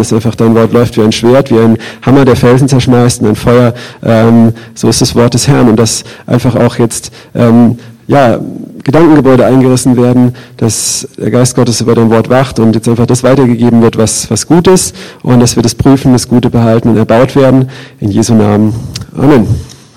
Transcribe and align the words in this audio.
dass 0.00 0.12
einfach 0.12 0.34
dein 0.34 0.54
Wort 0.54 0.72
läuft 0.72 0.96
wie 0.96 1.02
ein 1.02 1.12
Schwert, 1.12 1.50
wie 1.50 1.58
ein 1.58 1.78
Hammer, 2.02 2.24
der 2.24 2.36
Felsen 2.36 2.68
zerschmeißt 2.68 3.22
und 3.22 3.28
ein 3.28 3.36
Feuer. 3.36 3.74
Ähm, 4.02 4.52
so 4.74 4.88
ist 4.88 5.00
das 5.00 5.14
Wort 5.14 5.34
des 5.34 5.46
Herrn 5.46 5.68
und 5.68 5.76
dass 5.76 6.04
einfach 6.26 6.56
auch 6.56 6.78
jetzt 6.78 7.12
ähm, 7.34 7.78
ja, 8.06 8.40
Gedankengebäude 8.82 9.44
eingerissen 9.44 9.96
werden, 9.96 10.34
dass 10.56 11.06
der 11.16 11.30
Geist 11.30 11.54
Gottes 11.54 11.80
über 11.80 11.94
dein 11.94 12.10
Wort 12.10 12.28
wacht 12.28 12.58
und 12.58 12.74
jetzt 12.74 12.88
einfach 12.88 13.06
das 13.06 13.22
weitergegeben 13.22 13.82
wird, 13.82 13.96
was, 13.96 14.28
was 14.30 14.46
gut 14.46 14.66
ist 14.66 14.96
und 15.22 15.38
dass 15.38 15.54
wir 15.54 15.62
das 15.62 15.76
prüfen, 15.76 16.12
das 16.12 16.28
Gute 16.28 16.50
behalten 16.50 16.88
und 16.88 16.96
erbaut 16.96 17.36
werden. 17.36 17.70
In 18.00 18.10
Jesu 18.10 18.34
Namen. 18.34 18.74
Amen. 19.16 19.46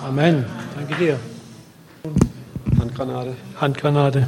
Amen. 0.07 0.45
Danke 0.77 1.03
dir. 1.03 1.17
Handgranate. 2.79 3.33
Handgranate. 3.59 4.27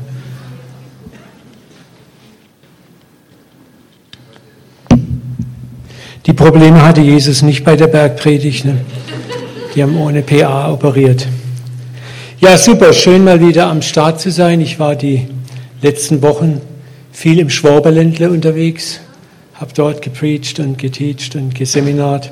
Die 6.26 6.34
Probleme 6.34 6.82
hatte 6.82 7.02
Jesus 7.02 7.44
nicht 7.44 7.64
bei 7.64 7.76
der 7.76 7.86
Bergpredigt. 7.86 8.66
Ne? 8.66 8.78
Die 9.76 9.84
haben 9.84 9.96
ohne 9.96 10.24
PA 10.24 10.72
operiert. 10.72 11.28
Ja, 12.40 12.58
super, 12.58 12.94
schön 12.94 13.24
mal 13.24 13.40
wieder 13.40 13.68
am 13.68 13.84
Start 13.84 14.20
zu 14.20 14.32
sein. 14.32 14.60
Ich 14.60 14.80
war 14.80 14.96
die 14.96 15.28
letzten 15.84 16.24
Wochen 16.24 16.62
viel 17.12 17.38
im 17.38 17.52
Schwaberländle 17.52 18.32
unterwegs, 18.32 19.02
habe 19.54 19.72
dort 19.76 20.02
gepreacht 20.02 20.60
und 20.60 20.80
geteacht 20.80 21.36
und 21.36 21.54
geseminart. 21.54 22.32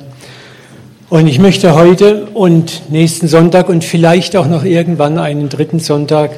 Und 1.08 1.28
ich 1.28 1.38
möchte 1.38 1.76
heute 1.76 2.24
und 2.34 2.90
nächsten 2.90 3.28
Sonntag 3.28 3.68
und 3.68 3.84
vielleicht 3.84 4.34
auch 4.34 4.48
noch 4.48 4.64
irgendwann 4.64 5.18
einen 5.18 5.48
dritten 5.48 5.78
Sonntag 5.78 6.32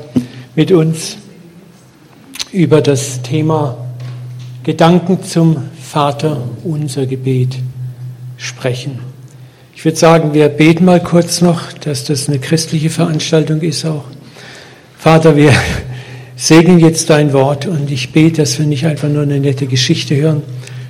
mit 0.54 0.72
uns 0.72 1.16
über 2.52 2.82
das 2.82 3.22
Thema 3.22 3.78
Gedanken 4.62 5.22
zum 5.22 5.56
Vater 5.96 6.42
unser 6.62 7.06
Gebet 7.06 7.56
sprechen. 8.36 8.98
Ich 9.74 9.82
würde 9.86 9.96
sagen, 9.96 10.34
wir 10.34 10.50
beten 10.50 10.84
mal 10.84 11.02
kurz 11.02 11.40
noch, 11.40 11.72
dass 11.72 12.04
das 12.04 12.28
eine 12.28 12.38
christliche 12.38 12.90
Veranstaltung 12.90 13.62
ist 13.62 13.86
auch. 13.86 14.04
Vater, 14.98 15.36
wir 15.36 15.54
segnen 16.36 16.80
jetzt 16.80 17.08
dein 17.08 17.32
Wort 17.32 17.64
und 17.64 17.90
ich 17.90 18.12
bete, 18.12 18.42
dass 18.42 18.58
wir 18.58 18.66
nicht 18.66 18.84
einfach 18.84 19.08
nur 19.08 19.22
eine 19.22 19.40
nette 19.40 19.66
Geschichte 19.66 20.14
hören, 20.16 20.42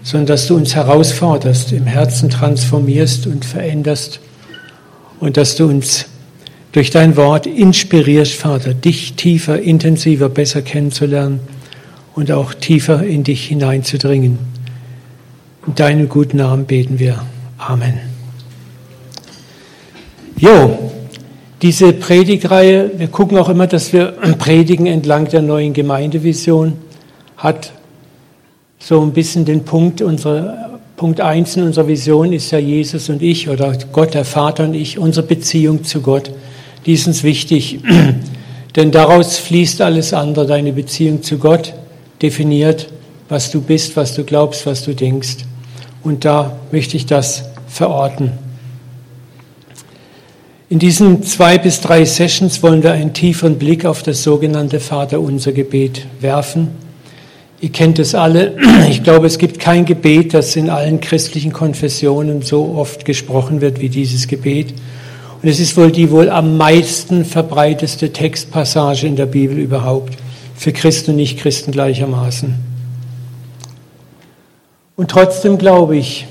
sondern 0.02 0.26
dass 0.26 0.48
du 0.48 0.56
uns 0.56 0.74
herausforderst, 0.74 1.70
im 1.70 1.86
Herzen 1.86 2.28
transformierst 2.28 3.28
und 3.28 3.44
veränderst 3.44 4.18
und 5.20 5.36
dass 5.36 5.54
du 5.54 5.68
uns 5.68 6.06
durch 6.72 6.90
dein 6.90 7.16
Wort 7.16 7.46
inspirierst, 7.46 8.32
Vater, 8.32 8.74
dich 8.74 9.14
tiefer, 9.14 9.62
intensiver, 9.62 10.28
besser 10.28 10.62
kennenzulernen 10.62 11.38
und 12.16 12.32
auch 12.32 12.54
tiefer 12.54 13.04
in 13.04 13.22
dich 13.22 13.46
hineinzudringen. 13.46 14.55
In 15.66 15.74
deinem 15.74 16.08
guten 16.08 16.36
Namen 16.36 16.64
beten 16.64 17.00
wir. 17.00 17.18
Amen. 17.58 17.98
Jo, 20.38 20.78
diese 21.60 21.92
Predigreihe, 21.92 22.92
wir 22.96 23.08
gucken 23.08 23.36
auch 23.36 23.48
immer, 23.48 23.66
dass 23.66 23.92
wir 23.92 24.12
predigen 24.38 24.86
entlang 24.86 25.28
der 25.28 25.42
neuen 25.42 25.72
Gemeindevision, 25.72 26.74
hat 27.36 27.72
so 28.78 29.00
ein 29.02 29.12
bisschen 29.12 29.44
den 29.44 29.64
Punkt, 29.64 30.02
unsere, 30.02 30.78
Punkt 30.96 31.20
1 31.20 31.56
in 31.56 31.64
unserer 31.64 31.88
Vision 31.88 32.32
ist 32.32 32.52
ja 32.52 32.58
Jesus 32.58 33.08
und 33.08 33.20
ich 33.20 33.48
oder 33.48 33.76
Gott, 33.90 34.14
der 34.14 34.24
Vater 34.24 34.64
und 34.64 34.74
ich, 34.74 34.98
unsere 34.98 35.26
Beziehung 35.26 35.82
zu 35.82 36.00
Gott. 36.00 36.30
Die 36.84 36.92
ist 36.92 37.08
uns 37.08 37.24
wichtig, 37.24 37.80
denn 38.76 38.92
daraus 38.92 39.38
fließt 39.38 39.80
alles 39.80 40.12
andere. 40.12 40.46
Deine 40.46 40.72
Beziehung 40.72 41.24
zu 41.24 41.38
Gott 41.38 41.74
definiert, 42.22 42.88
was 43.28 43.50
du 43.50 43.60
bist, 43.60 43.96
was 43.96 44.14
du 44.14 44.22
glaubst, 44.22 44.64
was 44.64 44.84
du 44.84 44.94
denkst. 44.94 45.38
Und 46.06 46.24
da 46.24 46.56
möchte 46.70 46.96
ich 46.96 47.06
das 47.06 47.42
verorten. 47.66 48.30
In 50.68 50.78
diesen 50.78 51.24
zwei 51.24 51.58
bis 51.58 51.80
drei 51.80 52.04
Sessions 52.04 52.62
wollen 52.62 52.84
wir 52.84 52.92
einen 52.92 53.12
tieferen 53.12 53.58
Blick 53.58 53.84
auf 53.84 54.04
das 54.04 54.22
sogenannte 54.22 54.78
Vaterunser 54.78 55.50
Gebet 55.50 56.06
werfen. 56.20 56.68
Ihr 57.60 57.70
kennt 57.70 57.98
es 57.98 58.14
alle. 58.14 58.56
Ich 58.88 59.02
glaube, 59.02 59.26
es 59.26 59.36
gibt 59.36 59.58
kein 59.58 59.84
Gebet, 59.84 60.32
das 60.32 60.54
in 60.54 60.70
allen 60.70 61.00
christlichen 61.00 61.52
Konfessionen 61.52 62.40
so 62.42 62.76
oft 62.76 63.04
gesprochen 63.04 63.60
wird 63.60 63.80
wie 63.80 63.88
dieses 63.88 64.28
Gebet. 64.28 64.74
Und 65.42 65.48
es 65.48 65.58
ist 65.58 65.76
wohl 65.76 65.90
die 65.90 66.12
wohl 66.12 66.30
am 66.30 66.56
meisten 66.56 67.24
verbreiteste 67.24 68.12
Textpassage 68.12 69.08
in 69.08 69.16
der 69.16 69.26
Bibel 69.26 69.58
überhaupt, 69.58 70.16
für 70.54 70.70
Christen 70.70 71.10
und 71.10 71.16
Nichtchristen 71.16 71.72
gleichermaßen. 71.72 72.75
Und 74.96 75.10
trotzdem 75.10 75.58
glaube 75.58 75.98
ich, 75.98 76.26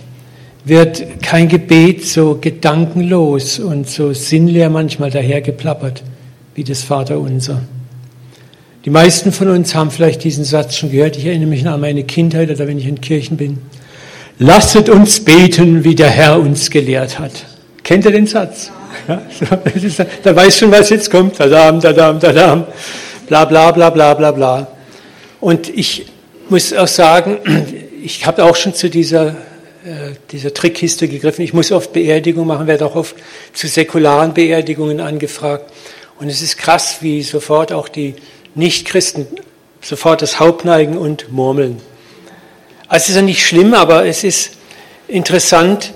wird 0.63 1.21
kein 1.21 1.47
Gebet 1.47 2.03
so 2.03 2.39
gedankenlos 2.41 3.59
und 3.59 3.87
so 3.87 4.11
sinnleer 4.13 4.71
manchmal 4.71 5.11
dahergeplappert 5.11 6.01
wie 6.55 6.63
das 6.63 6.81
Vaterunser. 6.81 7.61
Die 8.83 8.89
meisten 8.89 9.31
von 9.31 9.49
uns 9.49 9.75
haben 9.75 9.91
vielleicht 9.91 10.23
diesen 10.23 10.43
Satz 10.43 10.77
schon 10.77 10.91
gehört. 10.91 11.15
Ich 11.17 11.25
erinnere 11.25 11.49
mich 11.49 11.67
an 11.67 11.79
meine 11.79 12.03
Kindheit 12.03 12.49
oder 12.49 12.67
wenn 12.67 12.79
ich 12.79 12.87
in 12.87 13.01
Kirchen 13.01 13.37
bin. 13.37 13.59
Lasset 14.39 14.89
uns 14.89 15.23
beten, 15.23 15.83
wie 15.83 15.93
der 15.93 16.09
Herr 16.09 16.39
uns 16.39 16.71
gelehrt 16.71 17.19
hat. 17.19 17.31
Kennt 17.83 18.05
ihr 18.05 18.11
den 18.11 18.25
Satz? 18.27 18.71
Ja, 19.07 19.21
da 20.23 20.35
weiß 20.35 20.57
schon, 20.57 20.71
was 20.71 20.89
jetzt 20.89 21.11
kommt. 21.11 21.35
Tadam, 21.35 21.79
tadam, 21.79 22.19
tadam. 22.19 22.63
Bla, 23.27 23.45
bla, 23.45 23.71
bla, 23.71 23.89
bla, 23.91 24.13
bla, 24.15 24.31
bla. 24.31 24.67
Und 25.39 25.69
ich 25.69 26.05
muss 26.49 26.73
auch 26.73 26.87
sagen, 26.87 27.37
ich 28.05 28.27
habe 28.27 28.43
auch 28.43 28.55
schon 28.55 28.75
zu 28.75 28.87
dieser, 28.87 29.29
äh, 29.83 30.13
dieser 30.31 30.53
Trickkiste 30.53 31.07
gegriffen. 31.07 31.43
Ich 31.43 31.53
muss 31.53 31.71
oft 31.71 31.91
Beerdigungen 31.91 32.47
machen, 32.47 32.67
werde 32.67 32.85
auch 32.85 32.95
oft 32.95 33.15
zu 33.53 33.67
säkularen 33.67 34.35
Beerdigungen 34.35 34.99
angefragt. 34.99 35.73
Und 36.19 36.29
es 36.29 36.43
ist 36.43 36.57
krass, 36.57 36.97
wie 37.01 37.23
sofort 37.23 37.73
auch 37.73 37.89
die 37.89 38.13
Nichtchristen 38.53 39.25
sofort 39.81 40.21
das 40.21 40.39
Haupt 40.39 40.65
neigen 40.65 40.97
und 40.97 41.31
murmeln. 41.31 41.81
Also 42.87 43.05
es 43.05 43.09
ist 43.09 43.15
ja 43.15 43.21
nicht 43.23 43.43
schlimm, 43.43 43.73
aber 43.73 44.05
es 44.05 44.23
ist 44.23 44.51
interessant, 45.07 45.93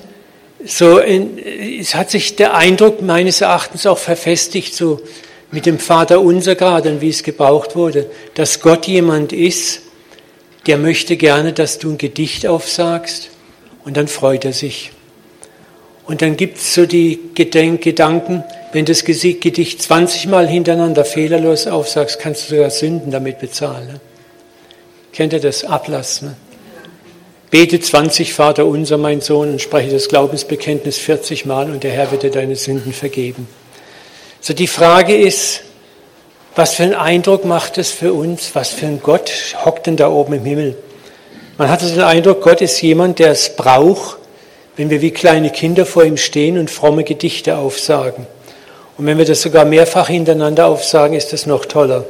so 0.65 0.97
in, 0.97 1.37
es 1.79 1.93
hat 1.93 2.09
sich 2.09 2.35
der 2.35 2.55
Eindruck 2.55 3.03
meines 3.03 3.41
Erachtens 3.41 3.85
auch 3.85 3.99
verfestigt, 3.99 4.73
so 4.73 4.99
mit 5.51 5.67
dem 5.67 5.77
Vater 5.77 6.21
unser 6.21 6.55
gerade, 6.55 7.01
wie 7.01 7.09
es 7.09 7.21
gebraucht 7.23 7.75
wurde, 7.75 8.09
dass 8.33 8.61
Gott 8.61 8.87
jemand 8.87 9.31
ist, 9.31 9.81
der 10.67 10.77
möchte 10.77 11.17
gerne, 11.17 11.53
dass 11.53 11.79
du 11.79 11.91
ein 11.91 11.97
Gedicht 11.97 12.45
aufsagst 12.45 13.29
und 13.85 13.97
dann 13.97 14.07
freut 14.07 14.45
er 14.45 14.53
sich. 14.53 14.91
Und 16.05 16.21
dann 16.21 16.37
gibt 16.37 16.57
es 16.57 16.73
so 16.73 16.85
die 16.85 17.19
Gedenk 17.35 17.81
Gedanken, 17.81 18.43
wenn 18.71 18.85
das 18.85 19.03
Gedicht 19.03 19.81
20 19.81 20.27
Mal 20.27 20.47
hintereinander 20.47 21.05
fehlerlos 21.05 21.67
aufsagst, 21.67 22.19
kannst 22.19 22.45
du 22.45 22.55
sogar 22.55 22.69
Sünden 22.69 23.11
damit 23.11 23.39
bezahlen. 23.39 23.87
Ne? 23.87 23.99
Kennt 25.11 25.33
ihr 25.33 25.39
das? 25.39 25.63
Ablass. 25.63 26.21
Ne? 26.21 26.35
Bete 27.51 27.79
20 27.79 28.33
Vater 28.33 28.65
unser, 28.65 28.97
mein 28.97 29.21
Sohn, 29.21 29.51
und 29.51 29.61
spreche 29.61 29.89
das 29.89 30.07
Glaubensbekenntnis 30.07 30.97
40 30.99 31.45
Mal 31.45 31.71
und 31.71 31.83
der 31.83 31.91
Herr 31.91 32.11
wird 32.11 32.23
dir 32.23 32.29
deine 32.29 32.55
Sünden 32.55 32.93
vergeben. 32.93 33.47
So 34.39 34.53
die 34.53 34.67
Frage 34.67 35.15
ist, 35.15 35.61
was 36.59 36.73
für 36.73 36.83
einen 36.83 36.93
Eindruck 36.93 37.45
macht 37.45 37.77
es 37.77 37.89
für 37.89 38.11
uns? 38.11 38.53
Was 38.53 38.71
für 38.71 38.85
ein 38.85 38.99
Gott 39.01 39.31
hockt 39.63 39.87
denn 39.87 39.95
da 39.95 40.09
oben 40.09 40.33
im 40.33 40.43
Himmel? 40.43 40.75
Man 41.57 41.69
hatte 41.69 41.85
den 41.85 42.01
Eindruck, 42.01 42.41
Gott 42.41 42.59
ist 42.59 42.81
jemand, 42.81 43.19
der 43.19 43.31
es 43.31 43.55
braucht, 43.55 44.17
wenn 44.75 44.89
wir 44.89 45.01
wie 45.01 45.11
kleine 45.11 45.51
Kinder 45.51 45.85
vor 45.85 46.03
ihm 46.03 46.17
stehen 46.17 46.57
und 46.57 46.69
fromme 46.69 47.05
Gedichte 47.05 47.55
aufsagen. 47.55 48.27
Und 48.97 49.05
wenn 49.05 49.17
wir 49.17 49.23
das 49.23 49.41
sogar 49.41 49.63
mehrfach 49.63 50.09
hintereinander 50.09 50.65
aufsagen, 50.65 51.15
ist 51.15 51.31
das 51.31 51.45
noch 51.45 51.63
toller. 51.63 52.03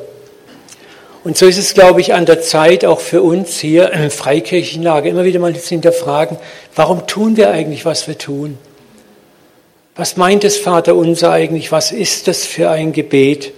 Und 1.24 1.38
so 1.38 1.46
ist 1.46 1.60
es, 1.60 1.76
glaube 1.76 2.02
ich, 2.02 2.16
an 2.16 2.26
der 2.26 2.42
Zeit, 2.42 2.86
auch 2.86 3.02
für 3.02 3.22
uns 3.22 3.60
hier 3.60 3.92
im 3.92 4.10
Freikirchenlager, 4.10 5.12
immer 5.12 5.26
wieder 5.26 5.40
mal 5.40 5.56
zu 5.56 5.70
hinterfragen, 5.70 6.38
warum 6.74 7.06
tun 7.06 7.38
wir 7.38 7.52
eigentlich, 7.52 7.86
was 7.86 8.08
wir 8.08 8.18
tun? 8.18 8.58
Was 9.96 10.18
meint 10.18 10.44
es 10.44 10.58
Vater 10.58 10.96
unser 10.96 11.30
eigentlich? 11.30 11.72
Was 11.72 11.92
ist 11.92 12.28
das 12.28 12.48
für 12.48 12.72
ein 12.72 12.94
Gebet? 12.94 13.54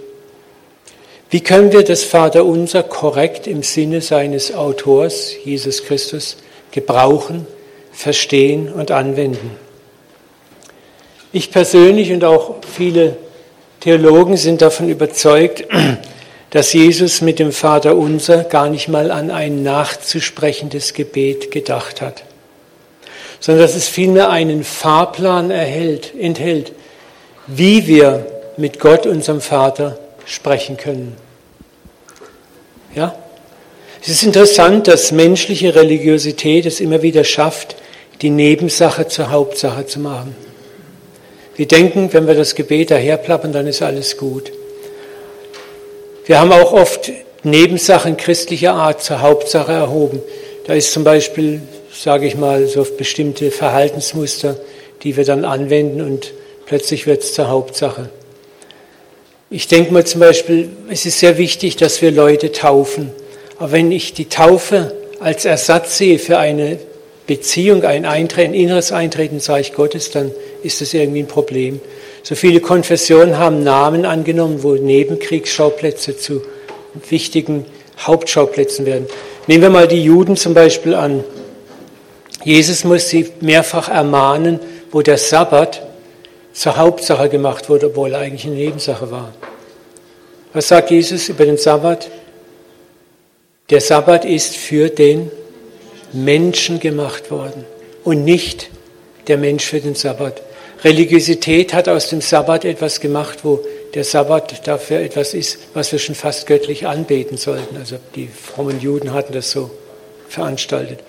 Wie 1.32 1.40
können 1.40 1.72
wir 1.72 1.82
das 1.82 2.04
Vaterunser 2.04 2.82
korrekt 2.82 3.46
im 3.46 3.62
Sinne 3.62 4.02
seines 4.02 4.54
Autors, 4.54 5.32
Jesus 5.42 5.82
Christus, 5.82 6.36
gebrauchen, 6.72 7.46
verstehen 7.90 8.70
und 8.70 8.90
anwenden? 8.90 9.52
Ich 11.32 11.50
persönlich 11.50 12.12
und 12.12 12.22
auch 12.22 12.56
viele 12.76 13.16
Theologen 13.80 14.36
sind 14.36 14.60
davon 14.60 14.90
überzeugt, 14.90 15.64
dass 16.50 16.74
Jesus 16.74 17.22
mit 17.22 17.38
dem 17.38 17.52
Vaterunser 17.52 18.44
gar 18.44 18.68
nicht 18.68 18.88
mal 18.88 19.10
an 19.10 19.30
ein 19.30 19.62
nachzusprechendes 19.62 20.92
Gebet 20.92 21.50
gedacht 21.50 22.02
hat, 22.02 22.24
sondern 23.40 23.62
dass 23.62 23.74
es 23.74 23.88
vielmehr 23.88 24.28
einen 24.28 24.64
Fahrplan 24.64 25.50
erhält, 25.50 26.12
enthält, 26.14 26.72
wie 27.46 27.86
wir 27.86 28.26
mit 28.58 28.78
Gott, 28.78 29.06
unserem 29.06 29.40
Vater, 29.40 29.98
sprechen 30.26 30.76
können. 30.76 31.21
Ja? 32.94 33.14
Es 34.02 34.08
ist 34.08 34.24
interessant, 34.24 34.88
dass 34.88 35.12
menschliche 35.12 35.74
Religiosität 35.74 36.66
es 36.66 36.80
immer 36.80 37.02
wieder 37.02 37.24
schafft, 37.24 37.76
die 38.20 38.30
Nebensache 38.30 39.06
zur 39.08 39.30
Hauptsache 39.30 39.86
zu 39.86 40.00
machen. 40.00 40.34
Wir 41.56 41.66
denken, 41.66 42.12
wenn 42.12 42.26
wir 42.26 42.34
das 42.34 42.54
Gebet 42.54 42.90
daherplappern, 42.90 43.52
dann 43.52 43.66
ist 43.66 43.82
alles 43.82 44.16
gut. 44.16 44.52
Wir 46.24 46.40
haben 46.40 46.52
auch 46.52 46.72
oft 46.72 47.12
Nebensachen 47.42 48.16
christlicher 48.16 48.74
Art 48.74 49.02
zur 49.02 49.20
Hauptsache 49.20 49.72
erhoben. 49.72 50.20
Da 50.66 50.74
ist 50.74 50.92
zum 50.92 51.04
Beispiel, 51.04 51.60
sage 51.92 52.26
ich 52.26 52.36
mal, 52.36 52.66
so 52.66 52.84
bestimmte 52.96 53.50
Verhaltensmuster, 53.50 54.56
die 55.02 55.16
wir 55.16 55.24
dann 55.24 55.44
anwenden 55.44 56.00
und 56.00 56.32
plötzlich 56.66 57.06
wird 57.06 57.22
es 57.22 57.34
zur 57.34 57.48
Hauptsache. 57.48 58.08
Ich 59.54 59.68
denke 59.68 59.92
mal 59.92 60.06
zum 60.06 60.20
Beispiel, 60.20 60.70
es 60.88 61.04
ist 61.04 61.18
sehr 61.18 61.36
wichtig, 61.36 61.76
dass 61.76 62.00
wir 62.00 62.10
Leute 62.10 62.52
taufen. 62.52 63.10
Aber 63.58 63.72
wenn 63.72 63.92
ich 63.92 64.14
die 64.14 64.30
Taufe 64.30 64.94
als 65.20 65.44
Ersatz 65.44 65.98
sehe 65.98 66.18
für 66.18 66.38
eine 66.38 66.78
Beziehung, 67.26 67.84
ein 67.84 68.06
Eintreten, 68.06 68.54
ein 68.54 68.58
inneres 68.58 68.92
Eintreten 68.92 69.34
ins 69.34 69.50
Reich 69.50 69.74
Gottes, 69.74 70.10
dann 70.10 70.30
ist 70.62 70.80
das 70.80 70.94
irgendwie 70.94 71.18
ein 71.18 71.26
Problem. 71.26 71.82
So 72.22 72.34
viele 72.34 72.60
Konfessionen 72.60 73.36
haben 73.36 73.62
Namen 73.62 74.06
angenommen, 74.06 74.62
wo 74.62 74.72
Nebenkriegsschauplätze 74.72 76.16
zu 76.16 76.40
wichtigen 77.10 77.66
Hauptschauplätzen 77.98 78.86
werden. 78.86 79.06
Nehmen 79.48 79.64
wir 79.64 79.70
mal 79.70 79.86
die 79.86 80.02
Juden 80.02 80.38
zum 80.38 80.54
Beispiel 80.54 80.94
an. 80.94 81.24
Jesus 82.42 82.84
muss 82.84 83.10
sie 83.10 83.28
mehrfach 83.42 83.90
ermahnen, 83.90 84.60
wo 84.90 85.02
der 85.02 85.18
Sabbat 85.18 85.91
zur 86.52 86.76
Hauptsache 86.76 87.28
gemacht 87.28 87.68
wurde, 87.68 87.86
obwohl 87.86 88.12
er 88.12 88.20
eigentlich 88.20 88.46
eine 88.46 88.56
Nebensache 88.56 89.10
war. 89.10 89.32
Was 90.52 90.68
sagt 90.68 90.90
Jesus 90.90 91.28
über 91.28 91.46
den 91.46 91.56
Sabbat? 91.56 92.10
Der 93.70 93.80
Sabbat 93.80 94.24
ist 94.24 94.56
für 94.56 94.90
den 94.90 95.30
Menschen 96.12 96.78
gemacht 96.78 97.30
worden 97.30 97.64
und 98.04 98.24
nicht 98.24 98.68
der 99.28 99.38
Mensch 99.38 99.64
für 99.64 99.80
den 99.80 99.94
Sabbat. 99.94 100.42
Religiosität 100.84 101.72
hat 101.72 101.88
aus 101.88 102.08
dem 102.08 102.20
Sabbat 102.20 102.64
etwas 102.64 103.00
gemacht, 103.00 103.40
wo 103.44 103.60
der 103.94 104.04
Sabbat 104.04 104.66
dafür 104.66 105.00
etwas 105.00 105.32
ist, 105.32 105.58
was 105.74 105.92
wir 105.92 105.98
schon 105.98 106.14
fast 106.14 106.46
göttlich 106.46 106.86
anbeten 106.86 107.36
sollten. 107.36 107.76
Also 107.76 107.96
die 108.14 108.28
frommen 108.28 108.80
Juden 108.80 109.12
hatten 109.12 109.32
das 109.32 109.50
so 109.50 109.70
veranstaltet. 110.28 111.00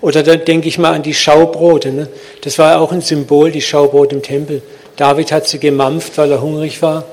Oder 0.00 0.22
da 0.22 0.36
denke 0.36 0.68
ich 0.68 0.78
mal 0.78 0.92
an 0.94 1.02
die 1.02 1.14
Schaubrote. 1.14 1.90
Ne? 1.90 2.08
Das 2.42 2.58
war 2.58 2.80
auch 2.80 2.92
ein 2.92 3.00
Symbol, 3.00 3.50
die 3.50 3.60
Schaubrote 3.60 4.14
im 4.16 4.22
Tempel. 4.22 4.62
David 4.98 5.30
hat 5.30 5.46
sie 5.46 5.60
gemampft, 5.60 6.18
weil 6.18 6.32
er 6.32 6.42
hungrig 6.42 6.82
war. 6.82 7.04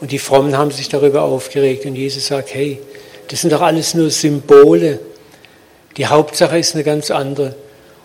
Und 0.00 0.10
die 0.10 0.18
Frommen 0.18 0.56
haben 0.56 0.70
sich 0.70 0.88
darüber 0.88 1.22
aufgeregt. 1.22 1.84
Und 1.84 1.94
Jesus 1.94 2.28
sagt, 2.28 2.54
hey, 2.54 2.80
das 3.28 3.42
sind 3.42 3.52
doch 3.52 3.60
alles 3.60 3.92
nur 3.92 4.10
Symbole. 4.10 5.00
Die 5.98 6.06
Hauptsache 6.06 6.58
ist 6.58 6.74
eine 6.74 6.82
ganz 6.82 7.10
andere. 7.10 7.54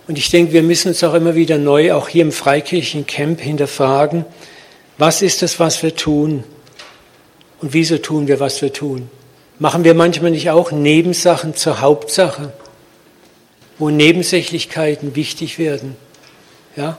Und 0.07 0.17
ich 0.17 0.29
denke, 0.29 0.51
wir 0.51 0.63
müssen 0.63 0.89
uns 0.89 1.01
auch 1.05 1.13
immer 1.13 1.33
wieder 1.35 1.57
neu, 1.57 1.93
auch 1.93 2.09
hier 2.09 2.23
im 2.23 2.33
Freikirchencamp, 2.33 3.39
hinterfragen, 3.39 4.25
was 4.97 5.21
ist 5.21 5.41
das, 5.41 5.61
was 5.61 5.81
wir 5.81 5.95
tun? 5.95 6.43
Und 7.61 7.73
wieso 7.73 7.99
tun 7.99 8.27
wir, 8.27 8.41
was 8.41 8.61
wir 8.61 8.73
tun? 8.73 9.09
Machen 9.59 9.85
wir 9.85 9.93
manchmal 9.93 10.31
nicht 10.31 10.49
auch 10.49 10.71
Nebensachen 10.71 11.55
zur 11.55 11.79
Hauptsache, 11.79 12.51
wo 13.77 13.89
Nebensächlichkeiten 13.89 15.15
wichtig 15.15 15.57
werden? 15.57 15.95
Ja? 16.75 16.97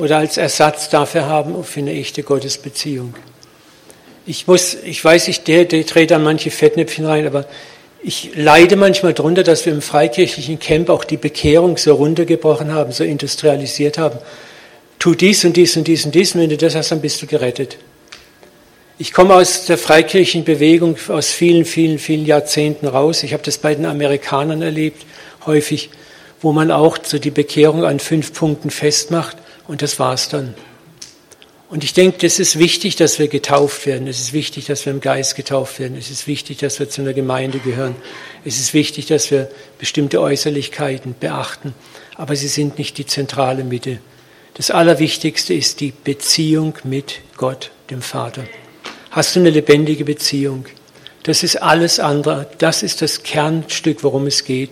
Oder 0.00 0.16
als 0.16 0.38
Ersatz 0.38 0.88
dafür 0.88 1.26
haben 1.26 1.62
für 1.62 1.80
eine 1.80 1.92
echte 1.92 2.22
Gottesbeziehung. 2.22 3.14
Ich 4.24 4.46
muss, 4.46 4.74
ich 4.74 5.04
weiß, 5.04 5.28
ich 5.28 5.42
drehe 5.42 6.06
da 6.06 6.18
manche 6.18 6.50
Fettnäpfchen 6.50 7.04
rein, 7.04 7.26
aber 7.26 7.44
ich 8.02 8.30
leide 8.34 8.76
manchmal 8.76 9.12
darunter, 9.12 9.42
dass 9.42 9.66
wir 9.66 9.74
im 9.74 9.82
freikirchlichen 9.82 10.58
Camp 10.58 10.88
auch 10.88 11.04
die 11.04 11.18
Bekehrung 11.18 11.76
so 11.76 11.94
runtergebrochen 11.94 12.72
haben, 12.72 12.92
so 12.92 13.04
industrialisiert 13.04 13.98
haben. 13.98 14.18
Tu 14.98 15.14
dies 15.14 15.44
und 15.44 15.54
dies 15.58 15.76
und 15.76 15.86
dies 15.86 16.06
und 16.06 16.14
dies, 16.14 16.34
und 16.34 16.40
wenn 16.40 16.48
du 16.48 16.56
das 16.56 16.74
hast, 16.74 16.92
dann 16.92 17.02
bist 17.02 17.20
du 17.20 17.26
gerettet. 17.26 17.76
Ich 18.96 19.12
komme 19.12 19.34
aus 19.34 19.66
der 19.66 19.76
freikirchlichen 19.76 20.44
Bewegung 20.44 20.96
aus 21.08 21.28
vielen, 21.28 21.66
vielen, 21.66 21.98
vielen 21.98 22.24
Jahrzehnten 22.24 22.86
raus. 22.86 23.22
Ich 23.22 23.34
habe 23.34 23.42
das 23.42 23.58
bei 23.58 23.74
den 23.74 23.84
Amerikanern 23.84 24.62
erlebt, 24.62 25.04
häufig, 25.44 25.90
wo 26.40 26.52
man 26.52 26.70
auch 26.70 26.96
so 27.02 27.18
die 27.18 27.30
Bekehrung 27.30 27.84
an 27.84 27.98
fünf 27.98 28.32
Punkten 28.32 28.70
festmacht 28.70 29.36
und 29.70 29.82
das 29.82 30.00
war's 30.00 30.28
dann. 30.28 30.54
Und 31.68 31.84
ich 31.84 31.92
denke, 31.92 32.26
es 32.26 32.40
ist 32.40 32.58
wichtig, 32.58 32.96
dass 32.96 33.20
wir 33.20 33.28
getauft 33.28 33.86
werden. 33.86 34.08
Es 34.08 34.20
ist 34.20 34.32
wichtig, 34.32 34.66
dass 34.66 34.84
wir 34.84 34.92
im 34.92 35.00
Geist 35.00 35.36
getauft 35.36 35.78
werden. 35.78 35.96
Es 35.96 36.10
ist 36.10 36.26
wichtig, 36.26 36.58
dass 36.58 36.80
wir 36.80 36.90
zu 36.90 37.02
einer 37.02 37.12
Gemeinde 37.12 37.60
gehören. 37.60 37.94
Es 38.44 38.58
ist 38.58 38.74
wichtig, 38.74 39.06
dass 39.06 39.30
wir 39.30 39.48
bestimmte 39.78 40.20
Äußerlichkeiten 40.20 41.14
beachten. 41.20 41.72
Aber 42.16 42.34
sie 42.34 42.48
sind 42.48 42.78
nicht 42.78 42.98
die 42.98 43.06
zentrale 43.06 43.62
Mitte. 43.62 44.00
Das 44.54 44.72
Allerwichtigste 44.72 45.54
ist 45.54 45.78
die 45.78 45.92
Beziehung 45.92 46.74
mit 46.82 47.20
Gott, 47.36 47.70
dem 47.90 48.02
Vater. 48.02 48.42
Hast 49.12 49.36
du 49.36 49.40
eine 49.40 49.50
lebendige 49.50 50.04
Beziehung? 50.04 50.64
Das 51.22 51.44
ist 51.44 51.62
alles 51.62 52.00
andere. 52.00 52.50
Das 52.58 52.82
ist 52.82 53.02
das 53.02 53.22
Kernstück, 53.22 54.02
worum 54.02 54.26
es 54.26 54.42
geht. 54.42 54.70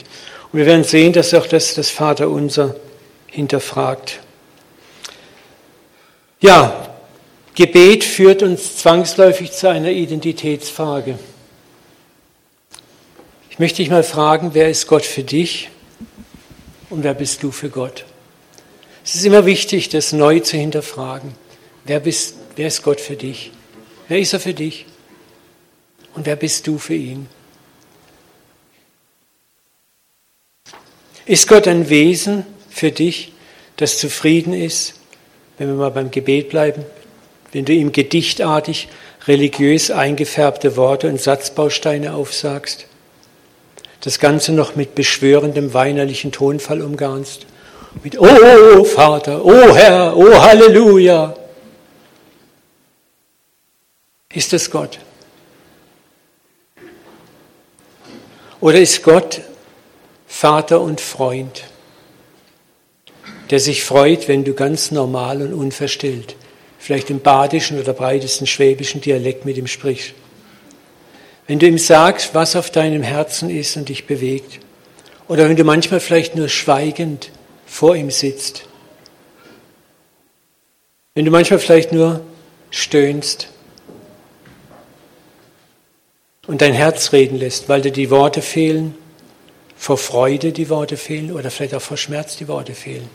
Und 0.51 0.59
wir 0.59 0.67
werden 0.67 0.83
sehen, 0.83 1.13
dass 1.13 1.33
auch 1.35 1.47
das 1.47 1.75
das 1.75 1.89
Vaterunser 1.89 2.75
hinterfragt. 3.29 4.19
Ja, 6.41 6.95
Gebet 7.57 8.05
führt 8.05 8.45
uns 8.45 8.77
zwangsläufig 8.77 9.51
zu 9.51 9.69
einer 9.69 9.91
Identitätsfrage. 9.91 11.19
Ich 13.51 13.59
möchte 13.59 13.79
dich 13.79 13.91
mal 13.91 14.05
fragen, 14.05 14.55
wer 14.55 14.71
ist 14.71 14.87
Gott 14.87 15.05
für 15.05 15.25
dich 15.25 15.69
und 16.91 17.03
wer 17.03 17.15
bist 17.15 17.43
du 17.43 17.51
für 17.51 17.71
Gott? 17.71 18.05
Es 19.05 19.17
ist 19.17 19.25
immer 19.25 19.47
wichtig, 19.47 19.89
das 19.89 20.13
neu 20.13 20.39
zu 20.39 20.57
hinterfragen. 20.57 21.35
Wer, 21.85 21.99
bist, 21.99 22.37
wer 22.55 22.69
ist 22.69 22.85
Gott 22.85 23.01
für 23.01 23.17
dich? 23.17 23.51
Wer 24.07 24.21
ist 24.21 24.33
er 24.33 24.39
für 24.39 24.55
dich? 24.55 24.87
Und 26.15 26.27
wer 26.27 26.37
bist 26.37 26.69
du 26.69 26.79
für 26.79 26.95
ihn? 26.95 27.27
Ist 31.27 31.49
Gott 31.49 31.67
ein 31.67 31.89
Wesen 31.89 32.47
für 32.71 32.93
dich, 32.93 33.33
das 33.77 33.99
zufrieden 33.99 34.55
ist, 34.55 34.98
wenn 35.59 35.69
wir 35.69 35.75
mal 35.75 35.91
beim 35.91 36.11
Gebet 36.11 36.49
bleiben, 36.49 36.85
wenn 37.53 37.65
du 37.65 37.73
ihm 37.73 37.93
gedichtartig 37.93 38.89
religiös 39.27 39.91
eingefärbte 39.91 40.77
Worte 40.77 41.09
und 41.09 41.21
Satzbausteine 41.21 42.15
aufsagst, 42.15 42.87
das 44.01 44.19
Ganze 44.21 44.53
noch 44.53 44.77
mit 44.77 44.95
beschwörendem 44.95 45.75
weinerlichen 45.75 46.33
Tonfall 46.33 46.83
umgarnst, 46.83 47.47
mit 48.03 48.19
Oh 48.19 48.85
Vater, 48.85 49.45
Oh 49.45 49.75
Herr, 49.75 50.17
Oh 50.17 50.41
Halleluja. 50.41 51.35
Ist 54.33 54.53
das 54.53 54.71
Gott? 54.71 54.99
Oder 58.61 58.81
ist 58.81 59.03
Gott 59.03 59.41
Vater 60.27 60.81
und 60.81 61.01
Freund, 61.01 61.65
der 63.51 63.61
sich 63.61 63.85
freut, 63.85 64.29
wenn 64.29 64.45
du 64.45 64.55
ganz 64.55 64.91
normal 64.91 65.43
und 65.43 65.55
unverstellt 65.55 66.37
vielleicht 66.79 67.11
im 67.11 67.21
badischen 67.21 67.79
oder 67.79 67.93
breitesten 67.93 68.47
schwäbischen 68.47 69.01
Dialekt 69.01 69.45
mit 69.45 69.57
ihm 69.57 69.67
sprichst. 69.67 70.15
Wenn 71.47 71.59
du 71.59 71.67
ihm 71.67 71.79
sagst, 71.79 72.35
was 72.35 72.57
auf 72.57 72.71
deinem 72.71 73.03
Herzen 73.03 73.51
ist 73.51 73.77
und 73.77 73.89
dich 73.89 74.07
bewegt. 74.07 74.61
Oder 75.29 75.49
wenn 75.49 75.57
du 75.57 75.65
manchmal 75.65 76.01
vielleicht 76.01 76.37
nur 76.37 76.49
schweigend 76.49 77.31
vor 77.67 77.97
ihm 77.97 78.11
sitzt. 78.11 78.65
Wenn 81.15 81.25
du 81.25 81.31
manchmal 81.31 81.59
vielleicht 81.59 81.93
nur 81.93 82.21
stöhnst 82.71 83.49
und 86.47 86.63
dein 86.63 86.75
Herz 86.75 87.13
reden 87.13 87.39
lässt, 87.39 87.69
weil 87.69 87.81
dir 87.81 87.93
die 87.93 88.11
Worte 88.11 88.41
fehlen, 88.41 88.95
vor 89.77 89.99
Freude 89.99 90.53
die 90.53 90.69
Worte 90.69 90.97
fehlen 90.97 91.33
oder 91.33 91.51
vielleicht 91.51 91.75
auch 91.75 91.83
vor 91.83 91.97
Schmerz 91.97 92.37
die 92.37 92.49
Worte 92.49 92.75
fehlen. 92.75 93.09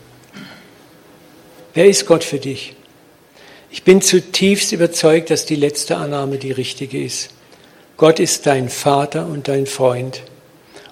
Wer 1.74 1.86
ist 1.86 2.06
Gott 2.06 2.22
für 2.22 2.38
dich? 2.38 2.74
Ich 3.68 3.82
bin 3.82 4.00
zutiefst 4.00 4.70
überzeugt, 4.70 5.30
dass 5.30 5.44
die 5.44 5.56
letzte 5.56 5.96
Annahme 5.96 6.38
die 6.38 6.52
richtige 6.52 7.04
ist. 7.04 7.30
Gott 7.96 8.20
ist 8.20 8.46
dein 8.46 8.68
Vater 8.68 9.26
und 9.26 9.48
dein 9.48 9.66
Freund. 9.66 10.22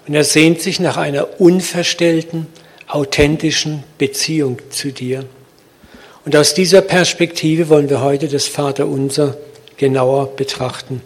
Und 0.05 0.13
er 0.13 0.25
sehnt 0.25 0.59
sich 0.59 0.81
nach 0.81 0.97
einer 0.97 1.39
unverstellten, 1.39 2.47
authentischen 2.89 3.85
Beziehung 3.97 4.59
zu 4.71 4.91
dir. 4.91 5.23
Und 6.25 6.35
aus 6.35 6.53
dieser 6.53 6.81
Perspektive 6.81 7.69
wollen 7.69 7.89
wir 7.89 8.01
heute 8.01 8.27
das 8.27 8.49
Vaterunser 8.49 9.37
genauer 9.77 10.35
betrachten. 10.35 11.01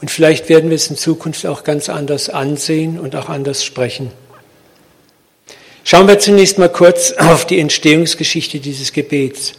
Und 0.00 0.10
vielleicht 0.10 0.48
werden 0.48 0.70
wir 0.70 0.76
es 0.76 0.88
in 0.88 0.96
Zukunft 0.96 1.44
auch 1.44 1.64
ganz 1.64 1.90
anders 1.90 2.30
ansehen 2.30 2.98
und 2.98 3.14
auch 3.14 3.28
anders 3.28 3.62
sprechen. 3.62 4.10
Schauen 5.84 6.08
wir 6.08 6.18
zunächst 6.18 6.58
mal 6.58 6.68
kurz 6.68 7.12
auf 7.18 7.46
die 7.46 7.60
Entstehungsgeschichte 7.60 8.60
dieses 8.60 8.92
Gebets 8.92 9.54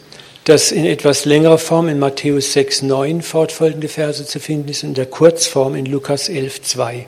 das 0.46 0.72
in 0.72 0.86
etwas 0.86 1.26
längerer 1.26 1.58
Form 1.58 1.88
in 1.88 2.00
Matthäus 2.00 2.54
6, 2.54 2.84
9 2.84 3.22
fortfolgende 3.22 3.88
Verse 3.88 4.26
zu 4.26 4.40
finden 4.40 4.70
ist 4.70 4.84
und 4.84 4.90
in 4.90 4.96
der 4.96 5.06
Kurzform 5.06 5.76
in 5.76 5.86
Lukas 5.86 6.28
11, 6.28 6.62
2. 6.64 7.06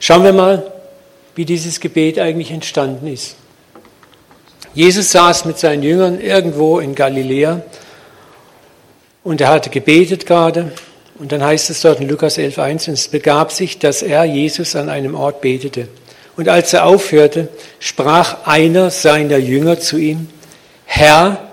Schauen 0.00 0.24
wir 0.24 0.32
mal, 0.32 0.72
wie 1.36 1.44
dieses 1.44 1.80
Gebet 1.80 2.18
eigentlich 2.18 2.50
entstanden 2.50 3.06
ist. 3.06 3.36
Jesus 4.74 5.12
saß 5.12 5.44
mit 5.44 5.58
seinen 5.58 5.84
Jüngern 5.84 6.20
irgendwo 6.20 6.80
in 6.80 6.96
Galiläa 6.96 7.62
und 9.22 9.40
er 9.40 9.48
hatte 9.48 9.70
gebetet 9.70 10.26
gerade. 10.26 10.72
Und 11.16 11.30
dann 11.30 11.44
heißt 11.44 11.70
es 11.70 11.80
dort 11.80 12.00
in 12.00 12.08
Lukas 12.08 12.38
11.1, 12.38 12.88
und 12.88 12.94
es 12.94 13.06
begab 13.06 13.52
sich, 13.52 13.78
dass 13.78 14.02
er, 14.02 14.24
Jesus, 14.24 14.74
an 14.74 14.88
einem 14.88 15.14
Ort 15.14 15.40
betete. 15.40 15.86
Und 16.36 16.48
als 16.48 16.72
er 16.72 16.84
aufhörte, 16.84 17.48
sprach 17.78 18.46
einer 18.46 18.90
seiner 18.90 19.38
Jünger 19.38 19.78
zu 19.78 19.98
ihm, 19.98 20.28
Herr, 20.84 21.48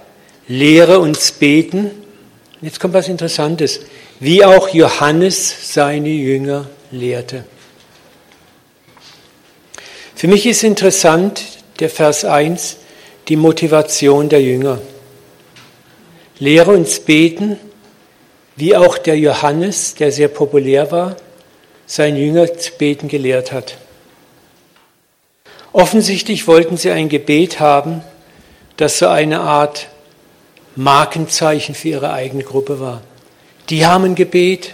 lehre 0.47 0.99
uns 0.99 1.31
beten. 1.31 1.91
Jetzt 2.61 2.79
kommt 2.79 2.93
was 2.93 3.07
Interessantes, 3.07 3.81
wie 4.19 4.43
auch 4.43 4.69
Johannes 4.69 5.73
seine 5.73 6.09
Jünger 6.09 6.67
lehrte. 6.91 7.43
Für 10.15 10.27
mich 10.27 10.45
ist 10.45 10.63
interessant 10.63 11.41
der 11.79 11.89
Vers 11.89 12.25
1, 12.25 12.77
die 13.27 13.35
Motivation 13.35 14.29
der 14.29 14.41
Jünger. 14.41 14.79
Lehre 16.37 16.71
uns 16.71 16.99
beten, 16.99 17.57
wie 18.55 18.75
auch 18.75 18.97
der 18.97 19.17
Johannes, 19.17 19.95
der 19.95 20.11
sehr 20.11 20.27
populär 20.27 20.91
war, 20.91 21.15
seinen 21.87 22.17
Jünger 22.17 22.57
zu 22.57 22.71
beten 22.73 23.07
gelehrt 23.07 23.51
hat. 23.51 23.77
Offensichtlich 25.73 26.47
wollten 26.47 26.75
sie 26.77 26.91
ein 26.91 27.07
Gebet 27.07 27.59
haben, 27.59 28.01
das 28.77 28.99
so 28.99 29.07
eine 29.07 29.39
Art 29.39 29.87
Markenzeichen 30.75 31.75
für 31.75 31.89
ihre 31.89 32.13
eigene 32.13 32.43
Gruppe 32.43 32.79
war. 32.79 33.01
Die 33.69 33.85
haben 33.85 34.03
ein 34.03 34.15
Gebet, 34.15 34.73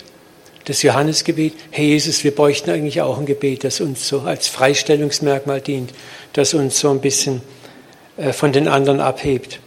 das 0.66 0.82
Johannesgebet. 0.82 1.54
Hey 1.72 1.88
Jesus, 1.88 2.24
wir 2.24 2.34
bräuchten 2.34 2.72
eigentlich 2.72 3.02
auch 3.02 3.20
ein 3.20 3.26
Gebet, 3.26 3.64
das 3.64 3.80
uns 3.80 4.08
so 4.08 4.22
als 4.22 4.48
Freistellungsmerkmal 4.48 5.62
dient, 5.62 5.92
das 6.34 6.54
uns 6.54 6.80
so 6.80 6.90
ein 6.90 7.00
bisschen 7.00 7.42
äh, 8.18 8.34
von 8.34 8.52
den 8.52 8.68
anderen 8.68 9.00
abhebt. 9.00 9.60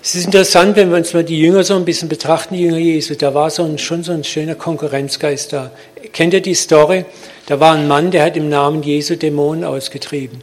Es 0.00 0.14
ist 0.14 0.26
interessant, 0.26 0.76
wenn 0.76 0.90
wir 0.90 0.96
uns 0.96 1.12
mal 1.12 1.24
die 1.24 1.38
Jünger 1.38 1.64
so 1.64 1.74
ein 1.74 1.84
bisschen 1.84 2.08
betrachten, 2.08 2.54
die 2.54 2.62
Jünger 2.62 2.78
Jesu, 2.78 3.14
da 3.14 3.34
war 3.34 3.50
so 3.50 3.64
ein, 3.64 3.78
schon 3.78 4.04
so 4.04 4.12
ein 4.12 4.22
schöner 4.22 4.54
Konkurrenzgeist 4.54 5.52
da. 5.52 5.72
Kennt 6.12 6.32
ihr 6.32 6.40
die 6.40 6.54
Story? 6.54 7.04
Da 7.46 7.58
war 7.58 7.74
ein 7.74 7.88
Mann, 7.88 8.12
der 8.12 8.24
hat 8.24 8.36
im 8.36 8.48
Namen 8.48 8.82
Jesu 8.82 9.16
Dämonen 9.16 9.64
ausgetrieben. 9.64 10.38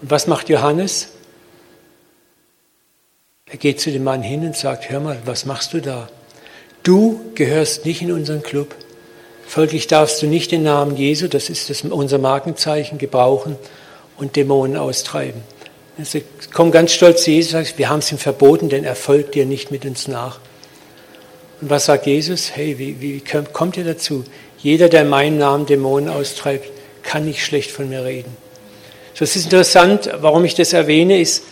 Und 0.00 0.10
was 0.10 0.26
macht 0.26 0.48
Johannes? 0.48 1.08
Er 3.50 3.58
geht 3.58 3.80
zu 3.80 3.90
dem 3.92 4.04
Mann 4.04 4.22
hin 4.22 4.46
und 4.46 4.56
sagt, 4.56 4.88
hör 4.88 5.00
mal, 5.00 5.18
was 5.26 5.44
machst 5.44 5.74
du 5.74 5.80
da? 5.80 6.08
Du 6.82 7.20
gehörst 7.34 7.84
nicht 7.84 8.00
in 8.00 8.10
unseren 8.10 8.42
Club. 8.42 8.74
Folglich 9.46 9.86
darfst 9.86 10.22
du 10.22 10.26
nicht 10.26 10.50
den 10.50 10.62
Namen 10.62 10.96
Jesu, 10.96 11.28
das 11.28 11.50
ist 11.50 11.68
das, 11.68 11.82
unser 11.82 12.16
Markenzeichen, 12.16 12.96
gebrauchen 12.96 13.56
und 14.16 14.34
Dämonen 14.36 14.78
austreiben. 14.78 15.42
Also 15.98 16.20
komm 16.52 16.70
ganz 16.70 16.92
stolz 16.92 17.24
zu 17.24 17.30
Jesus 17.30 17.54
und 17.54 17.64
sagt, 17.64 17.78
wir 17.78 17.90
haben 17.90 17.98
es 17.98 18.10
ihm 18.10 18.18
verboten, 18.18 18.68
denn 18.68 18.84
er 18.84 18.96
folgt 18.96 19.34
dir 19.34 19.44
nicht 19.46 19.70
mit 19.70 19.84
uns 19.84 20.08
nach. 20.08 20.40
Und 21.60 21.70
was 21.70 21.86
sagt 21.86 22.06
Jesus? 22.06 22.52
Hey, 22.54 22.78
wie, 22.78 23.00
wie 23.00 23.22
kommt 23.52 23.76
ihr 23.76 23.84
dazu? 23.84 24.24
Jeder, 24.58 24.88
der 24.88 25.04
meinen 25.04 25.38
Namen 25.38 25.66
Dämonen 25.66 26.08
austreibt, 26.08 26.70
kann 27.02 27.24
nicht 27.24 27.44
schlecht 27.44 27.70
von 27.70 27.88
mir 27.88 28.04
reden. 28.04 28.36
Es 29.14 29.36
ist 29.36 29.44
interessant, 29.44 30.10
warum 30.20 30.44
ich 30.44 30.54
das 30.54 30.72
erwähne, 30.72 31.20
ist, 31.20 31.44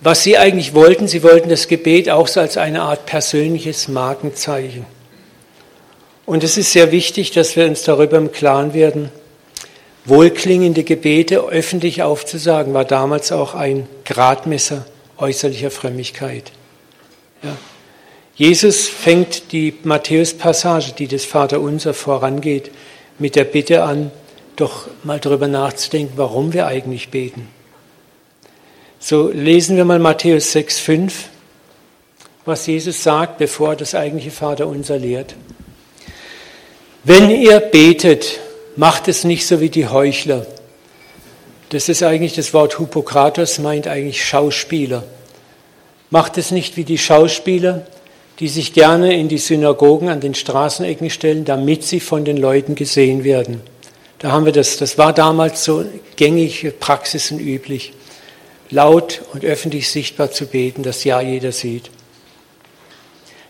was 0.00 0.22
sie 0.24 0.36
eigentlich 0.36 0.74
wollten. 0.74 1.08
Sie 1.08 1.22
wollten 1.22 1.48
das 1.48 1.68
Gebet 1.68 2.10
auch 2.10 2.28
so 2.28 2.40
als 2.40 2.58
eine 2.58 2.82
Art 2.82 3.06
persönliches 3.06 3.88
Markenzeichen. 3.88 4.84
Und 6.26 6.44
es 6.44 6.58
ist 6.58 6.72
sehr 6.72 6.92
wichtig, 6.92 7.30
dass 7.30 7.56
wir 7.56 7.64
uns 7.66 7.84
darüber 7.84 8.18
im 8.18 8.30
Klaren 8.30 8.74
werden, 8.74 9.10
Wohlklingende 10.08 10.84
Gebete 10.84 11.40
öffentlich 11.40 12.02
aufzusagen, 12.02 12.74
war 12.74 12.84
damals 12.84 13.30
auch 13.30 13.54
ein 13.54 13.86
Gradmesser 14.04 14.86
äußerlicher 15.18 15.70
Frömmigkeit. 15.70 16.52
Ja. 17.42 17.56
Jesus 18.34 18.88
fängt 18.88 19.52
die 19.52 19.74
Matthäus-Passage, 19.82 20.92
die 20.96 21.08
des 21.08 21.24
Vaterunser 21.24 21.92
vorangeht, 21.92 22.70
mit 23.18 23.36
der 23.36 23.44
Bitte 23.44 23.82
an, 23.82 24.10
doch 24.56 24.88
mal 25.02 25.18
darüber 25.18 25.48
nachzudenken, 25.48 26.14
warum 26.16 26.52
wir 26.52 26.66
eigentlich 26.66 27.10
beten. 27.10 27.48
So 29.00 29.28
lesen 29.28 29.76
wir 29.76 29.84
mal 29.84 29.98
Matthäus 29.98 30.54
6,5, 30.54 31.12
was 32.44 32.66
Jesus 32.66 33.02
sagt, 33.02 33.38
bevor 33.38 33.76
das 33.76 33.94
eigentliche 33.94 34.30
Vaterunser 34.30 34.98
lehrt. 34.98 35.34
Wenn 37.04 37.30
ihr 37.30 37.60
betet, 37.60 38.40
Macht 38.78 39.08
es 39.08 39.24
nicht 39.24 39.44
so 39.44 39.60
wie 39.60 39.70
die 39.70 39.88
Heuchler. 39.88 40.46
Das 41.70 41.88
ist 41.88 42.04
eigentlich 42.04 42.36
das 42.36 42.54
Wort 42.54 42.78
Hippokrates, 42.78 43.58
meint 43.58 43.88
eigentlich 43.88 44.24
Schauspieler. 44.24 45.02
Macht 46.10 46.38
es 46.38 46.52
nicht 46.52 46.76
wie 46.76 46.84
die 46.84 46.96
Schauspieler, 46.96 47.84
die 48.38 48.46
sich 48.46 48.74
gerne 48.74 49.18
in 49.18 49.26
die 49.26 49.38
Synagogen 49.38 50.08
an 50.08 50.20
den 50.20 50.36
Straßenecken 50.36 51.10
stellen, 51.10 51.44
damit 51.44 51.82
sie 51.82 51.98
von 51.98 52.24
den 52.24 52.36
Leuten 52.36 52.76
gesehen 52.76 53.24
werden. 53.24 53.62
Da 54.20 54.30
haben 54.30 54.44
wir 54.44 54.52
das, 54.52 54.76
das 54.76 54.96
war 54.96 55.12
damals 55.12 55.64
so 55.64 55.84
gängige 56.14 56.70
Praxis 56.70 57.32
und 57.32 57.40
üblich, 57.40 57.94
laut 58.70 59.22
und 59.32 59.44
öffentlich 59.44 59.90
sichtbar 59.90 60.30
zu 60.30 60.46
beten, 60.46 60.84
dass 60.84 61.02
ja 61.02 61.20
jeder 61.20 61.50
sieht. 61.50 61.90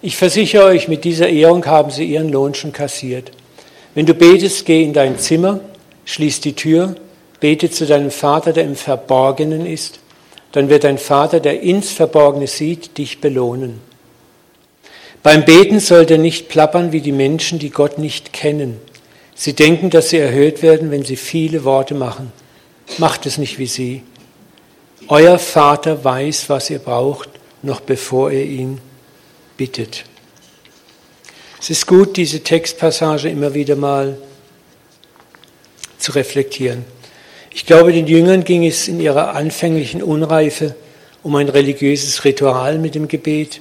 Ich 0.00 0.16
versichere 0.16 0.64
euch, 0.64 0.88
mit 0.88 1.04
dieser 1.04 1.28
Ehrung 1.28 1.66
haben 1.66 1.90
sie 1.90 2.06
ihren 2.06 2.30
Lohn 2.30 2.54
schon 2.54 2.72
kassiert. 2.72 3.30
Wenn 3.94 4.06
du 4.06 4.14
betest, 4.14 4.66
geh 4.66 4.82
in 4.82 4.92
dein 4.92 5.18
Zimmer, 5.18 5.60
schließ 6.04 6.40
die 6.40 6.54
Tür, 6.54 6.94
bete 7.40 7.70
zu 7.70 7.86
deinem 7.86 8.10
Vater, 8.10 8.52
der 8.52 8.64
im 8.64 8.76
Verborgenen 8.76 9.66
ist, 9.66 10.00
dann 10.52 10.68
wird 10.68 10.84
dein 10.84 10.98
Vater, 10.98 11.40
der 11.40 11.60
ins 11.60 11.90
Verborgene 11.90 12.46
sieht, 12.46 12.96
dich 12.98 13.20
belohnen. 13.20 13.80
Beim 15.22 15.44
Beten 15.44 15.80
sollt 15.80 16.10
ihr 16.10 16.18
nicht 16.18 16.48
plappern 16.48 16.92
wie 16.92 17.00
die 17.00 17.12
Menschen, 17.12 17.58
die 17.58 17.70
Gott 17.70 17.98
nicht 17.98 18.32
kennen. 18.32 18.80
Sie 19.34 19.52
denken, 19.52 19.90
dass 19.90 20.10
sie 20.10 20.18
erhöht 20.18 20.62
werden, 20.62 20.90
wenn 20.90 21.04
sie 21.04 21.16
viele 21.16 21.64
Worte 21.64 21.94
machen. 21.94 22.32
Macht 22.98 23.26
es 23.26 23.38
nicht 23.38 23.58
wie 23.58 23.66
sie. 23.66 24.02
Euer 25.08 25.38
Vater 25.38 26.02
weiß, 26.02 26.48
was 26.48 26.70
ihr 26.70 26.78
braucht, 26.78 27.28
noch 27.62 27.80
bevor 27.80 28.30
ihr 28.30 28.44
ihn 28.44 28.80
bittet. 29.56 30.04
Es 31.60 31.70
ist 31.70 31.86
gut, 31.86 32.16
diese 32.16 32.40
Textpassage 32.40 33.28
immer 33.28 33.52
wieder 33.52 33.74
mal 33.74 34.16
zu 35.98 36.12
reflektieren. 36.12 36.84
Ich 37.50 37.66
glaube, 37.66 37.92
den 37.92 38.06
Jüngern 38.06 38.44
ging 38.44 38.64
es 38.64 38.86
in 38.86 39.00
ihrer 39.00 39.34
anfänglichen 39.34 40.02
Unreife 40.02 40.76
um 41.24 41.34
ein 41.34 41.48
religiöses 41.48 42.24
Ritual 42.24 42.78
mit 42.78 42.94
dem 42.94 43.08
Gebet. 43.08 43.60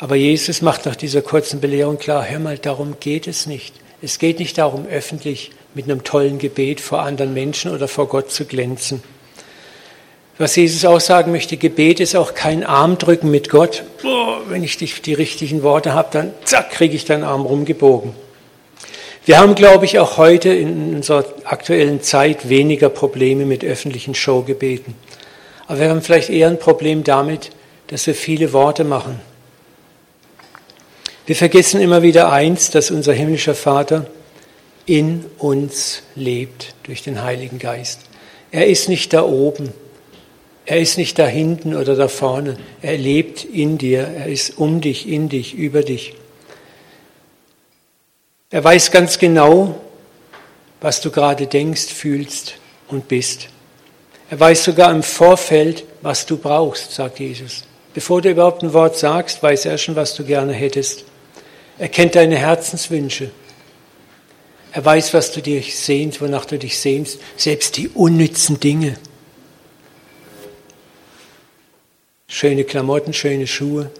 Aber 0.00 0.16
Jesus 0.16 0.62
macht 0.62 0.86
nach 0.86 0.96
dieser 0.96 1.22
kurzen 1.22 1.60
Belehrung 1.60 1.98
klar, 1.98 2.24
hör 2.24 2.40
mal, 2.40 2.58
darum 2.58 2.96
geht 2.98 3.28
es 3.28 3.46
nicht. 3.46 3.74
Es 4.02 4.18
geht 4.18 4.40
nicht 4.40 4.58
darum, 4.58 4.86
öffentlich 4.86 5.52
mit 5.74 5.84
einem 5.84 6.02
tollen 6.02 6.38
Gebet 6.38 6.80
vor 6.80 7.00
anderen 7.02 7.34
Menschen 7.34 7.70
oder 7.70 7.86
vor 7.86 8.08
Gott 8.08 8.32
zu 8.32 8.46
glänzen. 8.46 9.02
Was 10.40 10.56
Jesus 10.56 10.86
auch 10.86 11.00
sagen 11.00 11.32
möchte, 11.32 11.58
Gebet 11.58 12.00
ist 12.00 12.16
auch 12.16 12.32
kein 12.32 12.64
Armdrücken 12.64 13.30
mit 13.30 13.50
Gott. 13.50 13.82
Oh, 14.02 14.36
wenn 14.48 14.64
ich 14.64 14.78
die, 14.78 14.86
die 14.86 15.12
richtigen 15.12 15.62
Worte 15.62 15.92
habe, 15.92 16.08
dann 16.12 16.32
zack, 16.46 16.70
kriege 16.70 16.96
ich 16.96 17.04
deinen 17.04 17.24
Arm 17.24 17.42
rumgebogen. 17.42 18.14
Wir 19.26 19.36
haben, 19.36 19.54
glaube 19.54 19.84
ich, 19.84 19.98
auch 19.98 20.16
heute 20.16 20.48
in 20.48 20.94
unserer 20.94 21.26
aktuellen 21.44 22.00
Zeit 22.00 22.48
weniger 22.48 22.88
Probleme 22.88 23.44
mit 23.44 23.62
öffentlichen 23.62 24.14
Showgebeten. 24.14 24.94
Aber 25.66 25.78
wir 25.78 25.90
haben 25.90 26.00
vielleicht 26.00 26.30
eher 26.30 26.48
ein 26.48 26.58
Problem 26.58 27.04
damit, 27.04 27.50
dass 27.88 28.06
wir 28.06 28.14
viele 28.14 28.54
Worte 28.54 28.84
machen. 28.84 29.20
Wir 31.26 31.36
vergessen 31.36 31.82
immer 31.82 32.00
wieder 32.00 32.32
eins, 32.32 32.70
dass 32.70 32.90
unser 32.90 33.12
himmlischer 33.12 33.54
Vater 33.54 34.06
in 34.86 35.26
uns 35.36 36.02
lebt 36.14 36.72
durch 36.84 37.02
den 37.02 37.22
Heiligen 37.22 37.58
Geist. 37.58 38.00
Er 38.50 38.68
ist 38.68 38.88
nicht 38.88 39.12
da 39.12 39.22
oben. 39.22 39.74
Er 40.70 40.78
ist 40.78 40.98
nicht 40.98 41.18
da 41.18 41.26
hinten 41.26 41.74
oder 41.74 41.96
da 41.96 42.06
vorne. 42.06 42.56
Er 42.80 42.96
lebt 42.96 43.42
in 43.42 43.76
dir. 43.76 44.06
Er 44.06 44.26
ist 44.26 44.56
um 44.56 44.80
dich, 44.80 45.08
in 45.08 45.28
dich, 45.28 45.52
über 45.52 45.82
dich. 45.82 46.14
Er 48.50 48.62
weiß 48.62 48.92
ganz 48.92 49.18
genau, 49.18 49.80
was 50.80 51.00
du 51.00 51.10
gerade 51.10 51.48
denkst, 51.48 51.86
fühlst 51.86 52.54
und 52.86 53.08
bist. 53.08 53.48
Er 54.30 54.38
weiß 54.38 54.62
sogar 54.62 54.92
im 54.92 55.02
Vorfeld, 55.02 55.82
was 56.02 56.24
du 56.24 56.36
brauchst, 56.36 56.92
sagt 56.92 57.18
Jesus. 57.18 57.64
Bevor 57.92 58.22
du 58.22 58.30
überhaupt 58.30 58.62
ein 58.62 58.72
Wort 58.72 58.96
sagst, 58.96 59.42
weiß 59.42 59.64
er 59.64 59.76
schon, 59.76 59.96
was 59.96 60.14
du 60.14 60.22
gerne 60.22 60.52
hättest. 60.52 61.04
Er 61.80 61.88
kennt 61.88 62.14
deine 62.14 62.36
Herzenswünsche. 62.36 63.32
Er 64.70 64.84
weiß, 64.84 65.14
was 65.14 65.32
du 65.32 65.42
dich 65.42 65.76
sehnst, 65.76 66.20
wonach 66.20 66.44
du 66.44 66.60
dich 66.60 66.78
sehnst, 66.78 67.18
selbst 67.36 67.76
die 67.76 67.88
unnützen 67.88 68.60
Dinge. 68.60 68.98
Schöne 72.30 72.64
Klamotten, 72.64 73.12
schöne 73.12 73.46
Schuhe. 73.46 73.90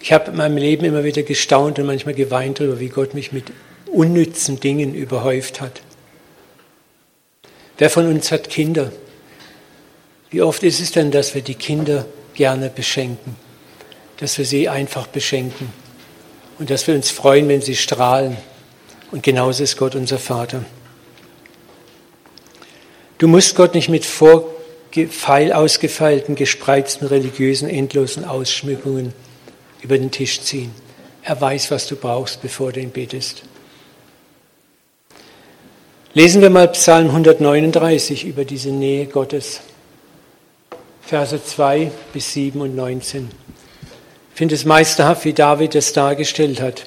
Ich 0.00 0.12
habe 0.12 0.30
in 0.30 0.36
meinem 0.36 0.56
Leben 0.56 0.84
immer 0.84 1.04
wieder 1.04 1.22
gestaunt 1.22 1.78
und 1.78 1.86
manchmal 1.86 2.14
geweint 2.14 2.58
darüber, 2.58 2.80
wie 2.80 2.88
Gott 2.88 3.14
mich 3.14 3.30
mit 3.30 3.44
unnützen 3.86 4.58
Dingen 4.58 4.94
überhäuft 4.94 5.60
hat. 5.60 5.82
Wer 7.78 7.90
von 7.90 8.08
uns 8.08 8.32
hat 8.32 8.50
Kinder? 8.50 8.90
Wie 10.30 10.42
oft 10.42 10.62
ist 10.62 10.80
es 10.80 10.92
denn, 10.92 11.10
dass 11.10 11.34
wir 11.34 11.42
die 11.42 11.54
Kinder 11.54 12.06
gerne 12.34 12.70
beschenken? 12.70 13.36
Dass 14.18 14.38
wir 14.38 14.44
sie 14.44 14.68
einfach 14.68 15.06
beschenken 15.06 15.72
und 16.58 16.70
dass 16.70 16.86
wir 16.86 16.94
uns 16.94 17.10
freuen, 17.10 17.48
wenn 17.48 17.60
sie 17.60 17.76
strahlen. 17.76 18.36
Und 19.10 19.22
genauso 19.22 19.62
ist 19.62 19.76
Gott 19.76 19.94
unser 19.94 20.18
Vater. 20.18 20.64
Du 23.18 23.28
musst 23.28 23.54
Gott 23.54 23.74
nicht 23.74 23.88
mit 23.88 24.04
vorfeil 24.94 25.52
ausgefeilten, 25.52 26.36
gespreizten, 26.36 27.08
religiösen, 27.08 27.68
endlosen 27.68 28.24
Ausschmückungen 28.24 29.12
über 29.82 29.98
den 29.98 30.10
Tisch 30.10 30.40
ziehen. 30.40 30.72
Er 31.22 31.40
weiß, 31.40 31.70
was 31.70 31.86
du 31.88 31.96
brauchst, 31.96 32.42
bevor 32.42 32.72
du 32.72 32.80
ihn 32.80 32.90
betest. 32.90 33.42
Lesen 36.12 36.42
wir 36.42 36.50
mal 36.50 36.68
Psalm 36.68 37.08
139 37.08 38.24
über 38.24 38.44
diese 38.44 38.70
Nähe 38.70 39.06
Gottes. 39.06 39.60
Verse 41.02 41.42
2 41.42 41.90
bis 42.12 42.32
7 42.32 42.60
und 42.60 42.76
19. 42.76 43.30
Ich 44.30 44.38
finde 44.38 44.54
es 44.54 44.64
meisterhaft, 44.64 45.24
wie 45.24 45.32
David 45.32 45.74
es 45.74 45.92
dargestellt 45.92 46.60
hat. 46.60 46.86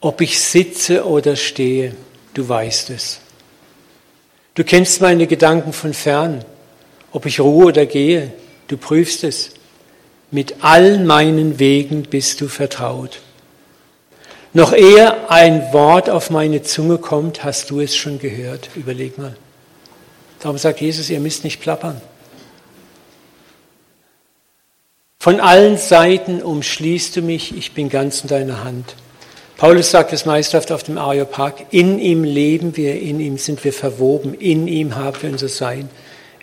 Ob 0.00 0.20
ich 0.20 0.40
sitze 0.40 1.06
oder 1.06 1.36
stehe, 1.36 1.96
du 2.34 2.48
weißt 2.48 2.90
es. 2.90 3.20
Du 4.54 4.64
kennst 4.64 5.00
meine 5.00 5.26
Gedanken 5.26 5.72
von 5.72 5.94
fern. 5.94 6.44
Ob 7.12 7.26
ich 7.26 7.40
ruhe 7.40 7.66
oder 7.66 7.86
gehe, 7.86 8.32
du 8.68 8.76
prüfst 8.76 9.24
es. 9.24 9.50
Mit 10.30 10.56
all 10.60 10.98
meinen 10.98 11.58
Wegen 11.58 12.02
bist 12.02 12.40
du 12.40 12.48
vertraut. 12.48 13.20
Noch 14.52 14.72
ehe 14.72 15.30
ein 15.30 15.72
Wort 15.72 16.10
auf 16.10 16.30
meine 16.30 16.62
Zunge 16.62 16.98
kommt, 16.98 17.44
hast 17.44 17.70
du 17.70 17.80
es 17.80 17.96
schon 17.96 18.18
gehört. 18.18 18.70
Überleg 18.74 19.18
mal. 19.18 19.36
Darum 20.40 20.58
sagt 20.58 20.80
Jesus, 20.80 21.10
ihr 21.10 21.20
müsst 21.20 21.44
nicht 21.44 21.60
plappern. 21.60 22.00
Von 25.18 25.40
allen 25.40 25.76
Seiten 25.76 26.42
umschließt 26.42 27.16
du 27.16 27.22
mich, 27.22 27.56
ich 27.56 27.72
bin 27.72 27.88
ganz 27.88 28.22
in 28.22 28.28
deiner 28.28 28.62
Hand. 28.64 28.94
Paulus 29.56 29.90
sagt 29.90 30.12
es 30.12 30.24
meisterhaft 30.24 30.70
auf 30.70 30.84
dem 30.84 30.96
Areopag, 30.96 31.66
in 31.70 31.98
ihm 31.98 32.22
leben 32.22 32.76
wir, 32.76 33.00
in 33.00 33.18
ihm 33.18 33.36
sind 33.38 33.64
wir 33.64 33.72
verwoben, 33.72 34.34
in 34.34 34.68
ihm 34.68 34.94
haben 34.94 35.20
wir 35.20 35.30
unser 35.30 35.48
Sein. 35.48 35.90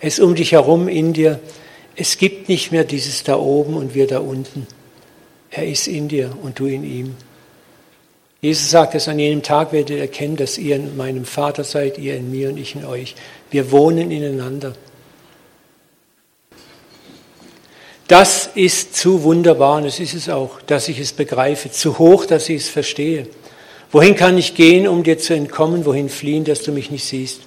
Er 0.05 0.09
ist 0.09 0.19
um 0.19 0.35
dich 0.35 0.51
herum, 0.51 0.87
in 0.87 1.13
dir. 1.13 1.39
Es 1.95 2.19
gibt 2.19 2.47
nicht 2.47 2.71
mehr 2.71 2.83
dieses 2.83 3.23
da 3.23 3.37
oben 3.37 3.73
und 3.73 3.95
wir 3.95 4.05
da 4.05 4.19
unten. 4.19 4.67
Er 5.49 5.67
ist 5.67 5.87
in 5.87 6.07
dir 6.09 6.31
und 6.43 6.59
du 6.59 6.67
in 6.67 6.83
ihm. 6.83 7.15
Jesus 8.39 8.69
sagt 8.69 8.93
es, 8.93 9.07
an 9.07 9.17
jenem 9.17 9.41
Tag 9.41 9.73
werdet 9.73 9.89
ihr 9.89 10.01
erkennen, 10.01 10.35
dass 10.35 10.59
ihr 10.59 10.75
in 10.75 10.95
meinem 10.95 11.25
Vater 11.25 11.63
seid, 11.63 11.97
ihr 11.97 12.17
in 12.17 12.29
mir 12.29 12.49
und 12.49 12.57
ich 12.57 12.75
in 12.75 12.85
euch. 12.85 13.15
Wir 13.49 13.71
wohnen 13.71 14.11
ineinander. 14.11 14.75
Das 18.07 18.51
ist 18.53 18.95
zu 18.95 19.23
wunderbar, 19.23 19.77
und 19.77 19.85
das 19.85 19.99
ist 19.99 20.13
es 20.13 20.29
auch, 20.29 20.61
dass 20.61 20.87
ich 20.87 20.99
es 20.99 21.13
begreife, 21.13 21.71
zu 21.71 21.97
hoch, 21.97 22.27
dass 22.27 22.47
ich 22.47 22.57
es 22.57 22.69
verstehe. 22.69 23.27
Wohin 23.91 24.15
kann 24.15 24.37
ich 24.37 24.53
gehen, 24.53 24.87
um 24.87 25.01
dir 25.01 25.17
zu 25.17 25.33
entkommen? 25.33 25.83
Wohin 25.83 26.09
fliehen, 26.09 26.43
dass 26.43 26.61
du 26.61 26.71
mich 26.71 26.91
nicht 26.91 27.05
siehst? 27.05 27.41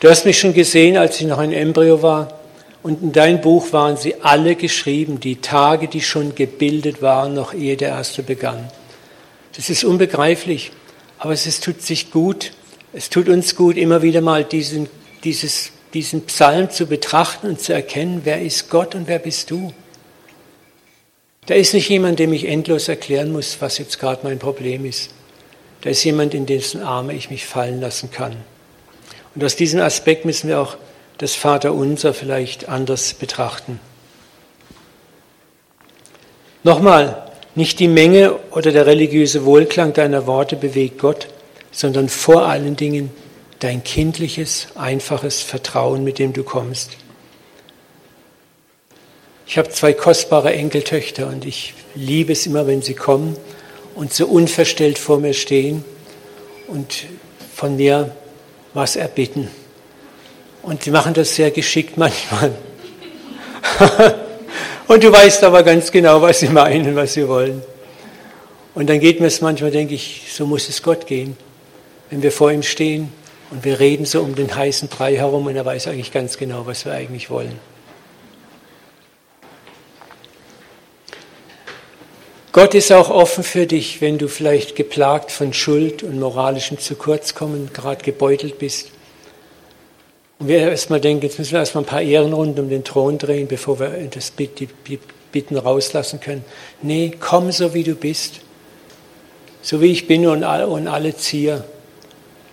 Du 0.00 0.08
hast 0.08 0.24
mich 0.24 0.38
schon 0.38 0.54
gesehen, 0.54 0.96
als 0.96 1.20
ich 1.20 1.26
noch 1.26 1.38
ein 1.38 1.52
Embryo 1.52 2.02
war, 2.02 2.40
und 2.84 3.02
in 3.02 3.12
dein 3.12 3.40
Buch 3.40 3.72
waren 3.72 3.96
sie 3.96 4.16
alle 4.20 4.56
geschrieben, 4.56 5.18
die 5.18 5.36
Tage, 5.36 5.88
die 5.88 6.02
schon 6.02 6.34
gebildet 6.34 7.00
waren, 7.00 7.32
noch 7.32 7.54
ehe 7.54 7.78
der 7.78 7.88
erste 7.88 8.22
begann. 8.22 8.70
Das 9.56 9.70
ist 9.70 9.84
unbegreiflich, 9.84 10.70
aber 11.18 11.32
es 11.32 11.60
tut 11.60 11.80
sich 11.80 12.10
gut, 12.10 12.52
es 12.92 13.08
tut 13.08 13.30
uns 13.30 13.56
gut, 13.56 13.78
immer 13.78 14.02
wieder 14.02 14.20
mal 14.20 14.44
diesen, 14.44 14.90
dieses, 15.24 15.70
diesen 15.94 16.26
Psalm 16.26 16.70
zu 16.70 16.84
betrachten 16.84 17.48
und 17.48 17.58
zu 17.58 17.72
erkennen, 17.72 18.20
wer 18.24 18.42
ist 18.42 18.68
Gott 18.68 18.94
und 18.94 19.08
wer 19.08 19.18
bist 19.18 19.50
du. 19.50 19.72
Da 21.46 21.54
ist 21.54 21.72
nicht 21.72 21.88
jemand, 21.88 22.18
dem 22.18 22.34
ich 22.34 22.46
endlos 22.46 22.88
erklären 22.88 23.32
muss, 23.32 23.56
was 23.60 23.78
jetzt 23.78 23.98
gerade 23.98 24.20
mein 24.24 24.38
Problem 24.38 24.84
ist. 24.84 25.08
Da 25.80 25.88
ist 25.88 26.04
jemand, 26.04 26.34
in 26.34 26.44
dessen 26.44 26.82
Arme 26.82 27.14
ich 27.14 27.30
mich 27.30 27.46
fallen 27.46 27.80
lassen 27.80 28.10
kann. 28.10 28.36
Und 29.34 29.44
aus 29.44 29.56
diesem 29.56 29.80
Aspekt 29.80 30.24
müssen 30.24 30.48
wir 30.48 30.60
auch 30.60 30.76
das 31.18 31.34
Vaterunser 31.34 32.14
vielleicht 32.14 32.68
anders 32.68 33.14
betrachten. 33.14 33.80
Nochmal, 36.62 37.30
nicht 37.54 37.78
die 37.78 37.88
Menge 37.88 38.36
oder 38.50 38.72
der 38.72 38.86
religiöse 38.86 39.44
Wohlklang 39.44 39.92
deiner 39.92 40.26
Worte 40.26 40.56
bewegt 40.56 40.98
Gott, 40.98 41.28
sondern 41.70 42.08
vor 42.08 42.46
allen 42.46 42.76
Dingen 42.76 43.10
dein 43.60 43.84
kindliches, 43.84 44.68
einfaches 44.74 45.42
Vertrauen, 45.42 46.04
mit 46.04 46.18
dem 46.18 46.32
du 46.32 46.42
kommst. 46.42 46.96
Ich 49.46 49.58
habe 49.58 49.68
zwei 49.70 49.92
kostbare 49.92 50.52
Enkeltöchter 50.52 51.28
und 51.28 51.44
ich 51.44 51.74
liebe 51.94 52.32
es 52.32 52.46
immer, 52.46 52.66
wenn 52.66 52.82
sie 52.82 52.94
kommen 52.94 53.36
und 53.94 54.12
so 54.12 54.26
unverstellt 54.26 54.98
vor 54.98 55.20
mir 55.20 55.34
stehen 55.34 55.84
und 56.66 57.04
von 57.54 57.76
mir 57.76 58.16
was 58.74 58.96
erbitten. 58.96 59.48
Und 60.62 60.82
sie 60.82 60.90
machen 60.90 61.14
das 61.14 61.34
sehr 61.34 61.50
geschickt 61.50 61.96
manchmal. 61.96 62.52
und 64.88 65.02
du 65.02 65.10
weißt 65.10 65.44
aber 65.44 65.62
ganz 65.62 65.90
genau, 65.90 66.20
was 66.20 66.40
sie 66.40 66.48
meinen, 66.48 66.94
was 66.96 67.14
sie 67.14 67.26
wollen. 67.28 67.62
Und 68.74 68.88
dann 68.88 68.98
geht 68.98 69.20
mir 69.20 69.28
es 69.28 69.40
manchmal, 69.40 69.70
denke 69.70 69.94
ich, 69.94 70.26
so 70.32 70.46
muss 70.46 70.68
es 70.68 70.82
Gott 70.82 71.06
gehen, 71.06 71.36
wenn 72.10 72.22
wir 72.22 72.32
vor 72.32 72.50
ihm 72.50 72.62
stehen 72.62 73.12
und 73.50 73.64
wir 73.64 73.78
reden 73.78 74.04
so 74.04 74.20
um 74.20 74.34
den 74.34 74.54
heißen 74.54 74.88
Brei 74.88 75.16
herum 75.16 75.46
und 75.46 75.54
er 75.54 75.64
weiß 75.64 75.86
eigentlich 75.86 76.12
ganz 76.12 76.36
genau, 76.36 76.66
was 76.66 76.84
wir 76.84 76.92
eigentlich 76.92 77.30
wollen. 77.30 77.58
Gott 82.54 82.72
ist 82.76 82.92
auch 82.92 83.10
offen 83.10 83.42
für 83.42 83.66
dich, 83.66 84.00
wenn 84.00 84.16
du 84.16 84.28
vielleicht 84.28 84.76
geplagt 84.76 85.32
von 85.32 85.52
Schuld 85.52 86.04
und 86.04 86.20
moralischem 86.20 86.78
Zukurzkommen 86.78 87.70
gerade 87.72 88.04
gebeutelt 88.04 88.60
bist. 88.60 88.92
Und 90.38 90.46
wir 90.46 90.60
erstmal 90.60 91.00
denken, 91.00 91.24
jetzt 91.24 91.36
müssen 91.40 91.50
wir 91.50 91.58
erstmal 91.58 91.82
ein 91.82 91.88
paar 91.88 92.02
Ehrenrunden 92.02 92.66
um 92.66 92.70
den 92.70 92.84
Thron 92.84 93.18
drehen, 93.18 93.48
bevor 93.48 93.80
wir 93.80 93.90
das, 94.08 94.32
die 94.36 95.00
Bitten 95.32 95.56
rauslassen 95.56 96.20
können. 96.20 96.44
Nee, 96.80 97.14
komm 97.18 97.50
so 97.50 97.74
wie 97.74 97.82
du 97.82 97.96
bist. 97.96 98.34
So 99.60 99.80
wie 99.80 99.90
ich 99.90 100.06
bin 100.06 100.24
und 100.24 100.44
alle 100.44 101.16
ziehe. 101.16 101.64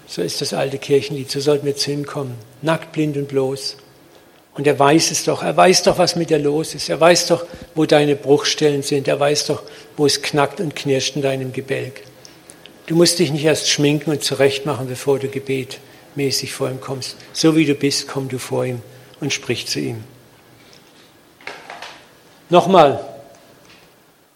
So 0.08 0.24
ist 0.24 0.42
das 0.42 0.52
alte 0.56 0.80
Kirchenlied. 0.80 1.30
So 1.30 1.40
sollten 1.40 1.68
wir 1.68 1.76
zu 1.76 1.92
ihm 1.92 2.08
kommen. 2.08 2.34
Nackt, 2.64 2.92
blind 2.92 3.18
und 3.18 3.28
bloß. 3.28 3.78
Und 4.54 4.68
er 4.68 4.78
weiß 4.78 5.12
es 5.12 5.24
doch. 5.24 5.44
Er 5.44 5.56
weiß 5.56 5.84
doch, 5.84 5.98
was 5.98 6.16
mit 6.16 6.30
dir 6.30 6.40
los 6.40 6.76
ist. 6.76 6.90
Er 6.90 7.00
weiß 7.00 7.28
doch, 7.28 7.46
wo 7.74 7.86
deine 7.86 8.16
Bruchstellen 8.16 8.84
sind. 8.84 9.08
Er 9.08 9.20
weiß 9.20 9.48
doch, 9.48 9.64
wo 9.96 10.06
es 10.06 10.22
knackt 10.22 10.60
und 10.60 10.76
knirscht 10.76 11.16
in 11.16 11.22
deinem 11.22 11.54
Gebälk. 11.54 12.04
Du 12.88 12.96
musst 12.96 13.20
dich 13.20 13.32
nicht 13.32 13.46
erst 13.46 13.70
schminken 13.70 14.12
und 14.12 14.24
zurechtmachen, 14.24 14.88
bevor 14.88 15.20
du 15.20 15.30
gebetmäßig 15.30 16.52
vor 16.52 16.70
ihm 16.70 16.82
kommst. 16.82 17.16
So 17.32 17.56
wie 17.56 17.66
du 17.66 17.76
bist, 17.76 18.08
komm 18.08 18.28
du 18.28 18.38
vor 18.38 18.66
ihm 18.66 18.82
und 19.22 19.32
sprich 19.32 19.68
zu 19.68 19.80
ihm. 19.80 20.04
Nochmal, 22.50 23.00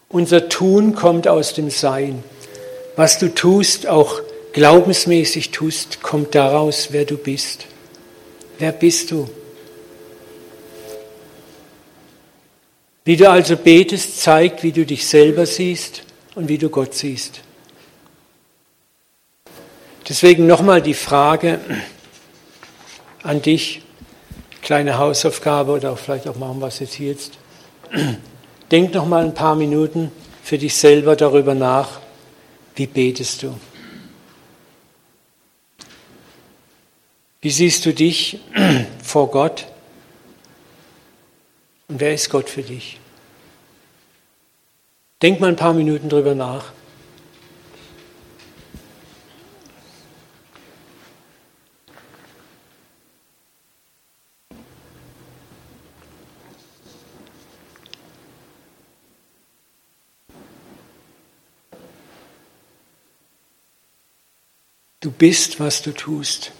unser 0.08 0.48
Tun 0.48 0.96
kommt 0.96 1.28
aus 1.28 1.54
dem 1.54 1.70
Sein. 1.70 2.24
Was 2.96 3.20
du 3.20 3.34
tust, 3.34 3.88
auch 3.88 4.22
glaubensmäßig 4.54 5.52
tust, 5.52 6.02
kommt 6.02 6.34
daraus, 6.34 6.90
wer 6.92 7.04
du 7.04 7.18
bist. 7.18 7.66
Wer 8.58 8.72
bist 8.72 9.12
du? 9.12 9.28
Wie 13.06 13.16
du 13.16 13.30
also 13.30 13.56
betest, 13.56 14.20
zeigt, 14.20 14.64
wie 14.64 14.72
du 14.72 14.84
dich 14.84 15.08
selber 15.08 15.46
siehst 15.46 16.02
und 16.34 16.50
wie 16.50 16.58
du 16.58 16.70
Gott 16.70 16.96
siehst. 16.96 17.42
Deswegen 20.10 20.48
nochmal 20.48 20.82
die 20.82 20.96
Frage 20.96 21.60
an 23.22 23.44
dich, 23.44 23.84
kleine 24.64 24.98
Hausaufgabe 24.98 25.72
oder 25.72 25.92
auch 25.92 26.00
vielleicht 26.00 26.28
auch 26.28 26.36
machen 26.36 26.60
wir 26.60 26.68
es 26.68 26.80
jetzt 26.80 26.96
hier 26.96 27.10
jetzt. 27.10 27.38
Denk 28.72 28.94
noch 28.96 29.06
mal 29.06 29.24
ein 29.24 29.36
paar 29.36 29.56
Minuten 29.56 30.12
für 30.44 30.58
dich 30.58 30.76
selber 30.76 31.16
darüber 31.16 31.54
nach, 31.54 32.00
wie 32.76 32.88
betest 32.88 33.44
du? 33.44 33.56
Wie 37.42 37.52
siehst 37.52 37.86
du 37.86 37.94
dich 37.94 38.40
vor 39.04 39.30
Gott? 39.30 39.68
Und 41.88 42.00
wer 42.00 42.14
ist 42.14 42.30
Gott 42.30 42.50
für 42.50 42.64
dich? 42.64 43.00
Denk 45.22 45.40
mal 45.40 45.50
ein 45.50 45.56
paar 45.56 45.74
Minuten 45.74 46.10
drüber 46.10 46.36
nach. 46.36 46.74
Du 65.06 65.12
bist, 65.12 65.60
was 65.60 65.84
du 65.84 65.92
tust. 65.92 66.52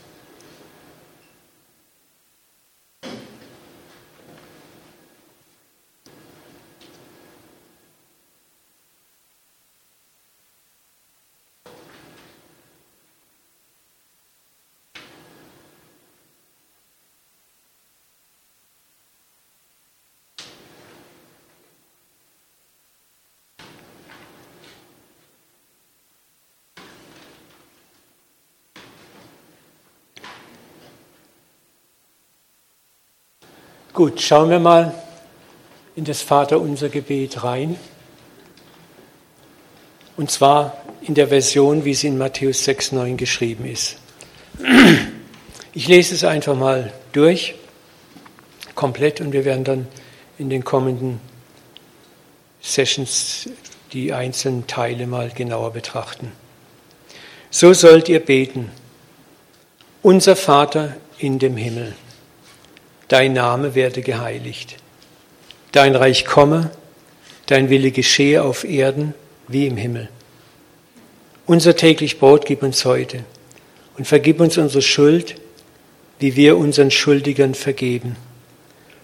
Gut, 33.96 34.22
schauen 34.22 34.50
wir 34.50 34.60
mal 34.60 34.94
in 35.96 36.04
das 36.04 36.22
Vaterunser 36.22 36.90
Gebet 36.90 37.46
rein. 37.46 37.78
Und 40.18 40.30
zwar 40.30 40.84
in 41.04 41.14
der 41.14 41.30
Version, 41.30 41.86
wie 41.86 41.94
sie 41.94 42.08
in 42.08 42.18
Matthäus 42.18 42.68
6,9 42.68 43.16
geschrieben 43.16 43.66
ist. 43.66 43.96
Ich 45.74 45.88
lese 45.88 46.14
es 46.14 46.26
einfach 46.26 46.58
mal 46.58 46.92
durch, 47.14 47.56
komplett, 48.76 49.22
und 49.22 49.32
wir 49.32 49.46
werden 49.46 49.64
dann 49.64 49.88
in 50.38 50.50
den 50.50 50.66
kommenden 50.66 51.22
Sessions 52.62 53.48
die 53.94 54.12
einzelnen 54.12 54.68
Teile 54.68 55.08
mal 55.08 55.30
genauer 55.30 55.72
betrachten. 55.72 56.34
So 57.50 57.72
sollt 57.72 58.10
ihr 58.10 58.20
beten. 58.20 58.72
Unser 60.02 60.36
Vater 60.36 60.98
in 61.18 61.40
dem 61.40 61.56
Himmel, 61.56 61.96
dein 63.08 63.34
Name 63.34 63.76
werde 63.76 64.02
geheiligt. 64.02 64.78
Dein 65.72 65.96
Reich 65.96 66.26
komme, 66.26 66.72
dein 67.48 67.70
Wille 67.70 67.92
geschehe 67.92 68.44
auf 68.44 68.64
Erden 68.64 69.14
wie 69.48 69.68
im 69.68 69.78
Himmel. 69.78 70.10
Unser 71.46 71.76
täglich 71.76 72.20
Brot 72.20 72.46
gib 72.46 72.64
uns 72.64 72.86
heute 72.86 73.24
und 73.98 74.06
vergib 74.06 74.40
uns 74.40 74.58
unsere 74.58 74.82
Schuld, 74.82 75.36
wie 76.20 76.36
wir 76.36 76.58
unseren 76.58 76.92
Schuldigern 76.92 77.54
vergeben. 77.54 78.16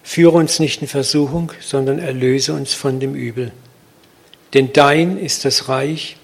Führe 0.02 0.36
uns 0.36 0.58
nicht 0.58 0.82
in 0.82 0.88
Versuchung, 0.88 1.52
sondern 1.60 1.98
erlöse 1.98 2.52
uns 2.54 2.74
von 2.74 2.98
dem 2.98 3.14
Übel. 3.14 3.52
Denn 4.54 4.72
dein 4.72 5.18
ist 5.18 5.44
das 5.44 5.68
Reich 5.68 6.16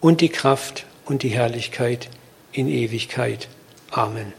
und 0.00 0.20
die 0.20 0.28
Kraft 0.28 0.86
und 1.04 1.22
die 1.22 1.30
Herrlichkeit 1.30 2.08
in 2.52 2.68
Ewigkeit. 2.68 3.48
Amen. 3.90 4.32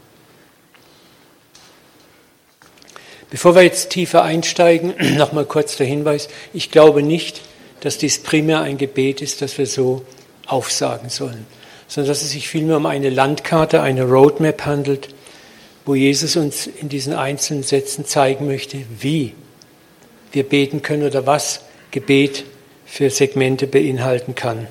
Bevor 3.30 3.54
wir 3.54 3.62
jetzt 3.62 3.90
tiefer 3.90 4.22
einsteigen, 4.22 4.94
nochmal 5.16 5.44
kurz 5.44 5.76
der 5.76 5.86
Hinweis. 5.86 6.28
Ich 6.52 6.70
glaube 6.70 7.02
nicht, 7.02 7.42
dass 7.80 7.98
dies 7.98 8.22
primär 8.22 8.60
ein 8.60 8.78
Gebet 8.78 9.20
ist, 9.20 9.42
das 9.42 9.58
wir 9.58 9.66
so 9.66 10.02
aufsagen 10.46 11.10
sollen, 11.10 11.46
sondern 11.86 12.08
dass 12.08 12.22
es 12.22 12.30
sich 12.30 12.48
vielmehr 12.48 12.76
um 12.76 12.86
eine 12.86 13.10
Landkarte, 13.10 13.82
eine 13.82 14.04
Roadmap 14.04 14.64
handelt, 14.64 15.08
wo 15.84 15.94
Jesus 15.94 16.36
uns 16.36 16.66
in 16.66 16.88
diesen 16.88 17.12
einzelnen 17.12 17.62
Sätzen 17.62 18.06
zeigen 18.06 18.46
möchte, 18.46 18.78
wie 19.00 19.34
wir 20.32 20.44
beten 20.44 20.82
können 20.82 21.04
oder 21.04 21.26
was 21.26 21.60
Gebet 21.90 22.44
für 22.86 23.10
Segmente 23.10 23.66
beinhalten 23.66 24.34
kann. 24.34 24.66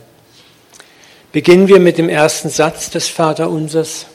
Beginnen 1.32 1.68
wir 1.68 1.80
mit 1.80 1.98
dem 1.98 2.10
ersten 2.10 2.50
Satz 2.50 2.90
des 2.90 3.08
Vaterunsers. 3.08 4.06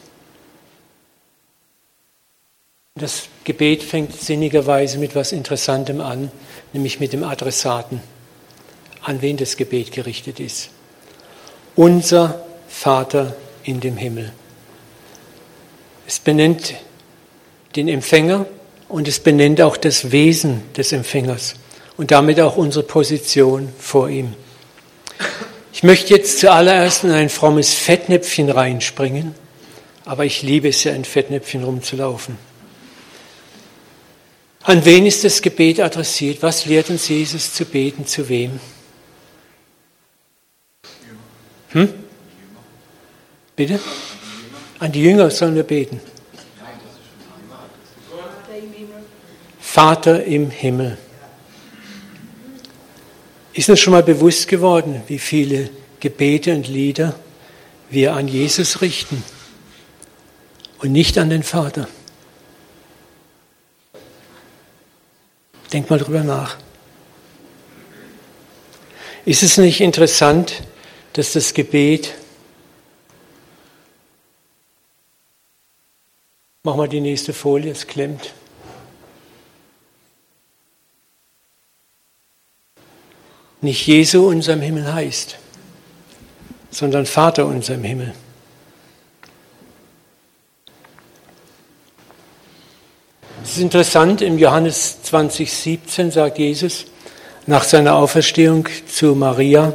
Das 2.95 3.29
Gebet 3.49 3.83
fängt 3.83 4.13
sinnigerweise 4.21 4.99
mit 4.99 5.13
etwas 5.13 5.33
Interessantem 5.33 6.03
an, 6.03 6.31
nämlich 6.75 7.01
mit 7.01 7.15
dem 7.15 7.25
Adressaten, 7.25 8.03
an 9.01 9.23
wen 9.23 9.39
das 9.39 9.57
Gebet 9.57 9.91
gerichtet 9.91 10.39
ist. 10.39 10.69
Unser 11.75 12.45
Vater 12.69 13.35
in 13.65 13.81
dem 13.81 13.97
Himmel. 13.97 14.35
Es 16.07 16.19
benennt 16.19 16.75
den 17.75 17.89
Empfänger 17.89 18.45
und 18.87 19.09
es 19.09 19.19
benennt 19.19 19.63
auch 19.63 19.79
das 19.79 20.13
Wesen 20.13 20.61
des 20.77 20.93
Empfängers 20.93 21.55
und 21.97 22.11
damit 22.11 22.39
auch 22.41 22.59
unsere 22.59 22.85
Position 22.85 23.71
vor 23.79 24.11
ihm. 24.11 24.35
Ich 25.73 25.83
möchte 25.83 26.13
jetzt 26.13 26.41
zuallererst 26.41 27.05
in 27.05 27.13
ein 27.13 27.31
frommes 27.31 27.73
Fettnäpfchen 27.73 28.51
reinspringen, 28.51 29.35
aber 30.05 30.27
ich 30.27 30.43
liebe 30.43 30.69
es 30.69 30.85
ja, 30.85 30.93
in 30.93 31.07
Fettnäpfchen 31.07 31.65
rumzulaufen. 31.65 32.48
An 34.69 34.85
wen 34.85 35.07
ist 35.07 35.25
das 35.25 35.41
Gebet 35.41 35.81
adressiert? 35.81 36.43
Was 36.43 36.67
lehrt 36.67 36.91
uns 36.91 37.09
Jesus 37.09 37.55
zu 37.55 37.65
beten? 37.65 38.05
Zu 38.05 38.29
wem? 38.29 38.61
Hm? 41.71 41.89
Bitte? 43.57 43.81
An 44.79 44.93
die 44.93 45.05
Jünger 45.05 45.31
sollen 45.31 45.55
wir 45.55 45.63
beten. 45.63 46.03
Vater 49.59 50.25
im 50.25 50.51
Himmel. 50.51 50.99
Ist 53.55 53.71
uns 53.71 53.81
schon 53.81 53.95
mal 53.95 54.03
bewusst 54.03 54.49
geworden, 54.49 55.01
wie 55.07 55.19
viele 55.19 55.71
Gebete 55.99 56.55
und 56.55 56.69
Lieder 56.69 57.15
wir 57.89 58.13
an 58.13 58.29
Jesus 58.29 58.83
richten 58.83 59.25
und 60.81 60.93
nicht 60.93 61.17
an 61.17 61.31
den 61.31 61.43
Vater? 61.43 61.89
Denk 65.73 65.91
mal 65.91 65.99
drüber 65.99 66.23
nach. 66.23 66.57
Ist 69.25 69.43
es 69.43 69.59
nicht 69.59 69.81
interessant, 69.81 70.63
dass 71.13 71.33
das 71.33 71.53
Gebet, 71.53 72.15
mach 76.63 76.77
mal 76.77 76.89
die 76.89 77.01
nächste 77.01 77.35
Folie, 77.35 77.73
es 77.73 77.87
klemmt, 77.87 78.33
nicht 83.61 83.87
Jesu 83.87 84.29
unserem 84.29 84.63
Himmel 84.63 84.93
heißt, 84.93 85.37
sondern 86.71 87.05
Vater 87.05 87.45
unserem 87.47 87.85
Himmel. 87.85 88.15
Es 93.49 93.57
ist 93.57 93.63
interessant, 93.63 94.21
im 94.21 94.37
Johannes 94.37 95.03
20, 95.05 95.51
17 95.51 96.11
sagt 96.11 96.39
Jesus 96.39 96.85
nach 97.47 97.65
seiner 97.65 97.95
Auferstehung 97.95 98.69
zu 98.87 99.15
Maria, 99.15 99.73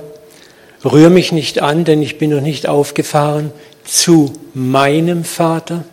rühr 0.85 1.09
mich 1.09 1.31
nicht 1.31 1.59
an, 1.59 1.83
denn 1.83 2.03
ich 2.03 2.19
bin 2.19 2.29
noch 2.29 2.41
nicht 2.41 2.67
aufgefahren 2.67 3.51
zu 3.83 4.31
meinem 4.53 5.23
Vater. 5.23 5.85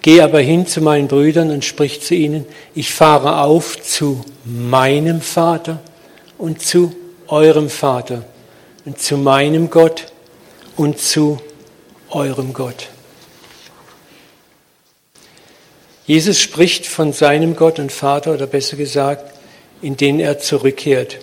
Geh 0.00 0.22
aber 0.22 0.40
hin 0.40 0.66
zu 0.66 0.80
meinen 0.80 1.08
Brüdern 1.08 1.50
und 1.50 1.66
sprich 1.66 2.00
zu 2.00 2.14
ihnen, 2.14 2.46
ich 2.74 2.90
fahre 2.90 3.42
auf 3.42 3.78
zu 3.82 4.24
meinem 4.46 5.20
Vater 5.20 5.80
und 6.38 6.62
zu 6.62 6.96
eurem 7.26 7.68
Vater 7.68 8.24
und 8.86 8.98
zu 8.98 9.18
meinem 9.18 9.68
Gott 9.68 10.06
und 10.78 10.98
zu 10.98 11.38
eurem 12.08 12.54
Gott. 12.54 12.88
Jesus 16.08 16.40
spricht 16.40 16.86
von 16.86 17.12
seinem 17.12 17.54
Gott 17.54 17.78
und 17.78 17.92
Vater 17.92 18.34
oder 18.34 18.48
besser 18.48 18.76
gesagt, 18.76 19.32
in 19.80 19.96
den 19.96 20.18
er 20.18 20.40
zurückkehrt. 20.40 21.18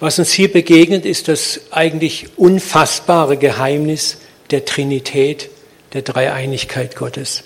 Was 0.00 0.18
uns 0.18 0.32
hier 0.32 0.50
begegnet, 0.50 1.06
ist 1.06 1.28
das 1.28 1.60
eigentlich 1.70 2.36
unfassbare 2.36 3.36
Geheimnis 3.36 4.16
der 4.50 4.64
Trinität, 4.64 5.50
der 5.92 6.02
Dreieinigkeit 6.02 6.96
Gottes. 6.96 7.44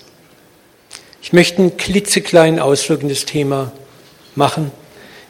Ich 1.21 1.31
möchte 1.31 1.59
einen 1.59 1.77
klitzekleinen 1.77 2.59
Ausflug 2.59 3.03
in 3.03 3.09
das 3.09 3.25
Thema 3.25 3.71
machen 4.33 4.71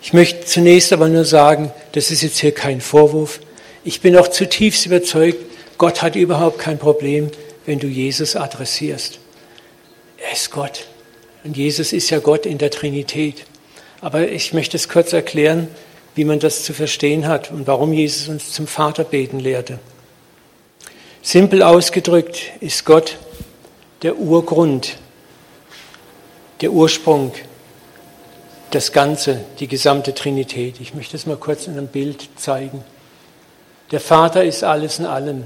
ich 0.06 0.14
möchte 0.14 0.46
zunächst 0.46 0.94
aber 0.94 1.08
nur 1.08 1.26
sagen, 1.26 1.72
das 1.94 2.12
ist 2.12 2.22
jetzt 2.22 2.38
hier 2.38 2.52
kein 2.52 2.80
Vorwurf. 2.80 3.40
Ich 3.84 4.02
bin 4.02 4.16
auch 4.16 4.28
zutiefst 4.28 4.86
überzeugt, 4.86 5.40
Gott 5.80 6.04
hat 6.04 6.16
überhaupt 6.16 6.60
kein 6.60 6.78
Problem, 6.78 7.32
wenn 7.66 7.80
du 7.80 7.88
Jesus 7.88 8.36
adressierst. 8.36 9.18
Er 10.20 10.32
ist 10.32 10.52
Gott. 10.52 10.86
Und 11.46 11.56
Jesus 11.56 11.94
ist 11.94 12.10
ja 12.10 12.18
Gott 12.18 12.48
in 12.48 12.58
der 12.58 12.72
Trinität. 12.72 13.46
Aber 14.02 14.28
ich 14.28 14.52
möchte 14.52 14.78
es 14.78 14.90
kurz 14.90 15.14
erklären, 15.14 15.68
wie 16.16 16.26
man 16.26 16.40
das 16.40 16.64
zu 16.64 16.74
verstehen 16.74 17.28
hat 17.28 17.52
und 17.52 17.68
warum 17.68 17.94
Jesus 17.94 18.28
uns 18.28 18.52
zum 18.52 18.66
Vater 18.66 19.04
beten 19.04 19.40
lehrte. 19.40 19.80
Simpel 21.22 21.62
ausgedrückt 21.62 22.52
ist 22.62 22.84
Gott 22.84 23.18
der 24.02 24.18
Urgrund, 24.18 24.98
der 26.62 26.72
Ursprung 26.72 27.32
das 28.72 28.92
Ganze, 28.92 29.42
die 29.60 29.68
gesamte 29.68 30.16
Trinität. 30.16 30.82
Ich 30.82 30.96
möchte 30.96 31.16
es 31.16 31.28
mal 31.28 31.38
kurz 31.38 31.68
in 31.68 31.74
einem 31.74 31.88
Bild 31.88 32.28
zeigen. 32.38 32.84
Der 33.92 34.00
Vater 34.00 34.44
ist 34.44 34.64
alles 34.64 34.98
in 34.98 35.06
allem. 35.06 35.44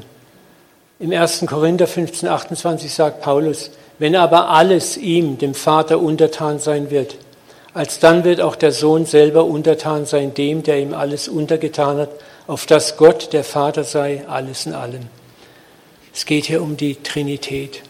Im 0.99 1.11
1. 1.11 1.45
Korinther 1.45 1.87
15, 1.87 2.29
28 2.29 2.93
sagt 2.93 3.21
Paulus, 3.21 3.71
wenn 3.99 4.15
aber 4.15 4.49
alles 4.49 4.97
ihm, 4.97 5.37
dem 5.37 5.53
Vater, 5.53 5.99
untertan 5.99 6.59
sein 6.59 6.89
wird, 6.89 7.17
alsdann 7.73 8.23
wird 8.23 8.41
auch 8.41 8.55
der 8.55 8.71
Sohn 8.71 9.05
selber 9.05 9.45
untertan 9.45 10.05
sein 10.05 10.33
dem, 10.33 10.63
der 10.63 10.79
ihm 10.79 10.93
alles 10.93 11.27
untergetan 11.27 11.97
hat, 11.97 12.09
auf 12.47 12.65
das 12.65 12.97
Gott, 12.97 13.33
der 13.33 13.43
Vater 13.43 13.83
sei, 13.83 14.23
alles 14.27 14.65
in 14.65 14.73
allem. 14.73 15.07
Es 16.13 16.25
geht 16.25 16.45
hier 16.45 16.63
um 16.63 16.77
die 16.77 16.95
Trinität. 16.95 17.83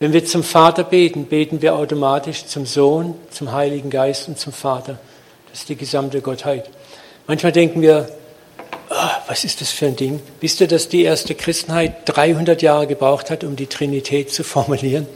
Wenn 0.00 0.12
wir 0.12 0.24
zum 0.24 0.42
Vater 0.42 0.82
beten, 0.82 1.26
beten 1.26 1.62
wir 1.62 1.76
automatisch 1.76 2.46
zum 2.46 2.66
Sohn, 2.66 3.14
zum 3.30 3.52
Heiligen 3.52 3.90
Geist 3.90 4.28
und 4.28 4.38
zum 4.38 4.52
Vater. 4.52 4.98
Das 5.50 5.60
ist 5.60 5.68
die 5.68 5.76
gesamte 5.76 6.20
Gottheit. 6.20 6.68
Manchmal 7.26 7.52
denken 7.52 7.80
wir, 7.80 8.08
oh, 9.04 9.22
was 9.28 9.44
ist 9.44 9.60
das 9.60 9.70
für 9.70 9.86
ein 9.86 9.96
Ding? 9.96 10.20
Wisst 10.40 10.60
ihr, 10.60 10.68
dass 10.68 10.88
die 10.88 11.02
erste 11.02 11.34
Christenheit 11.34 12.02
300 12.06 12.62
Jahre 12.62 12.86
gebraucht 12.86 13.30
hat, 13.30 13.44
um 13.44 13.56
die 13.56 13.66
Trinität 13.66 14.32
zu 14.32 14.44
formulieren? 14.44 15.06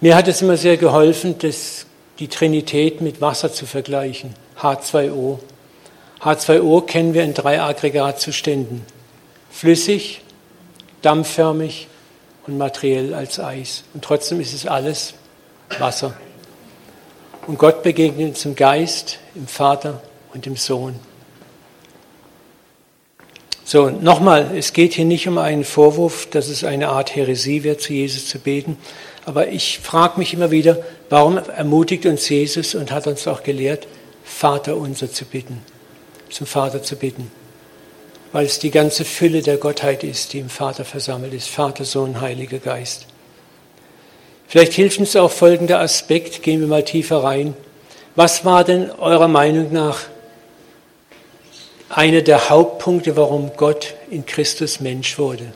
Mir 0.00 0.16
hat 0.16 0.28
es 0.28 0.40
immer 0.40 0.56
sehr 0.56 0.76
geholfen, 0.76 1.36
das, 1.38 1.86
die 2.18 2.28
Trinität 2.28 3.00
mit 3.00 3.20
Wasser 3.20 3.52
zu 3.52 3.66
vergleichen. 3.66 4.34
H2O. 4.58 5.38
H2O 6.22 6.86
kennen 6.86 7.14
wir 7.14 7.22
in 7.22 7.34
drei 7.34 7.60
Aggregatzuständen. 7.60 8.82
Flüssig, 9.50 10.22
dampfförmig 11.02 11.88
und 12.46 12.56
materiell 12.56 13.14
als 13.14 13.40
Eis. 13.40 13.84
Und 13.94 14.04
trotzdem 14.04 14.40
ist 14.40 14.54
es 14.54 14.66
alles 14.66 15.14
Wasser. 15.78 16.14
Und 17.46 17.58
Gott 17.58 17.82
begegnet 17.82 18.28
uns 18.28 18.44
im 18.44 18.54
Geist, 18.54 19.18
im 19.34 19.46
Vater 19.46 20.02
und 20.32 20.46
im 20.46 20.56
Sohn. 20.56 20.98
So, 23.72 23.88
nochmal, 23.88 24.50
es 24.56 24.72
geht 24.72 24.94
hier 24.94 25.04
nicht 25.04 25.28
um 25.28 25.38
einen 25.38 25.62
Vorwurf, 25.62 26.26
dass 26.28 26.48
es 26.48 26.64
eine 26.64 26.88
Art 26.88 27.14
Häresie 27.14 27.62
wird, 27.62 27.80
zu 27.80 27.92
Jesus 27.92 28.26
zu 28.26 28.40
beten. 28.40 28.76
Aber 29.26 29.46
ich 29.46 29.78
frage 29.78 30.18
mich 30.18 30.34
immer 30.34 30.50
wieder, 30.50 30.78
warum 31.08 31.38
ermutigt 31.38 32.04
uns 32.04 32.28
Jesus 32.28 32.74
und 32.74 32.90
hat 32.90 33.06
uns 33.06 33.28
auch 33.28 33.44
gelehrt, 33.44 33.86
Vater 34.24 34.76
unser 34.76 35.12
zu 35.12 35.24
bitten, 35.24 35.62
zum 36.30 36.48
Vater 36.48 36.82
zu 36.82 36.96
bitten. 36.96 37.30
Weil 38.32 38.46
es 38.46 38.58
die 38.58 38.72
ganze 38.72 39.04
Fülle 39.04 39.40
der 39.40 39.56
Gottheit 39.56 40.02
ist, 40.02 40.32
die 40.32 40.40
im 40.40 40.50
Vater 40.50 40.84
versammelt 40.84 41.32
ist. 41.32 41.46
Vater, 41.46 41.84
Sohn, 41.84 42.20
Heiliger 42.20 42.58
Geist. 42.58 43.06
Vielleicht 44.48 44.72
hilft 44.72 44.98
uns 44.98 45.14
auch 45.14 45.30
folgender 45.30 45.78
Aspekt, 45.78 46.42
gehen 46.42 46.58
wir 46.58 46.66
mal 46.66 46.84
tiefer 46.84 47.22
rein. 47.22 47.54
Was 48.16 48.44
war 48.44 48.64
denn 48.64 48.90
eurer 48.90 49.28
Meinung 49.28 49.72
nach 49.72 50.00
einer 51.90 52.22
der 52.22 52.48
Hauptpunkte, 52.48 53.16
warum 53.16 53.50
Gott 53.56 53.94
in 54.10 54.24
Christus 54.24 54.80
Mensch 54.80 55.18
wurde. 55.18 55.52